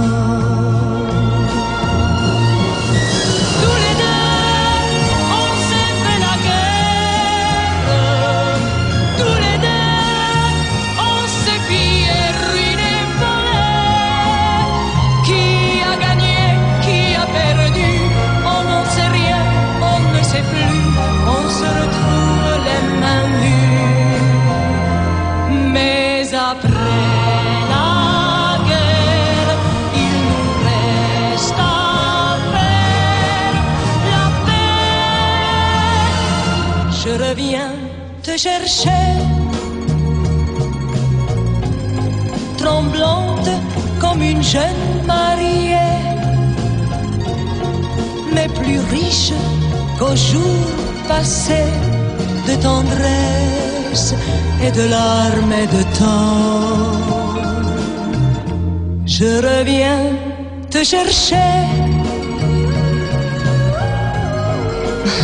Te 38.41 38.47
chercher, 38.47 38.89
tremblante 42.57 43.49
comme 43.99 44.21
une 44.21 44.41
jeune 44.41 45.05
mariée, 45.05 45.75
mais 48.33 48.47
plus 48.47 48.79
riche 48.89 49.33
qu'au 49.99 50.15
jour 50.15 50.65
passé 51.07 51.63
de 52.47 52.55
tendresse 52.61 54.15
et 54.63 54.71
de 54.71 54.89
larmes 54.89 55.53
et 55.53 55.67
de 55.67 55.83
temps. 55.99 56.97
Je 59.05 59.37
reviens 59.49 60.05
te 60.69 60.83
chercher. 60.83 61.51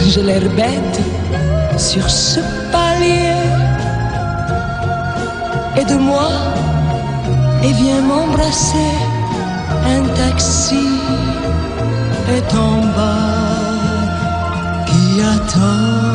J'ai 0.07 0.23
l'air 0.23 0.47
bête 0.55 0.99
sur 1.77 2.09
ce 2.09 2.56
palier. 2.97 3.33
Aide-moi 5.75 6.29
et 7.63 7.73
viens 7.73 8.01
m'embrasser. 8.01 8.93
Un 9.85 10.03
taxi 10.15 10.87
est 12.35 12.53
en 12.55 12.81
bas 12.95 13.27
qui 14.87 15.21
attend. 15.21 16.06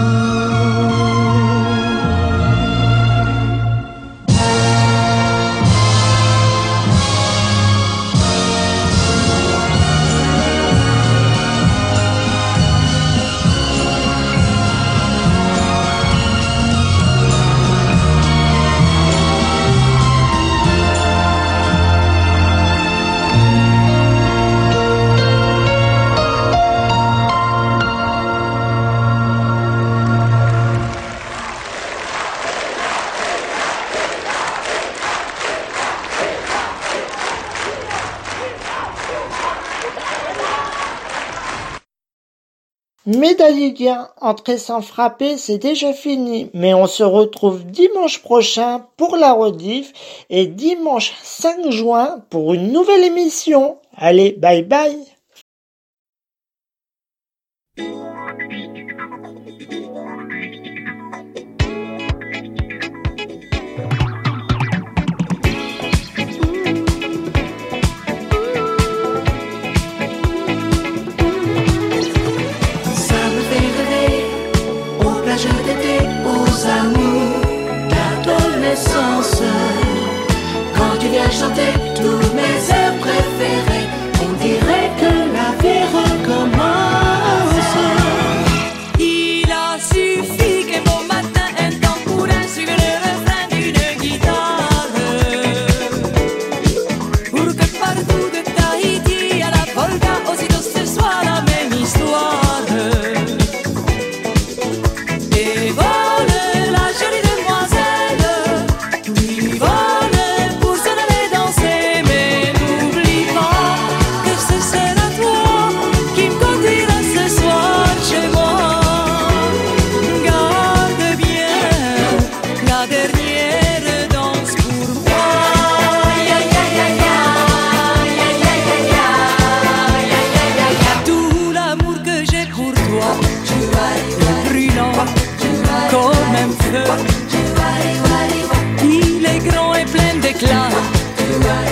Lydia, 43.52 44.12
entrer 44.20 44.58
sans 44.58 44.82
frapper, 44.82 45.38
c'est 45.38 45.58
déjà 45.58 45.92
fini. 45.92 46.50
Mais 46.54 46.74
on 46.74 46.86
se 46.86 47.02
retrouve 47.02 47.64
dimanche 47.64 48.20
prochain 48.22 48.86
pour 48.96 49.16
la 49.16 49.32
rediff 49.32 49.92
et 50.30 50.46
dimanche 50.46 51.12
5 51.22 51.70
juin 51.70 52.24
pour 52.30 52.54
une 52.54 52.72
nouvelle 52.72 53.04
émission. 53.04 53.78
Allez, 53.96 54.32
bye 54.32 54.62
bye 54.62 54.98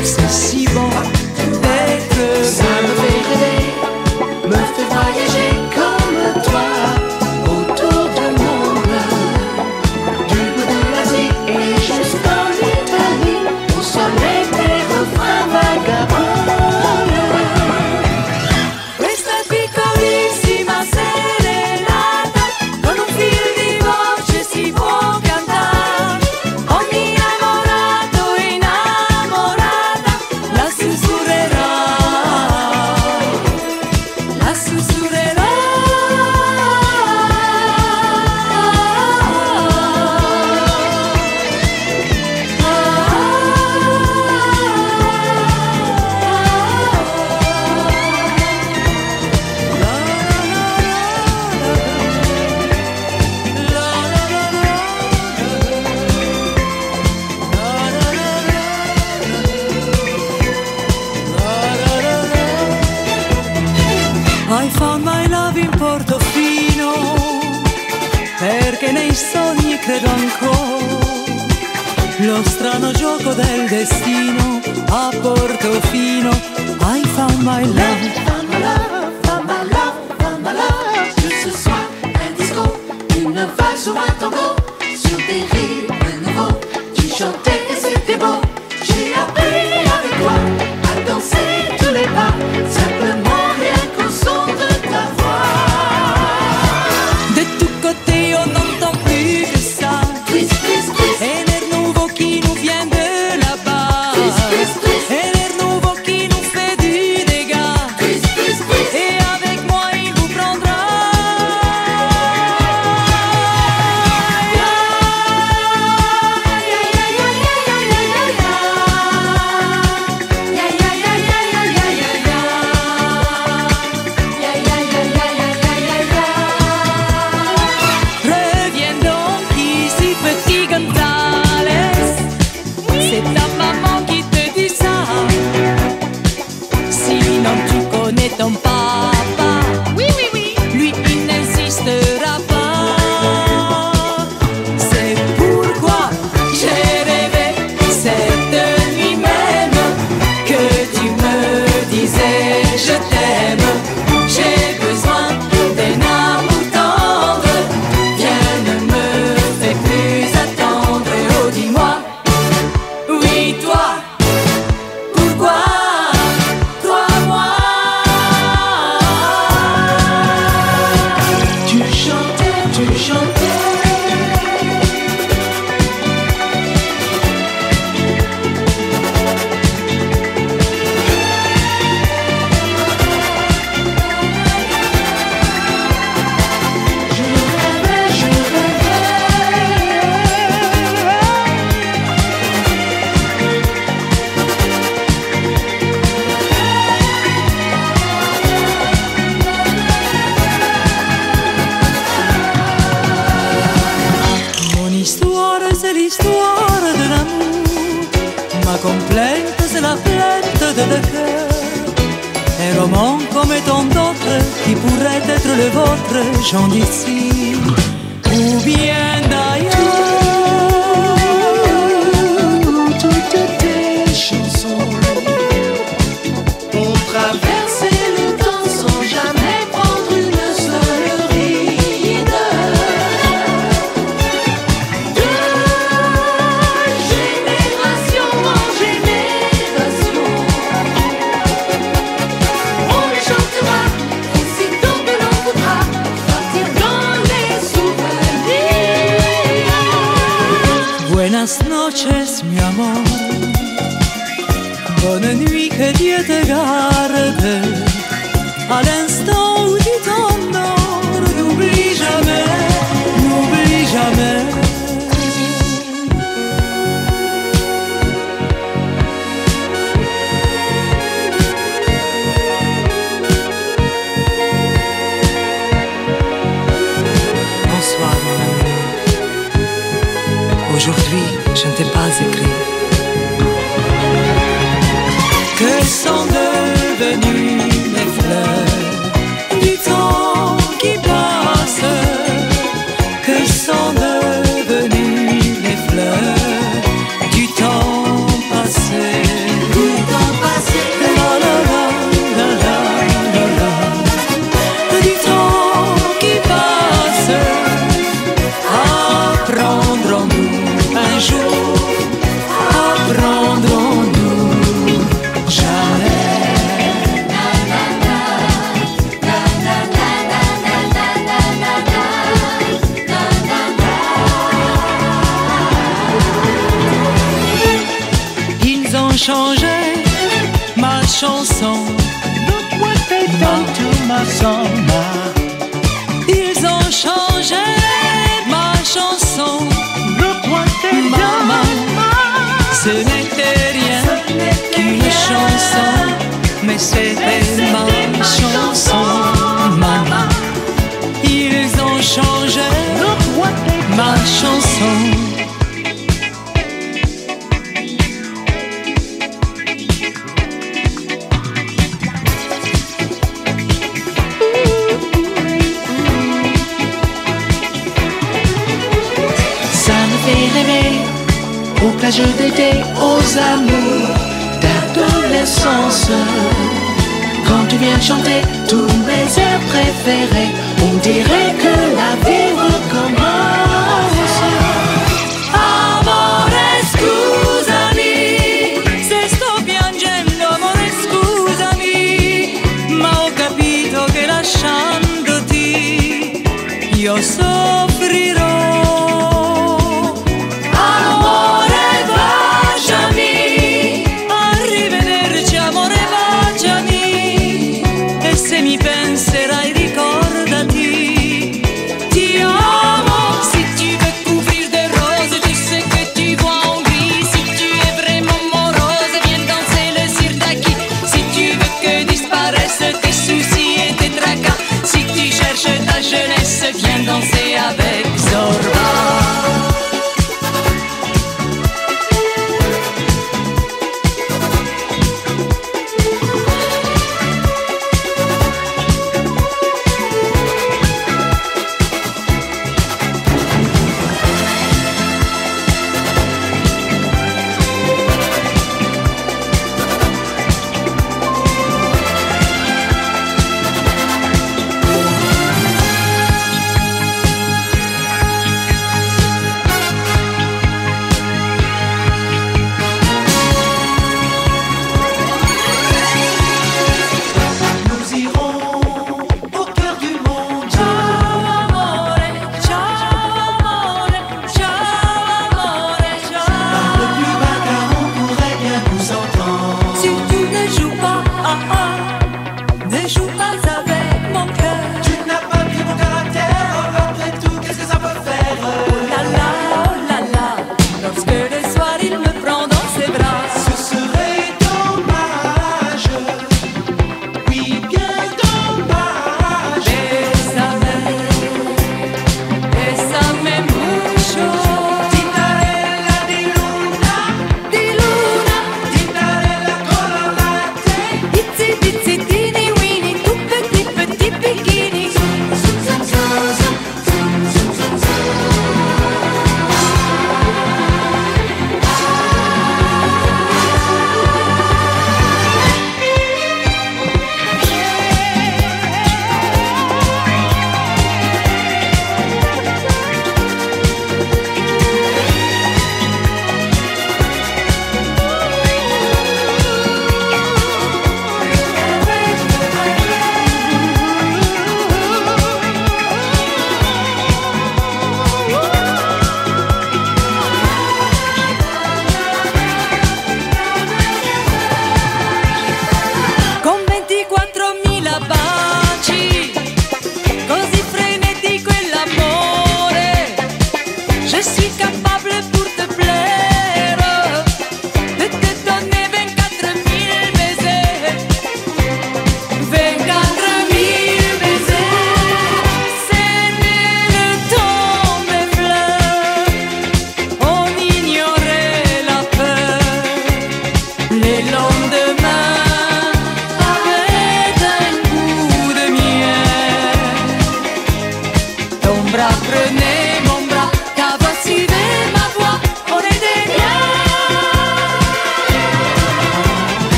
obsessiva. 0.00 0.59